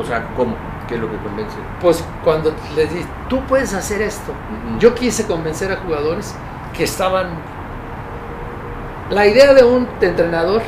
o 0.00 0.04
sea, 0.04 0.26
¿cómo? 0.36 0.56
¿Qué 0.88 0.96
es 0.96 1.00
lo 1.00 1.10
que 1.10 1.16
convence? 1.18 1.56
Pues 1.80 2.04
cuando 2.22 2.54
les 2.76 2.92
dices, 2.92 3.08
tú 3.28 3.40
puedes 3.42 3.74
hacer 3.74 4.02
esto. 4.02 4.32
Yo 4.78 4.94
quise 4.94 5.26
convencer 5.26 5.72
a 5.72 5.76
jugadores 5.76 6.34
que 6.76 6.84
estaban... 6.84 7.28
La 9.10 9.26
idea 9.26 9.52
de 9.52 9.62
un 9.62 9.86
entrenador 10.00 10.62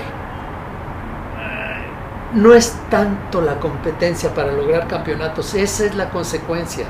no 2.35 2.53
es 2.53 2.79
tanto 2.91 3.41
la 3.41 3.59
competencia 3.59 4.35
para 4.35 4.53
lograr 4.53 4.87
campeonatos, 4.89 5.55
esa 5.55 5.87
es 5.87 5.95
la 5.95 6.11
consecuencia. 6.11 6.85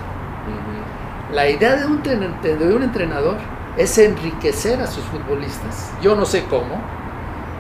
La 1.33 1.49
idea 1.49 1.77
de 1.77 1.87
un, 1.87 2.03
de 2.03 2.75
un 2.75 2.83
entrenador 2.83 3.37
es 3.77 3.97
enriquecer 3.99 4.81
a 4.81 4.89
sus 4.89 5.05
futbolistas. 5.05 5.93
Yo 6.03 6.17
no 6.17 6.25
sé 6.25 6.45
cómo, 6.47 6.81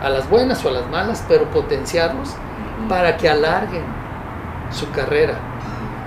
a 0.02 0.08
las 0.08 0.28
buenas 0.28 0.64
o 0.64 0.68
a 0.68 0.72
las 0.72 0.90
malas, 0.90 1.24
pero 1.28 1.44
potenciarlos 1.50 2.34
para 2.88 3.16
que 3.16 3.28
alarguen 3.28 3.84
su 4.72 4.90
carrera. 4.90 5.34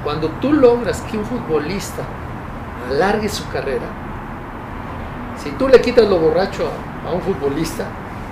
Cuando 0.03 0.27
tú 0.41 0.51
logras 0.51 1.01
que 1.03 1.17
un 1.17 1.23
futbolista 1.23 2.03
alargue 2.89 3.29
su 3.29 3.47
carrera, 3.49 3.85
si 5.41 5.51
tú 5.51 5.69
le 5.69 5.79
quitas 5.79 6.09
lo 6.09 6.17
borracho 6.17 6.67
a, 6.67 6.88
un 7.13 7.21
futbolista 7.21 7.85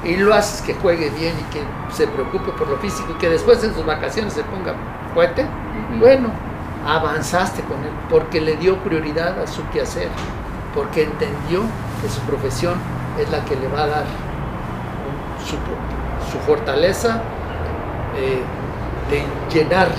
y 0.04 0.16
lo 0.18 0.34
haces 0.34 0.62
que 0.62 0.74
juegue 0.76 1.10
bien 1.10 1.34
y 1.40 1.54
que 1.54 1.62
se 1.94 2.08
preocupe 2.08 2.52
por 2.52 2.68
lo 2.68 2.78
físico 2.78 3.14
y 3.16 3.18
que 3.18 3.30
después 3.30 3.64
en 3.64 3.74
sus 3.74 3.86
vacaciones 3.86 4.34
se 4.34 4.44
ponga 4.44 4.74
fuerte, 5.14 5.46
bueno, 6.00 6.30
avanzaste 6.86 7.62
con 7.64 7.78
él 7.84 7.92
porque 8.10 8.40
le 8.40 8.56
dio 8.58 8.78
prioridad 8.84 9.42
a 9.42 9.48
su 9.48 9.68
quehacer 9.70 10.10
porque 10.76 11.04
entendió 11.04 11.62
que 12.02 12.10
su 12.10 12.22
profesión 12.22 12.76
es 13.20 13.30
la 13.32 13.44
que 13.46 13.56
le 13.56 13.68
va 13.68 13.84
a 13.84 13.88
dar 13.88 14.06
su, 15.46 15.58
fortaleza 16.46 17.22
eh, 18.16 18.44
de 19.10 19.24
llenarlo 19.52 19.96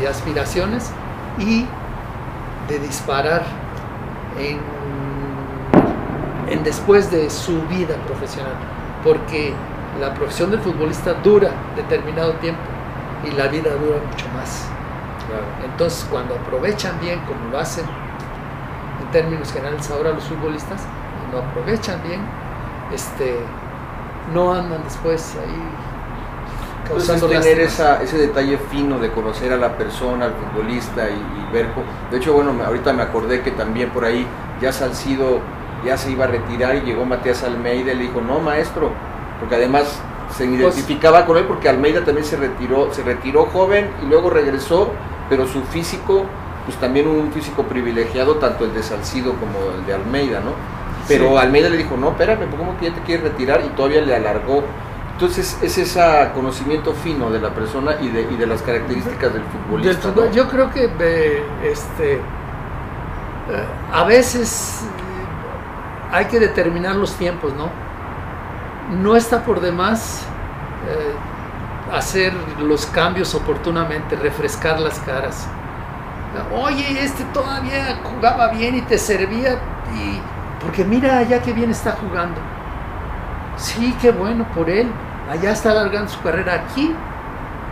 de 0.00 0.08
aspiraciones 0.08 0.90
y 1.38 1.66
de 2.68 2.78
disparar 2.78 3.42
en, 4.38 4.60
en 6.50 6.64
después 6.64 7.10
de 7.10 7.30
su 7.30 7.62
vida 7.62 7.96
profesional, 8.06 8.54
porque 9.04 9.52
la 10.00 10.14
profesión 10.14 10.50
del 10.50 10.60
futbolista 10.60 11.14
dura 11.14 11.50
determinado 11.76 12.32
tiempo 12.34 12.60
y 13.24 13.30
la 13.32 13.48
vida 13.48 13.70
dura 13.72 13.98
mucho 14.10 14.26
más. 14.34 14.66
Entonces, 15.64 16.06
cuando 16.10 16.34
aprovechan 16.34 16.98
bien, 17.00 17.20
como 17.20 17.50
lo 17.50 17.58
hacen 17.58 17.84
en 17.84 19.10
términos 19.10 19.52
generales 19.52 19.90
ahora 19.90 20.12
los 20.12 20.24
futbolistas 20.24 20.82
no 21.30 21.38
aprovechan 21.38 22.02
bien, 22.02 22.20
este, 22.92 23.38
no 24.32 24.52
andan 24.52 24.82
después 24.84 25.36
ahí 25.36 26.88
causando 26.88 27.26
Entonces, 27.26 27.52
tener 27.52 27.66
esa, 27.66 28.02
ese 28.02 28.16
detalle 28.16 28.56
fino 28.70 28.98
de 28.98 29.10
conocer 29.10 29.52
a 29.52 29.56
la 29.56 29.76
persona, 29.76 30.26
al 30.26 30.32
futbolista 30.32 31.08
y, 31.10 31.52
ver. 31.52 31.66
De 32.10 32.16
hecho, 32.16 32.32
bueno, 32.32 32.54
ahorita 32.64 32.92
me 32.92 33.02
acordé 33.02 33.42
que 33.42 33.50
también 33.50 33.90
por 33.90 34.04
ahí 34.04 34.26
ya 34.60 34.72
Salcido 34.72 35.40
ya 35.84 35.96
se 35.96 36.10
iba 36.10 36.24
a 36.24 36.28
retirar 36.28 36.76
y 36.76 36.80
llegó 36.80 37.04
Matías 37.04 37.42
Almeida 37.42 37.92
y 37.92 37.96
le 37.96 38.02
dijo, 38.04 38.20
no 38.20 38.40
maestro, 38.40 38.90
porque 39.40 39.56
además 39.56 40.00
se 40.36 40.46
pues 40.46 40.60
identificaba 40.60 41.24
con 41.24 41.36
él 41.36 41.44
porque 41.44 41.68
Almeida 41.68 42.04
también 42.04 42.26
se 42.26 42.36
retiró, 42.36 42.92
se 42.92 43.02
retiró 43.02 43.46
joven 43.46 43.90
y 44.02 44.06
luego 44.06 44.30
regresó, 44.30 44.92
pero 45.28 45.46
su 45.46 45.62
físico 45.62 46.26
pues 46.68 46.76
también 46.78 47.08
un 47.08 47.32
físico 47.32 47.62
privilegiado, 47.62 48.34
tanto 48.34 48.66
el 48.66 48.74
de 48.74 48.82
Salcido 48.82 49.32
como 49.32 49.72
el 49.74 49.86
de 49.86 49.94
Almeida, 49.94 50.40
¿no? 50.40 50.52
Pero 51.08 51.38
Almeida 51.38 51.70
le 51.70 51.78
dijo, 51.78 51.96
no, 51.96 52.10
espérame, 52.10 52.50
¿cómo 52.50 52.76
que 52.78 52.90
ya 52.90 52.94
te 52.94 53.00
quieres 53.00 53.24
retirar? 53.24 53.62
Y 53.64 53.70
todavía 53.70 54.02
le 54.02 54.14
alargó. 54.14 54.62
Entonces 55.14 55.56
es 55.62 55.78
ese 55.78 56.00
conocimiento 56.34 56.92
fino 56.92 57.30
de 57.30 57.40
la 57.40 57.54
persona 57.54 57.96
y 58.02 58.08
de, 58.08 58.20
y 58.30 58.36
de 58.36 58.46
las 58.46 58.60
características 58.60 59.32
del 59.32 59.42
futbolista. 59.44 60.12
Yo 60.30 60.46
creo 60.46 60.70
que 60.70 60.90
este, 61.64 62.16
eh, 62.16 62.20
a 63.90 64.04
veces 64.04 64.82
hay 66.10 66.26
que 66.26 66.38
determinar 66.38 66.96
los 66.96 67.14
tiempos, 67.14 67.52
¿no? 67.54 67.70
No 69.02 69.16
está 69.16 69.44
por 69.44 69.60
demás 69.60 70.22
eh, 70.88 71.94
hacer 71.94 72.32
los 72.60 72.86
cambios 72.86 73.34
oportunamente, 73.34 74.16
refrescar 74.16 74.80
las 74.80 74.98
caras 75.00 75.48
oye, 76.52 77.02
este 77.02 77.24
todavía 77.24 77.98
jugaba 78.04 78.48
bien 78.48 78.76
y 78.76 78.82
te 78.82 78.98
servía, 78.98 79.58
y, 79.94 80.20
porque 80.60 80.84
mira 80.84 81.18
allá 81.18 81.42
qué 81.42 81.52
bien 81.52 81.70
está 81.70 81.92
jugando. 81.92 82.40
Sí, 83.56 83.96
qué 84.00 84.10
bueno 84.10 84.46
por 84.54 84.70
él. 84.70 84.90
Allá 85.30 85.52
está 85.52 85.72
alargando 85.72 86.10
su 86.10 86.20
carrera. 86.22 86.54
Aquí 86.54 86.94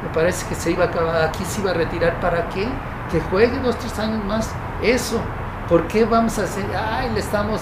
me 0.03 0.09
parece 0.13 0.47
que 0.49 0.55
se 0.55 0.73
iba 0.73 0.85
a 0.85 0.89
acabar, 0.89 1.23
aquí 1.23 1.45
se 1.45 1.61
iba 1.61 1.71
a 1.71 1.75
retirar. 1.75 2.19
¿Para 2.21 2.49
qué? 2.49 2.67
Que 3.11 3.21
juegue 3.21 3.59
dos, 3.61 3.79
tres 3.79 3.99
años 3.99 4.25
más. 4.25 4.51
Eso. 4.83 5.21
¿Por 5.69 5.87
qué 5.89 6.05
vamos 6.05 6.39
a 6.39 6.45
hacer? 6.45 6.65
Ay, 6.77 7.11
le 7.13 7.21
estamos, 7.21 7.61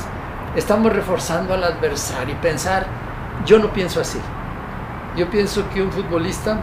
estamos 0.56 0.92
reforzando 0.92 1.54
al 1.54 1.64
adversario 1.64 2.34
y 2.34 2.38
pensar. 2.38 2.86
Yo 3.44 3.58
no 3.58 3.72
pienso 3.72 4.00
así. 4.00 4.20
Yo 5.16 5.28
pienso 5.30 5.68
que 5.72 5.82
un 5.82 5.92
futbolista, 5.92 6.58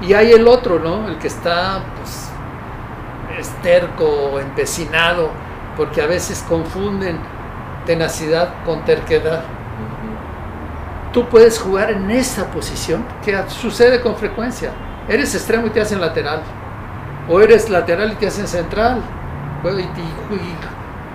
y 0.00 0.14
hay 0.14 0.32
el 0.32 0.48
otro, 0.48 0.78
¿no? 0.78 1.08
El 1.08 1.18
que 1.18 1.28
está, 1.28 1.80
pues, 1.96 2.30
esterco, 3.38 4.40
empecinado, 4.40 5.30
porque 5.76 6.02
a 6.02 6.06
veces 6.06 6.44
confunden 6.48 7.18
tenacidad 7.86 8.54
con 8.64 8.84
terquedad. 8.84 9.42
tú 11.12 11.28
puedes 11.28 11.58
jugar 11.58 11.90
en 11.90 12.10
esa 12.10 12.46
posición, 12.46 13.04
que 13.22 13.38
sucede 13.48 14.00
con 14.00 14.16
frecuencia. 14.16 14.70
Eres 15.08 15.34
extremo 15.34 15.66
y 15.66 15.70
te 15.70 15.80
hacen 15.80 16.00
lateral, 16.00 16.42
o 17.28 17.40
eres 17.40 17.68
lateral 17.68 18.12
y 18.12 18.14
te 18.14 18.26
hacen 18.28 18.48
central. 18.48 19.02
Y, 19.64 19.68
y, 19.68 20.56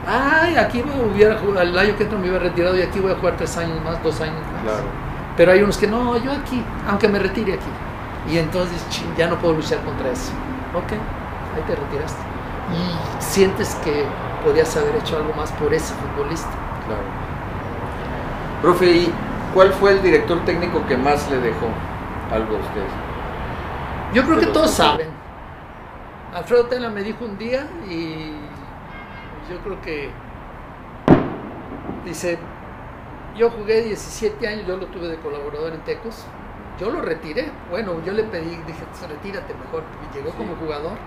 ay, 0.08 0.55
aquí 0.55 0.82
me 0.82 1.03
hubiera 1.03 1.38
jugado, 1.38 1.62
el 1.62 1.78
año 1.78 1.95
que 1.97 2.03
entró 2.03 2.18
me 2.18 2.30
hubiera 2.30 2.45
retirado 2.45 2.78
y 2.78 2.82
aquí 2.82 2.99
voy 2.99 3.12
a 3.12 3.16
jugar 3.16 3.36
tres 3.38 3.55
años 3.58 3.84
más, 3.84 4.01
dos 4.01 4.20
años 4.22 4.39
más. 4.53 4.64
Claro. 4.64 4.84
Pero 5.36 5.51
hay 5.51 5.62
unos 5.62 5.78
que 5.78 5.88
no, 5.88 6.18
yo 6.18 6.32
aquí, 6.32 6.64
aunque 6.88 7.08
me 7.08 7.20
retire 7.20 7.53
aquí. 7.53 7.70
Y 8.32 8.38
entonces 8.38 8.84
ching, 8.89 9.16
ya 9.16 9.28
no 9.28 9.38
puedo 9.38 9.53
luchar 9.55 9.80
contra 9.82 10.10
eso. 10.10 10.32
Ok, 10.74 10.93
ahí 10.93 11.64
te 11.68 11.76
retiraste. 11.76 12.22
Y 12.74 13.24
sientes 13.24 13.76
que 13.84 14.05
podías 14.43 14.76
haber 14.76 14.95
hecho 14.95 15.18
algo 15.18 15.34
más 15.34 15.51
por 15.53 15.74
ese 15.74 15.93
futbolista. 15.93 16.49
Claro. 16.86 17.03
Profe, 18.62 18.86
¿y 18.91 19.14
cuál 19.53 19.72
fue 19.72 19.91
el 19.91 20.01
director 20.01 20.43
técnico 20.45 20.86
que 20.88 20.97
más 20.97 21.30
le 21.30 21.38
dejó 21.39 21.68
algo 22.32 22.55
a 22.55 22.60
ustedes? 22.60 22.91
Yo 24.14 24.24
creo 24.26 24.39
que 24.39 24.47
todos 24.47 24.72
saben. 24.72 25.10
Alfredo 26.34 26.66
Tela 26.66 26.89
me 26.89 27.03
dijo 27.03 27.26
un 27.26 27.38
día 27.38 27.68
y 27.89 28.34
yo 29.50 29.58
creo 29.64 29.82
que 29.82 30.10
dice, 32.06 32.38
yo 33.36 33.50
jugué 33.52 33.82
17 33.84 34.48
años, 34.48 34.66
yo 34.68 34.78
lo 34.78 34.88
tuve 34.88 35.08
de 35.08 35.18
colaborador 35.18 35.74
en 35.74 35.82
Tecos, 35.82 36.26
yo 36.80 36.89
lo 36.91 37.02
retiré, 37.02 37.52
bueno, 37.70 38.04
yo 38.06 38.14
le 38.14 38.24
pedí, 38.24 38.50
dije, 38.68 38.84
"Pues, 38.91 39.10
retírate 39.10 39.54
mejor, 39.54 39.84
y 40.12 40.16
llegó 40.18 40.32
Sí. 40.32 40.38
como 40.38 40.56
jugador, 40.56 40.98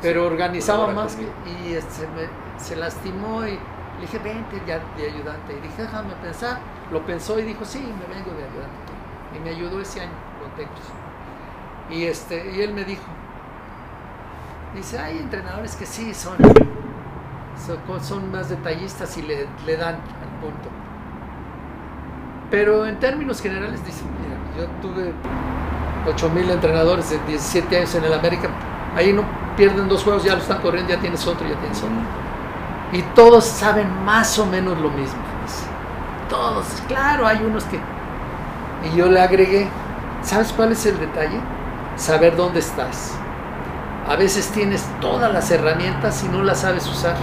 pero 0.00 0.26
organizaba 0.26 0.88
más 0.88 1.16
que- 1.16 1.22
y 1.50 1.74
este, 1.74 2.06
me- 2.08 2.60
se 2.62 2.76
lastimó 2.76 3.44
y 3.46 3.52
le 3.52 4.00
dije, 4.00 4.18
vente 4.18 4.60
ya 4.66 4.80
de 4.96 5.06
ayudante, 5.10 5.52
y 5.56 5.60
dije, 5.60 5.82
déjame 5.82 6.14
pensar, 6.22 6.58
lo 6.90 7.00
pensó 7.04 7.38
y 7.38 7.42
dijo, 7.42 7.64
sí, 7.64 7.78
me 7.78 8.14
vengo 8.14 8.30
de 8.32 8.44
ayudante, 8.44 8.92
y 9.36 9.38
me 9.40 9.50
ayudó 9.50 9.80
ese 9.80 10.00
año 10.00 10.12
con 10.40 10.50
Tecos. 10.52 10.80
Y, 11.90 12.04
este, 12.04 12.50
y 12.52 12.62
él 12.62 12.72
me 12.74 12.84
dijo, 12.84 13.02
dice, 14.74 14.98
hay 14.98 15.18
entrenadores 15.18 15.76
que 15.76 15.84
sí 15.86 16.14
son, 16.14 16.36
son, 18.02 18.30
más 18.30 18.48
detallistas 18.48 19.16
y 19.16 19.22
le, 19.22 19.46
le 19.66 19.76
dan 19.76 19.94
al 19.94 20.40
punto. 20.40 20.68
Pero 22.50 22.86
en 22.86 22.98
términos 22.98 23.40
generales, 23.40 23.84
dice, 23.84 24.02
mira, 24.20 24.36
yo 24.56 24.66
tuve 24.80 25.12
8000 26.06 26.50
entrenadores 26.50 27.10
de 27.10 27.18
17 27.26 27.76
años 27.76 27.94
en 27.94 28.04
el 28.04 28.12
América, 28.12 28.48
ahí 28.96 29.12
no 29.12 29.24
pierden 29.56 29.88
dos 29.88 30.02
juegos, 30.02 30.24
ya 30.24 30.34
lo 30.34 30.40
están 30.40 30.60
corriendo, 30.60 30.92
ya 30.92 31.00
tienes 31.00 31.26
otro, 31.26 31.46
ya 31.48 31.56
tienes 31.56 31.78
otro. 31.78 31.96
Y 32.92 33.02
todos 33.14 33.44
saben 33.44 34.04
más 34.04 34.38
o 34.38 34.46
menos 34.46 34.78
lo 34.78 34.90
mismo. 34.90 35.20
Todos, 36.28 36.66
claro, 36.88 37.26
hay 37.26 37.42
unos 37.44 37.64
que... 37.64 37.78
Y 38.84 38.96
yo 38.96 39.10
le 39.10 39.20
agregué, 39.20 39.68
¿sabes 40.22 40.50
cuál 40.52 40.72
es 40.72 40.86
el 40.86 40.98
detalle? 40.98 41.38
Saber 41.96 42.36
dónde 42.36 42.60
estás. 42.60 43.14
A 44.08 44.16
veces 44.16 44.48
tienes 44.48 44.82
todas 45.00 45.30
las 45.32 45.50
herramientas 45.50 46.24
y 46.24 46.28
no 46.28 46.42
las 46.42 46.60
sabes 46.60 46.88
usar. 46.88 47.16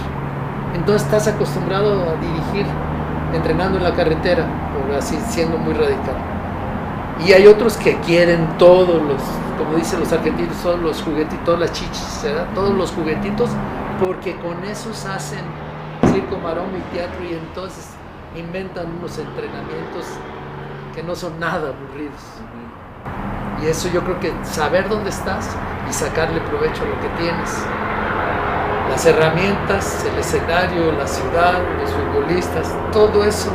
Entonces 0.74 1.02
estás 1.02 1.28
acostumbrado 1.28 2.10
a 2.10 2.14
dirigir 2.20 2.66
entrenando 3.34 3.78
en 3.78 3.84
la 3.84 3.94
carretera, 3.94 4.44
por 4.74 4.94
así 4.96 5.18
siendo 5.28 5.58
muy 5.58 5.74
radical. 5.74 6.16
Y 7.26 7.32
hay 7.32 7.46
otros 7.46 7.76
que 7.76 7.96
quieren 8.00 8.46
todos 8.58 9.02
los, 9.02 9.22
como 9.58 9.76
dicen 9.76 10.00
los 10.00 10.12
argentinos, 10.12 10.56
todos 10.62 10.80
los 10.80 11.02
juguetitos, 11.02 11.44
todas 11.44 11.60
las 11.60 11.72
chichis, 11.72 12.20
¿verdad? 12.22 12.46
todos 12.54 12.74
los 12.74 12.90
juguetitos, 12.92 13.50
porque 14.02 14.36
con 14.36 14.64
esos 14.64 15.04
hacen 15.04 15.44
circo, 16.12 16.38
maroma 16.38 16.78
y 16.78 16.96
teatro 16.96 17.22
y 17.24 17.34
entonces 17.34 17.90
inventan 18.34 18.86
unos 18.98 19.18
entrenamientos 19.18 20.06
que 20.94 21.02
no 21.02 21.14
son 21.14 21.38
nada 21.38 21.68
aburridos. 21.68 22.22
Y 23.62 23.66
eso 23.66 23.90
yo 23.92 24.02
creo 24.02 24.18
que 24.20 24.32
saber 24.44 24.88
dónde 24.88 25.10
estás 25.10 25.50
y 25.88 25.92
sacarle 25.92 26.40
provecho 26.40 26.82
a 26.82 26.86
lo 26.86 27.00
que 27.00 27.08
tienes. 27.22 27.64
Las 28.90 29.06
herramientas, 29.06 30.04
el 30.12 30.18
escenario, 30.18 30.92
la 30.92 31.06
ciudad, 31.06 31.54
los 31.80 31.90
futbolistas, 31.90 32.74
todo 32.92 33.24
eso, 33.24 33.50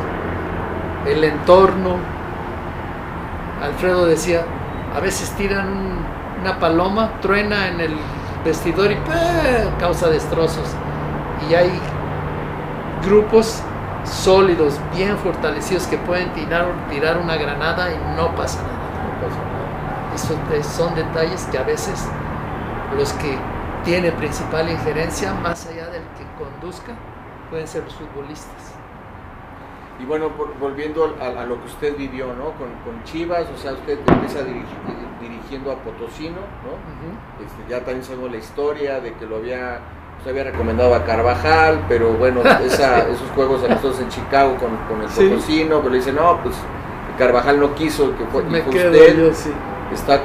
el 1.06 1.24
entorno. 1.24 1.98
Alfredo 3.62 4.06
decía, 4.06 4.42
a 4.96 5.00
veces 5.00 5.30
tiran 5.32 5.68
un- 5.68 6.06
una 6.42 6.58
paloma, 6.60 7.12
truena 7.22 7.68
en 7.68 7.80
el 7.82 7.98
vestidor 8.46 8.92
y 8.92 8.96
¡pah! 8.96 9.78
causa 9.80 10.08
destrozos. 10.10 10.70
Y 11.50 11.54
hay 11.54 11.72
grupos 13.04 13.62
sólidos, 14.06 14.80
bien 14.96 15.18
fortalecidos 15.18 15.86
que 15.88 15.98
pueden 15.98 16.32
tirar, 16.34 16.66
una 17.18 17.36
granada 17.36 17.92
y 17.92 17.98
no 18.16 18.34
pasa 18.36 18.60
nada. 18.62 18.76
no 20.14 20.64
son 20.64 20.96
detalles 20.96 21.46
que 21.52 21.58
a 21.58 21.64
veces 21.64 22.08
los 22.98 23.12
que 23.14 23.38
tienen 23.86 24.14
principal 24.16 24.70
injerencia, 24.70 25.34
más 25.36 25.66
allá 25.68 25.86
del 25.88 26.02
que 26.18 26.26
conduzca, 26.44 26.94
pueden 27.50 27.68
ser 27.68 27.84
los 27.84 27.94
futbolistas. 27.96 28.74
Y 30.02 30.06
bueno, 30.06 30.30
volviendo 30.60 31.16
a, 31.22 31.42
a 31.42 31.46
lo 31.46 31.58
que 31.62 31.68
usted 31.68 31.96
vivió, 31.96 32.28
¿no? 32.28 32.52
Con, 32.58 32.68
con 32.84 33.02
Chivas, 33.06 33.46
o 33.54 33.58
sea, 33.58 33.72
usted 33.74 33.98
empieza 34.06 34.40
dirigi- 34.42 35.22
dirigiendo 35.22 35.72
a 35.72 35.76
Potosino, 35.76 36.36
¿no? 36.36 37.46
Este, 37.46 37.70
ya 37.70 37.78
también 37.80 38.04
sabemos 38.04 38.30
la 38.32 38.38
historia 38.38 39.00
de 39.00 39.14
que 39.14 39.26
lo 39.26 39.38
había, 39.38 39.80
usted 40.18 40.32
había 40.32 40.44
recomendado 40.52 40.94
a 40.96 41.06
Carvajal, 41.06 41.86
pero 41.88 42.12
bueno, 42.14 42.42
esa- 42.66 43.08
esos 43.08 43.30
juegos 43.36 43.64
amistosos 43.64 44.02
en 44.02 44.10
Chicago 44.10 44.58
con, 44.58 44.76
con 44.90 45.02
el 45.02 45.10
Sí. 45.10 45.30
Potosino, 45.30 45.78
pero 45.80 45.92
le 45.92 45.98
dice, 45.98 46.12
no, 46.12 46.40
pues 46.44 46.56
Carvajal 47.18 47.60
no 47.62 47.74
quiso, 47.76 48.14
que 48.18 48.26
fue, 48.26 48.44
Me 48.44 48.58
dijo 48.60 48.72
quedo 48.72 48.92
usted, 48.92 49.18
yo, 49.18 49.34
sí. 49.34 49.54
está 49.94 50.20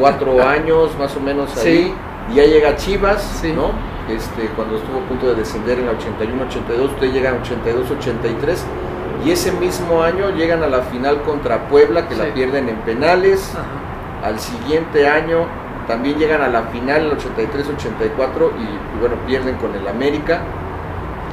cuatro 0.00 0.42
años 0.48 0.98
más 0.98 1.14
o 1.16 1.20
menos 1.20 1.48
Sí. 1.52 1.94
Y 2.30 2.34
ya 2.36 2.44
llega 2.44 2.76
Chivas, 2.76 3.22
Sí. 3.40 3.52
¿no? 3.52 3.70
Este, 4.08 4.46
cuando 4.56 4.76
estuvo 4.76 4.98
a 4.98 5.02
punto 5.08 5.28
de 5.28 5.36
descender 5.36 5.78
en 5.78 5.86
la 5.86 5.92
81-82, 5.92 6.84
usted 6.94 7.12
llega 7.12 7.30
en 7.30 7.36
82-83, 7.42 8.64
y 9.24 9.30
ese 9.30 9.52
mismo 9.52 10.02
año 10.02 10.30
llegan 10.30 10.62
a 10.62 10.66
la 10.66 10.82
final 10.82 11.22
contra 11.22 11.68
Puebla, 11.68 12.08
que 12.08 12.14
Sí. 12.16 12.20
la 12.20 12.34
pierden 12.34 12.68
en 12.68 12.76
penales, 12.78 13.52
Ajá. 13.54 14.28
al 14.28 14.38
siguiente 14.40 15.06
año 15.08 15.46
también 15.86 16.18
llegan 16.18 16.42
a 16.42 16.48
la 16.48 16.62
final 16.64 17.02
en 17.02 17.06
el 17.06 17.12
83-84 17.12 18.50
y, 18.58 18.62
y 18.62 19.00
bueno, 19.00 19.16
pierden 19.26 19.56
con 19.56 19.74
el 19.74 19.86
América. 19.86 20.40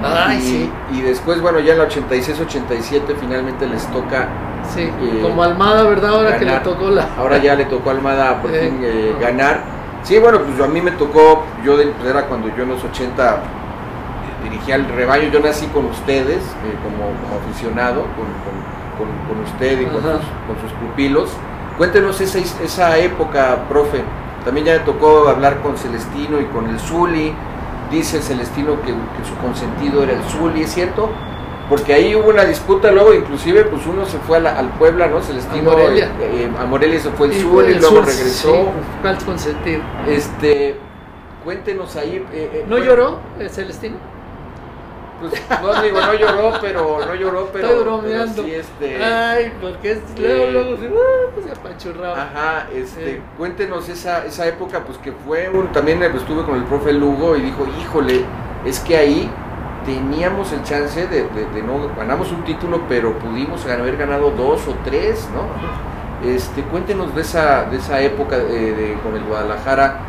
Ay, 0.04 0.38
y, 0.38 0.42
sí. 0.42 0.72
y 0.94 1.02
después, 1.02 1.42
bueno, 1.42 1.60
ya 1.60 1.74
en 1.74 1.80
la 1.80 1.88
86-87 1.88 3.16
finalmente 3.20 3.68
les 3.68 3.86
toca, 3.88 4.28
Sí, 4.74 4.82
Eh, 4.82 5.20
como 5.22 5.42
Almada, 5.42 5.84
¿verdad? 5.84 6.12
Ahora 6.12 6.38
que 6.38 6.46
le 6.46 6.60
tocó 6.60 6.90
la... 6.90 7.08
ahora 7.18 7.38
ya 7.38 7.56
le 7.56 7.66
tocó 7.66 7.90
a 7.90 7.94
Almada 7.94 8.42
por 8.42 8.52
Eh, 8.54 8.60
fin 8.60 8.80
eh, 8.84 9.12
no. 9.16 9.20
ganar. 9.20 9.62
Sí, 10.04 10.18
bueno, 10.18 10.40
pues 10.42 10.60
a 10.62 10.72
mí 10.72 10.82
me 10.82 10.92
tocó, 10.92 11.44
yo 11.64 11.78
de- 11.78 11.88
pues, 11.88 12.10
era 12.10 12.26
cuando 12.26 12.48
yo 12.56 12.64
en 12.64 12.70
los 12.70 12.84
80 12.84 13.36
eh, 13.36 14.44
dirigía 14.44 14.76
el 14.76 14.88
rebaño, 14.88 15.30
yo 15.30 15.40
nací 15.40 15.68
con 15.68 15.86
ustedes 15.88 16.38
eh, 16.44 16.76
como, 16.84 17.12
como 17.22 17.40
aficionado, 17.44 18.02
con, 18.02 18.26
con- 18.44 18.70
con- 18.98 19.28
con 19.36 19.44
usted 19.44 19.80
y 19.82 19.86
sus, 19.86 19.94
con 20.02 20.60
sus 20.62 20.72
pupilos. 20.80 21.30
Cuéntenos 21.78 22.20
esa, 22.22 22.40
esa 22.64 22.98
época, 22.98 23.66
profe. 23.70 24.04
También 24.44 24.66
ya 24.66 24.74
me 24.74 24.80
tocó 24.80 25.28
hablar 25.30 25.60
con 25.62 25.78
Celestino 25.78 26.40
y 26.42 26.46
con 26.46 26.68
el 26.70 26.80
Zuli. 26.80 27.34
Dice 27.92 28.22
Celestino 28.22 28.82
que, 28.82 28.88
que 28.88 29.26
su 29.28 29.36
consentido 29.42 30.04
era 30.04 30.14
el 30.14 30.24
Zuli, 30.24 30.64
¿es 30.64 30.74
cierto? 30.74 31.10
Porque 31.70 31.94
ahí 31.94 32.16
hubo 32.16 32.30
una 32.30 32.46
disputa, 32.46 32.92
luego 32.92 33.14
inclusive 33.14 33.64
pues 33.66 33.86
uno 33.86 34.04
se 34.06 34.18
fue 34.20 34.38
a 34.38 34.40
la- 34.40 34.58
al 34.58 34.70
Puebla, 34.70 35.08
¿no? 35.08 35.22
Celestino 35.22 35.70
A 35.72 35.74
Morelia. 35.76 36.06
eh, 36.20 36.50
eh, 36.50 36.52
a 36.60 36.66
Morelia 36.66 37.00
se 37.00 37.12
fue 37.12 37.28
el 37.28 37.34
Y 37.34 37.42
Zuli, 37.42 37.74
el 37.74 37.80
luego 37.80 37.98
sur, 37.98 38.06
regresó. 38.08 38.52
sí, 38.54 38.60
¿Cuál 39.04 39.18
consentido? 39.24 39.82
Este, 40.08 40.76
cuéntenos 41.44 41.96
ahí. 41.96 42.26
eh, 42.34 42.50
eh, 42.54 42.66
¿No 42.68 42.78
cuen- 42.78 42.84
lloró 42.86 43.20
el 43.40 43.50
Celestino? 43.52 43.98
Pues, 45.20 45.34
no 45.62 45.82
digo, 45.84 46.00
no 46.00 46.14
lloró, 46.14 46.54
pero 46.62 47.00
no 47.06 47.14
lloró, 47.14 47.50
pero, 47.52 47.68
Estoy 47.68 47.84
pero 47.84 47.98
bromeando. 48.00 48.42
sí, 48.44 48.54
este, 48.56 49.04
Ay, 49.04 49.52
porque 49.62 49.92
es, 49.92 50.00
luego, 50.18 50.44
eh, 50.46 50.52
luego, 50.54 50.78
se- 50.78 50.88
ah, 50.88 51.32
pues 51.36 51.46
se 51.46 51.52
apachurraba. 51.52 52.22
Ajá, 52.24 52.68
este, 52.74 53.22
cuéntenos 53.38 53.90
esa, 53.90 54.26
esa 54.26 54.48
época, 54.48 54.80
pues 54.86 54.98
que 55.00 55.12
fue 55.12 55.50
un, 55.50 55.68
también 55.74 56.02
eh, 56.02 56.10
estuve 56.16 56.44
con 56.46 56.56
el 56.56 56.64
profe 56.64 56.94
Lugo 56.94 57.36
y 57.36 57.42
dijo, 57.42 57.68
híjole, 57.82 58.24
es 58.66 58.80
que 58.80 58.96
ahí 58.96 59.30
teníamos 59.90 60.52
el 60.52 60.62
chance 60.62 61.08
de, 61.08 61.24
no, 61.66 61.90
ganamos 61.98 62.32
un 62.32 62.44
título, 62.44 62.82
pero 62.88 63.18
pudimos 63.18 63.66
haber 63.66 63.98
ganado 63.98 64.30
dos 64.30 64.68
o 64.68 64.76
tres, 64.86 65.28
¿no? 65.34 66.30
Este, 66.30 66.62
cuéntenos 66.62 67.16
de 67.16 67.22
esa, 67.22 67.64
de 67.64 67.78
esa 67.78 68.00
época 68.00 68.38
eh, 68.38 68.96
con 69.02 69.16
el 69.16 69.24
Guadalajara, 69.24 70.00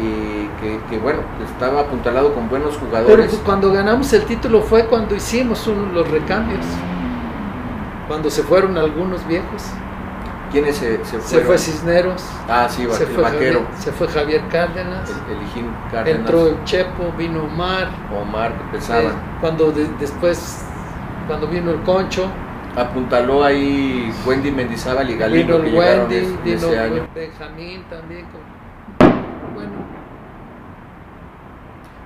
eh, 0.00 0.80
que, 0.90 0.98
bueno, 0.98 1.20
estaba 1.44 1.82
apuntalado 1.82 2.34
con 2.34 2.48
buenos 2.48 2.76
jugadores. 2.78 3.40
cuando 3.44 3.70
ganamos 3.70 4.12
el 4.12 4.24
título 4.24 4.60
fue 4.62 4.86
cuando 4.86 5.14
hicimos 5.14 5.64
los 5.94 6.10
recambios. 6.10 6.66
Cuando 8.08 8.30
se 8.30 8.42
fueron 8.42 8.76
algunos 8.76 9.24
viejos. 9.28 9.62
¿Quiénes 10.50 10.76
se, 10.76 11.04
se 11.04 11.20
Se 11.20 11.40
fue 11.40 11.58
Cisneros, 11.58 12.24
Ah, 12.48 12.66
sí, 12.70 12.86
se 12.90 13.04
el 13.04 13.10
fue, 13.10 13.22
vaquero, 13.22 13.60
Javier, 13.64 13.78
se 13.82 13.92
fue 13.92 14.08
Javier 14.08 14.42
Cárdenas, 14.50 15.10
el, 15.10 15.36
el 15.36 15.66
Cárdenas, 15.92 16.20
entró 16.20 16.64
Chepo, 16.64 17.12
vino 17.18 17.42
Omar. 17.44 17.88
Omar, 18.18 18.52
que 18.56 18.78
pesaban. 18.78 19.04
eh, 19.06 19.10
cuando 19.40 19.70
de- 19.72 19.88
después, 20.00 20.64
cuando 21.26 21.46
vino 21.48 21.70
el 21.72 21.82
Concho, 21.82 22.30
apuntaló 22.76 23.44
ahí 23.44 24.10
Wendy 24.24 24.50
Mendizábal 24.50 25.10
y 25.10 25.16
Galindo 25.18 25.58
Vino 25.60 25.68
el 25.82 26.00
Wendy, 26.00 26.16
es- 26.16 26.42
vino 26.44 26.56
ese 26.56 26.78
año. 26.78 27.06
Benjamín 27.14 27.84
también. 27.90 28.26
con- 28.26 29.54
bueno, 29.54 29.72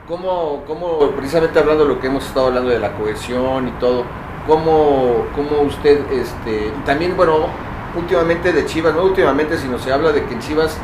¿Cómo, 0.08 0.64
cómo, 0.66 0.98
precisamente 1.12 1.58
hablando 1.58 1.84
de 1.84 1.94
lo 1.94 2.00
que 2.00 2.08
hemos 2.08 2.26
estado 2.26 2.48
hablando 2.48 2.70
de 2.70 2.80
la 2.80 2.92
cohesión 2.92 3.68
y 3.68 3.70
todo, 3.72 4.04
cómo, 4.48 5.26
cómo 5.34 5.62
usted, 5.62 6.00
este, 6.10 6.66
y 6.68 6.82
también, 6.84 7.16
bueno, 7.16 7.46
últimamente 7.96 8.52
de 8.52 8.64
Chivas, 8.66 8.94
no 8.94 9.02
últimamente, 9.04 9.56
sino 9.58 9.78
se 9.78 9.92
habla 9.92 10.12
de 10.12 10.24
que 10.24 10.34
en 10.34 10.40
Chivas 10.40 10.76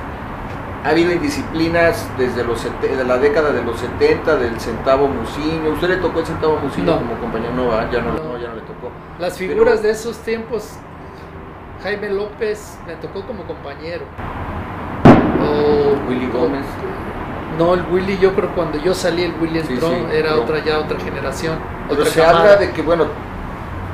ha 0.84 0.90
habido 0.90 1.12
indisciplinas 1.12 2.06
desde 2.18 2.44
los 2.44 2.62
de 2.80 3.04
la 3.04 3.18
década 3.18 3.50
de 3.52 3.62
los 3.64 3.78
70, 3.80 4.36
del 4.36 4.58
centavo 4.60 5.08
Muciño. 5.08 5.70
¿Usted 5.72 5.88
le 5.88 5.96
tocó 5.96 6.20
el 6.20 6.26
centavo 6.26 6.56
Muciño 6.62 6.86
No. 6.92 6.98
como 6.98 7.14
compañero? 7.18 7.52
No, 7.54 7.70
ya 7.90 8.00
no, 8.00 8.12
No. 8.12 8.32
no, 8.32 8.38
ya 8.38 8.48
no 8.48 8.54
le 8.54 8.60
tocó. 8.62 8.90
las 9.18 9.36
Pero- 9.36 9.52
figuras 9.52 9.82
de 9.82 9.90
esos 9.90 10.16
tiempos, 10.18 10.70
Jaime 11.82 12.10
López 12.10 12.78
me 12.86 12.94
tocó 12.94 13.22
como 13.26 13.42
compañero. 13.44 14.04
O, 15.40 16.08
Willy 16.08 16.26
Gómez. 16.28 16.64
No, 17.58 17.74
el 17.74 17.82
Willy, 17.90 18.18
yo 18.18 18.34
creo 18.34 18.50
cuando 18.54 18.78
yo 18.78 18.94
salí, 18.94 19.22
el 19.24 19.34
Willy 19.40 19.58
entró, 19.60 19.88
sí, 19.88 19.96
era 20.12 20.34
otra 20.36 20.62
ya 20.64 20.78
otra 20.78 20.98
generación. 21.00 21.56
Pero 21.88 22.00
otra 22.02 22.12
se 22.12 22.20
camada. 22.20 22.38
habla 22.40 22.56
de 22.56 22.70
que, 22.72 22.82
bueno, 22.82 23.06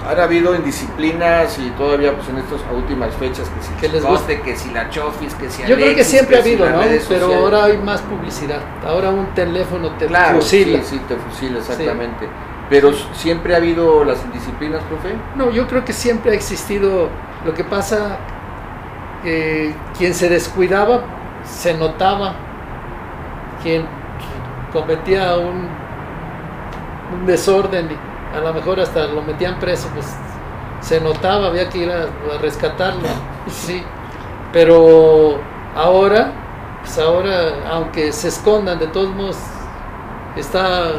han 0.06 0.20
habido 0.20 0.54
indisciplinas 0.54 1.58
y 1.58 1.70
todavía 1.70 2.14
pues 2.14 2.28
en 2.28 2.38
estas 2.38 2.60
últimas 2.74 3.14
fechas 3.14 3.48
que 3.48 3.62
si 3.62 3.72
Que 3.74 3.88
les 3.88 4.02
Chicote, 4.02 4.40
que 4.42 4.56
si 4.56 4.70
la 4.70 4.90
Chofis, 4.90 5.34
que 5.34 5.48
si 5.48 5.62
Yo 5.62 5.68
creo 5.68 5.78
que 5.78 5.84
Alexis, 5.84 6.06
siempre 6.06 6.36
ha 6.36 6.40
habido, 6.40 6.68
¿no? 6.68 6.78
Pero 6.80 7.00
sociales. 7.00 7.36
ahora 7.36 7.64
hay 7.64 7.78
más 7.78 8.00
publicidad. 8.02 8.60
Ahora 8.86 9.10
un 9.10 9.26
teléfono 9.34 9.90
te 9.92 10.06
Claro, 10.06 10.40
fusila. 10.40 10.78
sí, 10.82 10.96
sí, 10.96 11.00
te 11.08 11.16
fusila, 11.16 11.58
exactamente. 11.58 12.28
Pero 12.68 12.92
siempre 13.14 13.54
ha 13.54 13.58
habido 13.58 14.04
las 14.04 14.22
indisciplinas, 14.24 14.82
profe. 14.84 15.14
No, 15.36 15.50
yo 15.50 15.66
creo 15.66 15.84
que 15.84 15.92
siempre 15.92 16.32
ha 16.32 16.34
existido. 16.34 17.08
Lo 17.44 17.52
que 17.54 17.62
pasa, 17.64 18.16
que 19.22 19.74
quien 19.96 20.14
se 20.14 20.28
descuidaba 20.28 21.02
se 21.44 21.74
notaba. 21.74 22.34
Quien 23.62 23.86
cometía 24.72 25.36
un, 25.36 25.68
un 27.14 27.26
desorden 27.26 27.90
y 27.90 27.96
a 28.36 28.40
lo 28.40 28.52
mejor 28.54 28.80
hasta 28.80 29.06
lo 29.06 29.22
metían 29.22 29.58
preso, 29.58 29.88
pues 29.94 30.06
se 30.80 31.00
notaba, 31.00 31.46
había 31.48 31.68
que 31.68 31.78
ir 31.78 31.90
a, 31.90 32.02
a 32.34 32.38
rescatarlo. 32.40 33.02
Sí, 33.50 33.82
pero 34.52 35.38
ahora, 35.76 36.32
pues 36.82 36.98
ahora, 36.98 37.52
aunque 37.70 38.10
se 38.12 38.28
escondan, 38.28 38.78
de 38.78 38.86
todos 38.86 39.10
modos, 39.14 39.36
está 40.36 40.92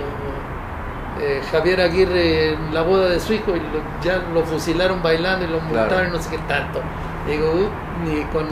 eh, 1.20 1.42
Javier 1.52 1.82
Aguirre 1.82 2.54
en 2.54 2.74
la 2.74 2.82
boda 2.84 3.10
de 3.10 3.20
su 3.20 3.34
hijo 3.34 3.56
y 3.56 3.60
lo- 3.60 4.04
ya 4.04 4.18
lo 4.34 4.44
fusilaron 4.44 5.02
bailando 5.02 5.46
y 5.46 5.48
lo 5.50 5.60
multaron 5.62 5.90
Claro. 5.90 6.08
y 6.10 6.12
no 6.12 6.20
sé 6.22 6.30
qué 6.32 6.38
tanto. 6.48 6.82
Digo, 7.28 7.52
uh, 7.52 8.08
ni 8.08 8.22
con 8.26 8.46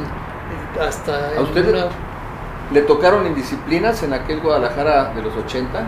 hasta 0.81 1.31
¿A 1.37 1.41
usted 1.41 1.69
una- 1.69 1.85
le 2.71 2.81
tocaron 2.81 3.27
indisciplinas 3.27 4.01
en 4.03 4.13
aquel 4.13 4.39
Guadalajara 4.39 5.11
de 5.13 5.21
los 5.21 5.35
80? 5.35 5.81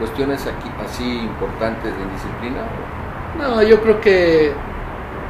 Cuestiones 0.00 0.46
aquí 0.48 0.74
así 0.78 1.20
importantes 1.20 1.96
de 1.96 2.04
indisciplina. 2.04 2.72
No, 3.34 3.62
yo 3.62 3.82
creo 3.82 4.00
que 4.00 4.64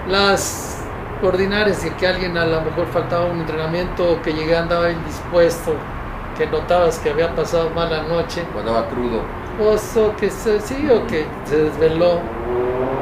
las 0.07 0.93
ordinarias 1.21 1.83
de 1.83 1.97
que 1.97 2.09
alguien 2.09 2.39
a 2.39 2.47
lo 2.47 2.63
mejor 2.63 2.89
faltaba 2.89 3.27
un 3.27 3.41
entrenamiento 3.41 4.13
o 4.13 4.23
que 4.23 4.35
llegué 4.35 4.57
andaba 4.57 4.91
indispuesto, 4.93 5.87
que 6.35 6.49
notabas 6.49 7.01
que 7.01 7.11
había 7.11 7.35
pasado 7.35 7.71
mala 7.71 8.03
noche, 8.03 8.49
O 8.55 8.61
andaba 8.61 8.89
crudo. 8.89 9.35
o, 9.59 10.17
que 10.17 10.31
se, 10.31 10.61
sí, 10.61 10.89
o 10.91 11.07
que 11.07 11.37
se 11.45 11.57
desveló, 11.65 12.31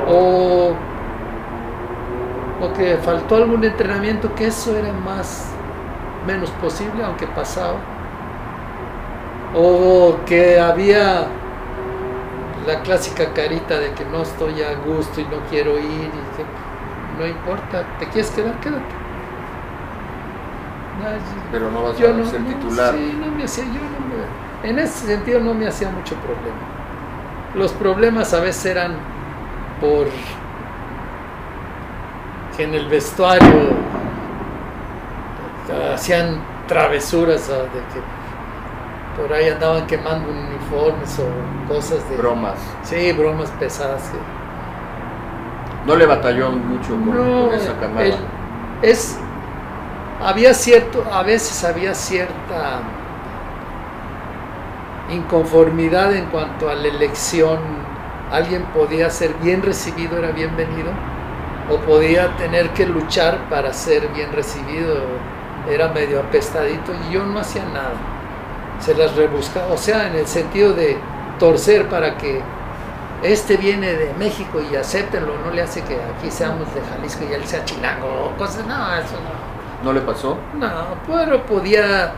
o, 0.07 0.81
o 2.61 2.73
que 2.73 2.99
faltó 2.99 3.37
algún 3.37 3.65
entrenamiento, 3.65 4.35
que 4.35 4.47
eso 4.49 4.77
era 4.77 4.93
más 4.93 5.61
menos 6.27 6.51
posible, 6.53 7.05
aunque 7.05 7.27
pasaba, 7.29 7.87
o 9.53 10.25
que 10.27 10.61
había 10.61 11.41
la 12.69 12.83
clásica 12.83 13.33
carita 13.35 13.79
de 13.81 13.93
que 13.95 14.05
no 14.05 14.23
estoy 14.23 14.63
a 14.63 14.75
gusto 14.77 15.21
y 15.21 15.25
no 15.25 15.39
quiero 15.51 15.79
ir 15.79 16.13
y 16.15 16.37
que 16.37 16.45
no 17.19 17.27
importa, 17.27 17.85
te 17.99 18.09
quieres 18.11 18.31
quedar, 18.31 18.61
quédate. 18.61 18.95
No, 21.01 21.07
Pero 21.51 21.71
no 21.71 21.83
vas 21.85 21.99
yo 21.99 22.09
a 22.09 22.13
no, 22.13 22.25
ser 22.27 22.41
no, 22.41 22.49
titular. 22.49 22.95
sí, 22.95 23.17
no 23.21 23.31
me 23.31 23.45
hacía, 23.45 23.65
yo 23.67 23.81
no 23.89 24.01
me- 24.01 24.69
en 24.71 24.79
ese 24.79 25.07
sentido 25.07 25.41
no 25.41 25.55
me 25.55 25.67
hacía 25.69 25.91
mucho 25.91 26.17
problema. 26.17 26.57
Los 27.55 27.73
problemas 27.73 28.35
a 28.35 28.41
veces 28.41 28.67
eran 28.67 28.97
por 29.81 30.09
que 32.57 32.65
en 32.65 32.75
el 32.75 32.87
vestuario 32.89 33.87
hacían 35.95 36.41
travesuras 36.67 37.49
de 37.49 37.55
que 37.93 38.01
por 39.19 39.33
ahí 39.33 39.49
andaban 39.49 39.87
quemando 39.87 40.31
uniformes 40.31 41.19
o 41.19 41.73
cosas 41.73 42.09
de 42.09 42.17
Bromas. 42.17 42.59
sí 42.83 43.13
bromas 43.13 43.51
pesadas 43.53 44.03
que 44.11 44.19
No 45.87 45.97
le 45.97 46.07
batalló 46.07 46.51
mucho 46.53 46.91
con, 47.05 47.17
no, 47.17 47.47
con 47.47 47.55
esa 47.55 47.79
camada. 47.79 48.07
el- 48.07 48.15
es 48.83 49.19
había 50.21 50.55
cierto, 50.55 51.05
a 51.13 51.23
veces 51.23 51.65
había 51.65 51.95
cierta 51.95 52.81
inconformidad 55.09 56.15
en 56.15 56.27
cuanto 56.27 56.69
a 56.69 56.75
la 56.75 56.89
elección. 56.89 57.59
Alguien 58.31 58.67
podía 58.75 59.11
ser 59.11 59.35
bien 59.35 59.63
recibido, 59.63 60.19
era 60.19 60.33
bienvenido, 60.33 60.93
o 61.71 61.79
podía 61.81 62.37
tener 62.37 62.71
que 62.75 62.87
luchar 62.87 63.49
para 63.49 63.73
ser 63.73 64.09
bien 64.09 64.33
recibido, 64.33 65.21
era 65.67 65.89
medio 65.89 66.21
apestadito 66.21 66.93
y 66.95 67.13
yo 67.13 67.25
no 67.25 67.39
hacía 67.41 67.65
nada. 67.67 68.18
Se 68.81 68.95
las 68.95 69.15
rebuscaba, 69.17 69.73
o 69.73 69.77
sea, 69.77 70.09
en 70.09 70.17
el 70.17 70.27
sentido 70.27 70.73
de 70.73 70.97
torcer 71.39 71.89
para 71.89 72.17
que 72.17 72.41
este 73.23 73.57
viene 73.57 73.95
de 73.95 74.15
México 74.15 74.61
y 74.61 74.77
acéptenlo, 74.77 75.33
no 75.45 75.51
le 75.51 75.63
hace 75.63 75.83
que 75.83 75.95
aquí 75.95 76.31
seamos 76.31 76.73
de 76.75 76.81
Jalisco 76.81 77.25
y 77.29 77.35
él 77.35 77.45
sea 77.45 77.65
chilango 77.65 78.07
o 78.07 78.39
cosas, 78.39 78.67
no, 78.67 78.95
eso 78.95 79.15
no. 79.15 79.49
¿No 79.85 79.93
le 79.93 80.01
pasó? 80.01 80.37
No, 80.55 80.69
pero 81.07 81.45
podía, 81.47 82.13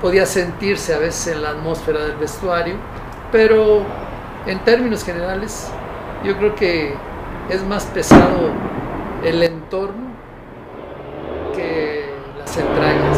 podía 0.00 0.26
sentirse 0.26 0.94
a 0.94 0.98
veces 0.98 1.34
en 1.34 1.42
la 1.42 1.50
atmósfera 1.50 2.00
del 2.00 2.16
vestuario, 2.16 2.76
pero 3.32 3.82
en 4.46 4.58
términos 4.60 5.04
generales 5.04 5.70
yo 6.24 6.36
creo 6.36 6.54
que 6.54 6.94
es 7.48 7.62
más 7.64 7.84
pesado 7.86 8.50
el 9.24 9.42
entorno 9.42 10.14
que 11.54 12.10
las 12.38 12.56
entrañas. 12.56 13.13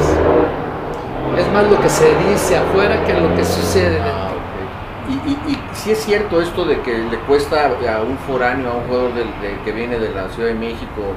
Es 1.38 1.52
más 1.52 1.64
lo 1.70 1.80
que 1.80 1.88
se 1.88 2.06
dice 2.30 2.56
afuera 2.56 3.04
que 3.04 3.14
lo 3.14 3.34
que 3.34 3.44
sucede 3.44 3.90
dentro. 3.90 4.12
Ah, 4.12 4.30
ok. 4.32 5.10
Y, 5.10 5.30
y, 5.30 5.52
y 5.54 5.60
sí 5.74 5.92
es 5.92 5.98
cierto 6.04 6.40
esto 6.40 6.64
de 6.64 6.80
que 6.80 6.96
le 6.98 7.18
cuesta 7.20 7.66
a 7.66 8.02
un 8.02 8.16
foráneo, 8.18 8.70
a 8.70 8.74
un 8.76 8.84
jugador 8.86 9.14
de- 9.14 9.58
que 9.64 9.72
viene 9.72 9.98
de 9.98 10.10
la 10.10 10.28
Ciudad 10.30 10.48
de 10.48 10.54
México, 10.54 11.14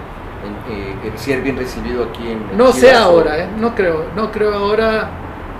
en- 0.68 0.74
eh, 0.74 1.12
ser 1.16 1.41
bien 1.41 1.57
recibido 1.57 2.03
aquí 2.05 2.32
en 2.32 2.57
No 2.57 2.72
sé 2.72 2.93
ahora, 2.93 3.38
¿eh? 3.39 3.47
no 3.57 3.74
creo, 3.76 4.05
no 4.16 4.32
creo 4.32 4.53
ahora. 4.55 5.10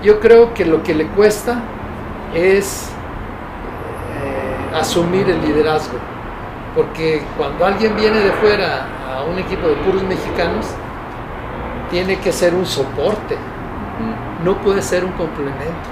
Yo 0.02 0.20
creo 0.20 0.54
que 0.54 0.64
lo 0.64 0.82
que 0.82 0.94
le 0.94 1.06
cuesta 1.08 1.60
es 2.34 2.90
eh, 4.22 4.76
asumir 4.78 5.28
el 5.28 5.40
liderazgo, 5.42 5.98
porque 6.74 7.22
cuando 7.36 7.66
alguien 7.66 7.96
viene 7.96 8.18
de 8.20 8.30
fuera 8.32 8.86
a 9.14 9.24
un 9.24 9.38
equipo 9.38 9.66
de 9.68 9.74
puros 9.76 10.02
mexicanos, 10.04 10.66
tiene 11.90 12.18
que 12.20 12.32
ser 12.32 12.54
un 12.54 12.64
soporte, 12.64 13.36
no 14.44 14.56
puede 14.58 14.82
ser 14.82 15.04
un 15.04 15.12
complemento. 15.12 15.88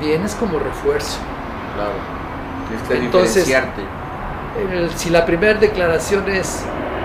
Vienes 0.00 0.34
como 0.34 0.58
refuerzo. 0.58 1.18
claro. 1.74 1.92
Tienes 2.68 2.88
que 2.88 2.94
Entonces- 3.06 3.46
diferenciarte. 3.46 3.82
El- 4.70 4.90
si 4.96 5.10
la 5.10 5.24
primera 5.24 5.58
declaración 5.58 6.28
es, 6.30 6.62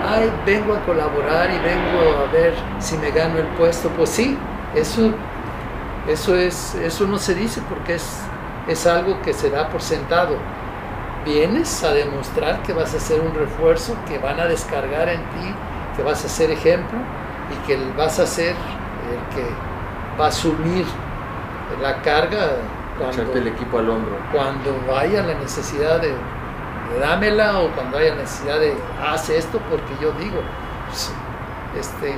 ay, 0.08 0.30
vengo 0.46 0.74
a 0.74 0.80
colaborar 0.84 1.50
y 1.50 1.58
vengo 1.58 2.26
a 2.26 2.30
ver 2.32 2.54
si 2.78 2.96
me 2.98 3.10
gano 3.10 3.38
el 3.38 3.46
puesto, 3.48 3.88
pues 3.90 4.10
sí, 4.10 4.36
eso, 4.74 5.12
eso, 6.06 6.34
es, 6.36 6.74
eso 6.76 7.06
no 7.06 7.18
se 7.18 7.34
dice 7.34 7.60
porque 7.68 7.94
es, 7.94 8.20
es 8.68 8.86
algo 8.86 9.20
que 9.22 9.32
se 9.32 9.50
da 9.50 9.68
por 9.68 9.80
sentado. 9.80 10.36
Vienes 11.24 11.82
a 11.84 11.92
demostrar 11.92 12.62
que 12.62 12.72
vas 12.72 12.94
a 12.94 13.00
ser 13.00 13.20
un 13.20 13.34
refuerzo, 13.34 13.94
que 14.06 14.18
van 14.18 14.38
a 14.40 14.44
descargar 14.46 15.08
en 15.08 15.20
ti, 15.20 15.54
que 15.96 16.02
vas 16.02 16.24
a 16.24 16.28
ser 16.28 16.50
ejemplo 16.50 16.98
y 17.52 17.66
que 17.66 17.78
vas 17.96 18.18
a 18.18 18.26
ser 18.26 18.50
el 18.54 19.34
que 19.34 19.44
va 20.20 20.26
a 20.26 20.28
asumir 20.28 20.84
la 21.82 22.00
carga 22.02 22.56
cuando, 22.98 23.22
Echarte 23.22 23.38
el 23.38 23.48
equipo 23.48 23.78
al 23.78 23.90
hombro. 23.90 24.16
cuando 24.32 24.96
haya 24.96 25.22
la 25.22 25.34
necesidad 25.34 26.00
de, 26.00 26.08
de 26.08 27.00
dámela 27.00 27.60
o 27.60 27.68
cuando 27.70 27.98
haya 27.98 28.14
necesidad 28.14 28.58
de 28.58 28.76
haz 29.00 29.30
esto 29.30 29.60
porque 29.70 29.94
yo 30.00 30.12
digo 30.12 30.40
pues, 30.86 31.12
este 31.78 32.16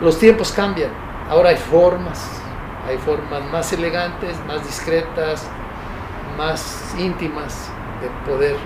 los 0.00 0.18
tiempos 0.18 0.50
cambian 0.50 0.90
ahora 1.28 1.50
hay 1.50 1.56
formas 1.56 2.40
hay 2.88 2.98
formas 2.98 3.44
más 3.52 3.72
elegantes 3.72 4.36
más 4.48 4.66
discretas 4.66 5.46
más 6.36 6.94
íntimas 6.98 7.70
de 8.00 8.08
poder 8.30 8.56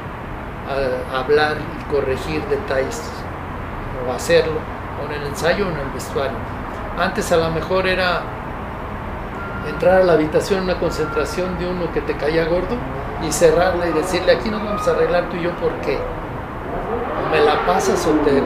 a, 0.68 1.18
hablar 1.18 1.56
y 1.58 1.92
corregir 1.92 2.42
detalles 2.46 3.02
o 4.06 4.12
hacerlo 4.12 4.60
o 5.00 5.06
en 5.06 5.20
el 5.20 5.26
ensayo 5.28 5.66
o 5.66 5.70
en 5.70 5.78
el 5.78 5.90
vestuario. 5.92 6.36
Antes 6.98 7.32
a 7.32 7.36
lo 7.36 7.50
mejor 7.50 7.86
era 7.86 8.22
entrar 9.68 10.02
a 10.02 10.04
la 10.04 10.12
habitación 10.12 10.64
una 10.64 10.78
concentración 10.78 11.58
de 11.58 11.66
uno 11.66 11.92
que 11.92 12.00
te 12.00 12.16
caía 12.16 12.44
gordo 12.44 12.76
y 13.26 13.32
cerrarla 13.32 13.88
y 13.88 13.92
decirle 13.92 14.32
aquí 14.32 14.50
nos 14.50 14.62
vamos 14.62 14.86
a 14.86 14.90
arreglar 14.92 15.28
tú 15.30 15.36
y 15.36 15.42
yo 15.42 15.50
porque 15.56 15.98
me 17.32 17.40
la 17.40 17.64
pasas 17.66 18.06
o 18.06 18.10
te 18.24 18.42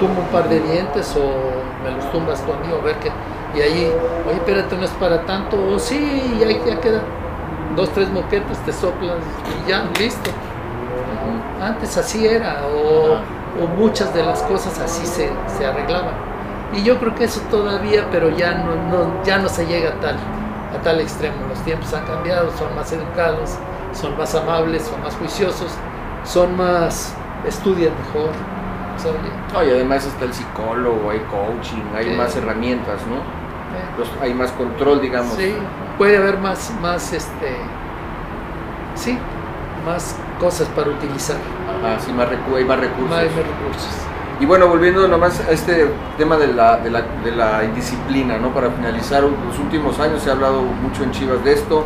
tumbo 0.00 0.22
un 0.22 0.28
par 0.28 0.48
de 0.48 0.60
dientes 0.60 1.14
o 1.16 1.84
me 1.84 1.90
los 1.94 2.10
tumbas 2.10 2.42
tú 2.44 2.52
a 2.52 2.78
o 2.78 2.82
ver 2.82 2.96
que 2.96 3.12
y 3.54 3.60
ahí, 3.60 3.92
oye 4.26 4.36
espérate 4.36 4.76
no 4.76 4.84
es 4.84 4.90
para 4.92 5.24
tanto 5.24 5.56
o 5.56 5.78
sí 5.78 6.36
y 6.38 6.44
ahí 6.44 6.60
ya 6.66 6.80
queda. 6.80 7.02
Dos 7.76 7.90
tres 7.90 8.10
moquetas 8.10 8.58
te 8.64 8.72
soplas 8.72 9.16
y 9.64 9.70
ya 9.70 9.84
listo 9.98 10.30
antes 11.60 11.96
así 11.96 12.26
era 12.26 12.62
o, 12.66 13.18
o 13.62 13.66
muchas 13.76 14.12
de 14.14 14.22
las 14.22 14.42
cosas 14.42 14.78
así 14.78 15.04
se, 15.06 15.30
se, 15.46 15.66
arreglaban 15.66 16.14
y 16.72 16.82
yo 16.82 16.98
creo 16.98 17.14
que 17.14 17.24
eso 17.24 17.40
todavía 17.50 18.08
pero 18.10 18.30
ya 18.30 18.52
no, 18.52 18.74
no 18.90 19.24
ya 19.24 19.38
no 19.38 19.48
se 19.48 19.66
llega 19.66 19.90
a 19.90 20.00
tal 20.00 20.16
a 20.78 20.82
tal 20.82 21.00
extremo 21.00 21.36
los 21.48 21.58
tiempos 21.64 21.92
han 21.94 22.04
cambiado 22.04 22.50
son 22.58 22.74
más 22.74 22.92
educados 22.92 23.54
son 23.92 24.16
más 24.18 24.34
amables 24.34 24.82
son 24.82 25.02
más 25.02 25.14
juiciosos 25.16 25.72
son 26.24 26.56
más 26.56 27.14
estudian 27.46 27.92
mejor. 28.06 28.30
No, 29.52 29.62
y 29.62 29.70
además 29.70 30.04
está 30.04 30.24
el 30.24 30.34
psicólogo, 30.34 31.10
hay 31.10 31.20
coaching, 31.30 31.82
hay 31.94 32.16
más 32.16 32.34
herramientas, 32.36 33.00
¿no? 33.06 33.38
hay 34.20 34.34
más 34.34 34.50
control, 34.52 35.00
digamos. 35.00 35.34
Sí, 35.34 35.54
puede 35.96 36.16
haber 36.16 36.38
más, 36.38 36.72
más, 36.82 37.12
este, 37.12 37.56
sí, 38.96 39.16
más 39.84 40.16
cosas 40.40 40.66
para 40.68 40.90
utilizar. 40.90 41.36
Ajá, 41.68 42.00
sí, 42.00 42.12
más 42.12 42.28
recu 42.28 42.56
hay 42.56 42.64
más 42.64 42.80
recursos. 42.80 43.10
Más, 43.10 43.24
recursos. 43.24 43.88
Y 44.40 44.46
bueno, 44.46 44.68
volviendo 44.68 45.08
nomás 45.08 45.40
a 45.40 45.50
este 45.50 45.88
tema 46.16 46.36
de 46.36 46.46
la, 46.48 46.76
de 46.76 46.90
la, 46.90 47.02
de 47.02 47.32
la 47.32 47.64
indisciplina, 47.64 48.38
¿no? 48.38 48.54
Para 48.54 48.70
finalizar, 48.70 49.24
los 49.24 49.58
últimos 49.58 49.98
años 49.98 50.22
se 50.22 50.30
ha 50.30 50.34
hablado 50.34 50.62
mucho 50.62 51.02
en 51.02 51.10
Chivas 51.10 51.42
de 51.44 51.54
esto. 51.54 51.84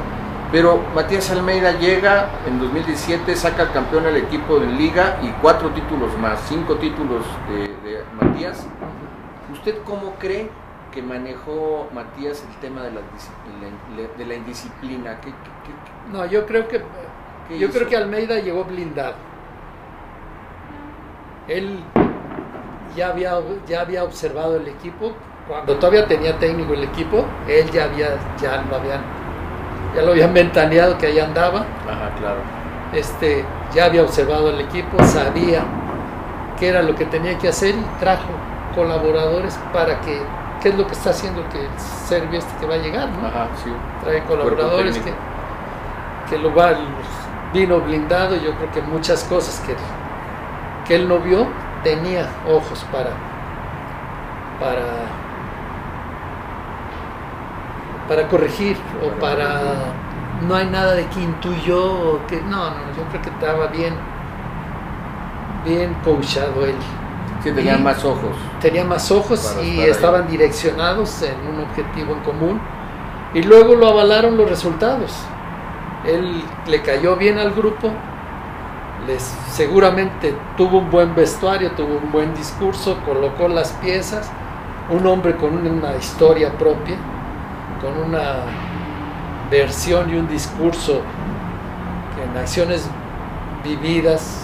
Pero 0.52 0.82
Matías 0.94 1.30
Almeida 1.30 1.72
llega 1.78 2.28
en 2.46 2.58
2017, 2.60 3.36
saca 3.36 3.72
campeón 3.72 4.04
al 4.04 4.18
equipo 4.18 4.60
de 4.60 4.66
liga 4.66 5.18
y 5.22 5.28
cuatro 5.40 5.70
títulos 5.70 6.16
más, 6.18 6.40
cinco 6.46 6.76
títulos 6.76 7.24
de, 7.48 8.04
Matías. 8.20 8.66
¿Usted 9.50 9.78
cómo 9.86 10.14
cree 10.18 10.50
que 10.92 11.00
manejó 11.00 11.88
Matías 11.94 12.44
el 12.46 12.56
tema 12.56 12.82
de 12.82 12.90
la, 12.90 13.00
de 14.18 14.26
la 14.26 14.34
indisciplina? 14.34 15.16
no, 16.12 16.26
yo 16.26 16.44
creo 16.44 16.68
que 16.68 16.82
yo 17.58 17.70
creo 17.70 17.88
que 17.88 17.96
Almeida 17.96 18.38
llegó 18.40 18.64
blindado. 18.64 19.14
Él 21.48 21.82
ya 22.96 23.08
había, 23.08 23.34
ya 23.68 23.80
había 23.80 24.04
observado 24.04 24.56
el 24.56 24.68
equipo, 24.68 25.12
cuando 25.48 25.76
todavía 25.76 26.06
tenía 26.06 26.38
técnico 26.38 26.72
el 26.72 26.84
equipo, 26.84 27.24
él 27.48 27.70
ya 27.70 27.84
había, 27.84 28.16
ya 28.40 28.64
lo 28.68 28.76
habían 28.76 29.00
ya 29.94 30.02
lo 30.02 30.12
habían 30.12 30.32
ventaneado 30.32 30.96
que 30.98 31.06
ahí 31.06 31.18
andaba. 31.18 31.60
Ajá, 31.88 32.10
claro. 32.18 32.40
Este, 32.92 33.44
ya 33.74 33.86
había 33.86 34.02
observado 34.02 34.50
el 34.50 34.60
equipo, 34.60 35.02
sabía 35.04 35.64
qué 36.58 36.68
era 36.68 36.82
lo 36.82 36.94
que 36.94 37.04
tenía 37.06 37.38
que 37.38 37.48
hacer 37.48 37.74
y 37.74 37.84
trajo 38.00 38.30
colaboradores 38.74 39.58
para 39.72 40.00
que, 40.00 40.18
qué 40.62 40.70
es 40.70 40.74
lo 40.76 40.86
que 40.86 40.92
está 40.92 41.10
haciendo 41.10 41.46
que 41.50 41.60
el 41.60 41.78
serbio 41.78 42.38
este 42.38 42.52
que 42.60 42.66
va 42.66 42.74
a 42.74 42.78
llegar, 42.78 43.08
¿no? 43.10 43.26
Ajá, 43.26 43.48
sí. 43.62 43.70
Trae 44.02 44.22
colaboradores 44.24 44.98
que, 44.98 45.12
que 46.30 46.38
lo 46.38 46.54
va, 46.54 46.72
vino 47.52 47.80
blindado, 47.80 48.36
yo 48.36 48.54
creo 48.54 48.72
que 48.72 48.82
muchas 48.82 49.24
cosas 49.24 49.60
que, 49.66 49.74
que 50.86 50.96
él 50.96 51.08
no 51.08 51.18
vio, 51.18 51.46
tenía 51.82 52.28
ojos 52.48 52.84
para, 52.92 53.10
para 54.60 55.22
para 58.08 58.28
corregir 58.28 58.76
o 59.02 59.08
para, 59.20 59.62
no 60.46 60.54
hay 60.54 60.66
nada 60.66 60.94
de 60.94 61.06
que 61.06 61.20
intuyó 61.20 62.26
que 62.26 62.40
no 62.42 62.70
no 62.70 62.76
yo 62.96 63.04
creo 63.10 63.22
que 63.22 63.30
estaba 63.30 63.68
bien 63.68 63.94
bien 65.64 65.94
coachado 66.04 66.66
él. 66.66 66.74
Sí, 67.42 67.50
tenía 67.52 67.78
más 67.78 68.04
ojos 68.04 68.36
tenía 68.60 68.84
más 68.84 69.10
ojos 69.10 69.56
y 69.62 69.80
estaban 69.80 70.28
direccionados 70.28 71.22
en 71.22 71.34
un 71.54 71.64
objetivo 71.64 72.14
en 72.14 72.20
común. 72.20 72.60
Y 73.34 73.42
luego 73.42 73.74
lo 73.74 73.88
avalaron 73.88 74.36
los 74.36 74.48
resultados. 74.48 75.12
Él 76.04 76.44
le 76.66 76.82
cayó 76.82 77.16
bien 77.16 77.38
al 77.38 77.52
grupo 77.52 77.92
les 79.06 79.22
seguramente 79.50 80.34
tuvo 80.56 80.78
un 80.78 80.90
buen 80.90 81.14
vestuario 81.14 81.72
tuvo 81.72 81.98
un 81.98 82.12
buen 82.12 82.34
discurso 82.34 82.98
colocó 83.04 83.48
las 83.48 83.72
piezas. 83.72 84.30
Un 84.90 85.06
hombre 85.06 85.36
con 85.36 85.54
una 85.54 85.96
historia 85.96 86.52
propia 86.58 86.96
con 87.82 87.98
una 87.98 88.44
versión 89.50 90.08
y 90.08 90.16
un 90.16 90.28
discurso 90.28 91.02
en 92.22 92.36
acciones 92.38 92.88
vividas 93.64 94.40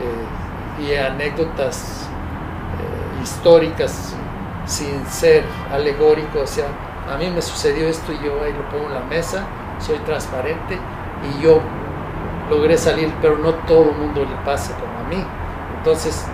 eh, 0.00 0.82
y 0.82 0.94
anécdotas 0.96 2.08
eh, 2.80 3.22
históricas 3.22 4.14
sin 4.64 5.04
ser 5.06 5.44
alegórico, 5.72 6.40
o 6.40 6.46
sea, 6.46 6.66
a 7.12 7.16
mí 7.18 7.28
me 7.30 7.42
sucedió 7.42 7.88
esto 7.88 8.12
y 8.12 8.24
yo 8.24 8.42
ahí 8.42 8.52
lo 8.52 8.68
pongo 8.70 8.86
en 8.88 8.94
la 8.94 9.02
mesa, 9.02 9.44
soy 9.78 9.98
transparente 9.98 10.78
y 11.28 11.42
yo 11.42 11.60
logré 12.54 12.76
salir, 12.76 13.12
pero 13.20 13.38
no 13.38 13.54
todo 13.66 13.90
el 13.90 13.96
mundo 13.96 14.24
le 14.24 14.36
pasa 14.44 14.74
como 14.74 14.98
a 14.98 15.08
mí. 15.08 15.24
Entonces, 15.78 16.26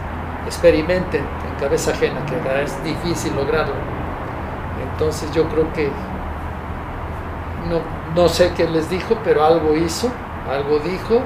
experimenten 0.46 1.22
en 1.22 1.60
cabeza 1.60 1.92
ajena, 1.92 2.20
que 2.26 2.62
es 2.62 2.84
difícil 2.84 3.34
lograrlo 3.34 3.74
entonces 4.98 5.30
yo 5.32 5.44
creo 5.48 5.72
que 5.74 5.88
no, 7.70 7.80
no 8.20 8.28
sé 8.28 8.52
qué 8.56 8.66
les 8.66 8.90
dijo, 8.90 9.16
pero 9.22 9.44
algo 9.44 9.76
hizo, 9.76 10.10
algo 10.50 10.80
dijo 10.80 11.22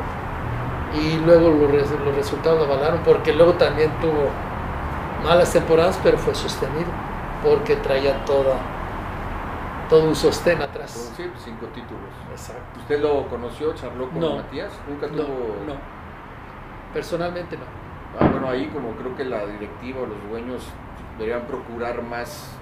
y 0.94 1.16
luego 1.24 1.48
los, 1.48 1.90
los 2.04 2.14
resultados 2.14 2.68
avalaron 2.68 3.00
porque 3.02 3.32
luego 3.32 3.54
también 3.54 3.90
tuvo 4.02 4.28
malas 5.24 5.54
temporadas, 5.54 5.98
pero 6.02 6.18
fue 6.18 6.34
sostenido 6.34 6.90
porque 7.42 7.76
traía 7.76 8.22
toda 8.26 8.56
todo 9.92 10.08
un 10.08 10.16
sostén 10.16 10.62
atrás. 10.62 11.12
Sí, 11.14 11.30
cinco 11.44 11.66
títulos. 11.66 12.08
Exacto. 12.30 12.80
¿Usted 12.80 13.00
lo 13.00 13.28
conoció, 13.28 13.74
charló 13.74 14.08
con 14.08 14.36
Matías? 14.36 14.72
¿Nunca 14.88 15.06
tuvo...? 15.06 15.58
No, 15.66 15.74
personalmente 16.94 17.58
no. 17.58 17.64
Ah, 18.18 18.26
bueno, 18.30 18.48
ahí 18.48 18.68
como 18.68 18.92
creo 18.92 19.14
que 19.14 19.24
la 19.24 19.44
directiva 19.44 20.00
o 20.00 20.06
los 20.06 20.30
dueños 20.30 20.62
deberían 21.18 21.46
procurar 21.46 22.00
más 22.02 22.56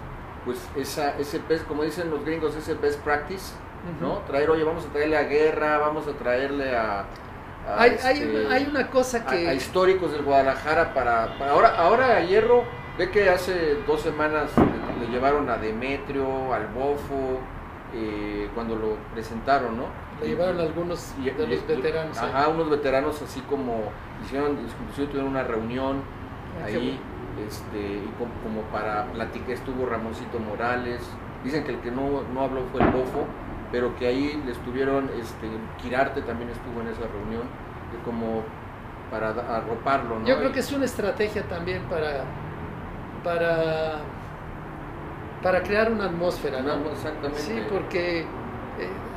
pues 0.44 0.58
esa, 0.74 1.16
ese 1.18 1.40
best, 1.48 1.68
como 1.68 1.84
dicen 1.84 2.10
los 2.10 2.24
gringos, 2.24 2.56
ese 2.56 2.74
best 2.74 3.00
practice, 3.02 3.54
¿no? 4.00 4.18
Traer, 4.26 4.50
oye, 4.50 4.64
vamos 4.64 4.84
a 4.86 4.88
traerle 4.88 5.16
a 5.16 5.22
guerra, 5.22 5.78
vamos 5.78 6.08
a 6.08 6.12
traerle 6.12 6.76
a... 6.76 7.04
hay, 7.78 7.90
este, 7.92 8.48
hay, 8.48 8.66
una 8.68 8.90
cosa 8.90 9.24
que... 9.24 9.48
A, 9.48 9.54
históricos 9.54 10.10
del 10.10 10.22
Guadalajara 10.22 10.94
para, 10.94 11.36
ahora, 11.48 11.76
ahora 11.76 12.16
a 12.16 12.20
Hierro, 12.22 12.64
ve 12.98 13.10
que 13.10 13.30
hace 13.30 13.76
dos 13.86 14.00
semanas 14.00 14.50
le, 15.00 15.06
llevaron 15.08 15.48
a 15.48 15.56
Demetrio, 15.56 16.52
al 16.52 16.68
Bofo, 16.68 17.40
eh, 17.94 18.48
cuando 18.54 18.76
lo 18.76 18.96
presentaron, 19.12 19.76
¿no? 19.76 19.84
Le 20.20 20.28
llevaron 20.28 20.60
algunos 20.60 21.14
de 21.22 21.46
los 21.46 21.66
veteranos. 21.66 22.18
Ajá, 22.18 22.48
unos 22.48 22.70
veteranos 22.70 23.20
así 23.22 23.40
como 23.42 23.90
hicieron, 24.24 24.58
inclusive 24.58 25.06
tuvieron 25.08 25.30
una 25.30 25.42
reunión 25.42 26.02
ah, 26.62 26.66
ahí 26.66 27.00
este, 27.46 27.78
y 27.78 28.12
como, 28.18 28.62
para 28.72 29.06
platicar 29.12 29.50
estuvo 29.50 29.86
Ramoncito 29.86 30.38
Morales, 30.38 31.00
dicen 31.44 31.64
que 31.64 31.72
el 31.72 31.80
que 31.80 31.90
no, 31.90 32.22
no 32.34 32.42
habló 32.42 32.62
fue 32.72 32.82
el 32.82 32.90
Bofo, 32.90 33.26
pero 33.72 33.96
que 33.96 34.06
ahí 34.06 34.42
le 34.44 34.52
estuvieron, 34.52 35.10
este, 35.20 35.48
Quirarte 35.80 36.22
también 36.22 36.50
estuvo 36.50 36.80
en 36.80 36.88
esa 36.88 37.02
reunión, 37.02 37.42
como 38.04 38.42
para 39.10 39.30
arroparlo. 39.30 40.24
Yo 40.24 40.38
creo 40.38 40.52
que 40.52 40.60
es 40.60 40.72
una 40.72 40.84
estrategia 40.84 41.42
también 41.44 41.82
para, 41.84 42.24
para, 43.24 43.98
para 45.42 45.62
crear 45.62 45.90
una 45.90 46.06
atmósfera, 46.06 46.60
¿no? 46.60 46.90
Exactamente. 46.90 47.40
Sí, 47.40 47.62
porque 47.70 48.20
eh, 48.20 48.24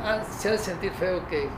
ah, 0.03 0.23
se 0.23 0.49
ha 0.49 0.51
de 0.53 0.57
sentir 0.57 0.91
feo 0.91 1.27
que 1.27 1.49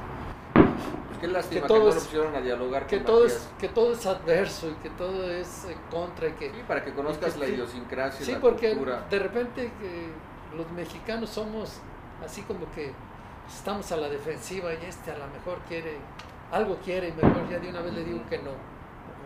Qué 1.20 1.28
lástima 1.28 1.62
que, 1.62 1.68
todo 1.68 1.90
a 1.90 2.42
dialogar 2.42 2.88
que 2.88 3.00
todo 3.00 3.26
es 3.26 3.50
que 3.58 3.70
todo 3.70 3.94
es 3.94 4.06
adverso 4.06 4.70
y 4.70 4.74
que 4.84 4.90
todo 4.90 5.32
es 5.32 5.64
eh, 5.64 5.78
contra 5.90 6.28
y 6.28 6.34
que 6.34 6.50
sí 6.50 6.62
para 6.68 6.84
que 6.84 6.94
conozcas 6.94 7.38
la 7.38 7.48
idiosincrasia 7.48 8.26
sí 8.26 8.38
porque 8.42 8.76
de 9.10 9.20
repente 9.20 9.72
que 9.80 10.10
los 10.58 10.70
mexicanos 10.72 11.30
somos 11.30 11.80
así 12.24 12.42
como 12.42 12.70
que 12.74 12.92
estamos 13.48 13.90
a 13.94 13.98
la 13.98 14.10
defensiva 14.10 14.74
y 14.74 14.86
este 14.86 15.12
a 15.12 15.18
lo 15.18 15.28
mejor 15.28 15.60
quiere 15.70 15.98
algo 16.52 16.78
quiere 16.84 17.10
y 17.10 17.12
mejor 17.12 17.50
ya 17.50 17.60
de 17.60 17.70
una 17.70 17.82
vez 17.82 17.94
le 17.94 18.04
digo 18.04 18.22
que 18.30 18.38
no. 18.40 18.52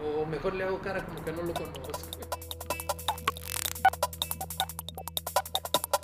O 0.02 0.26
mejor 0.26 0.54
le 0.56 0.64
hago 0.64 0.80
cara 0.80 1.04
como 1.04 1.24
que 1.24 1.32
no 1.32 1.44
lo 1.44 1.54
conozco 1.54 2.49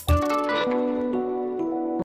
Thank 0.07 0.67
you. 0.69 1.04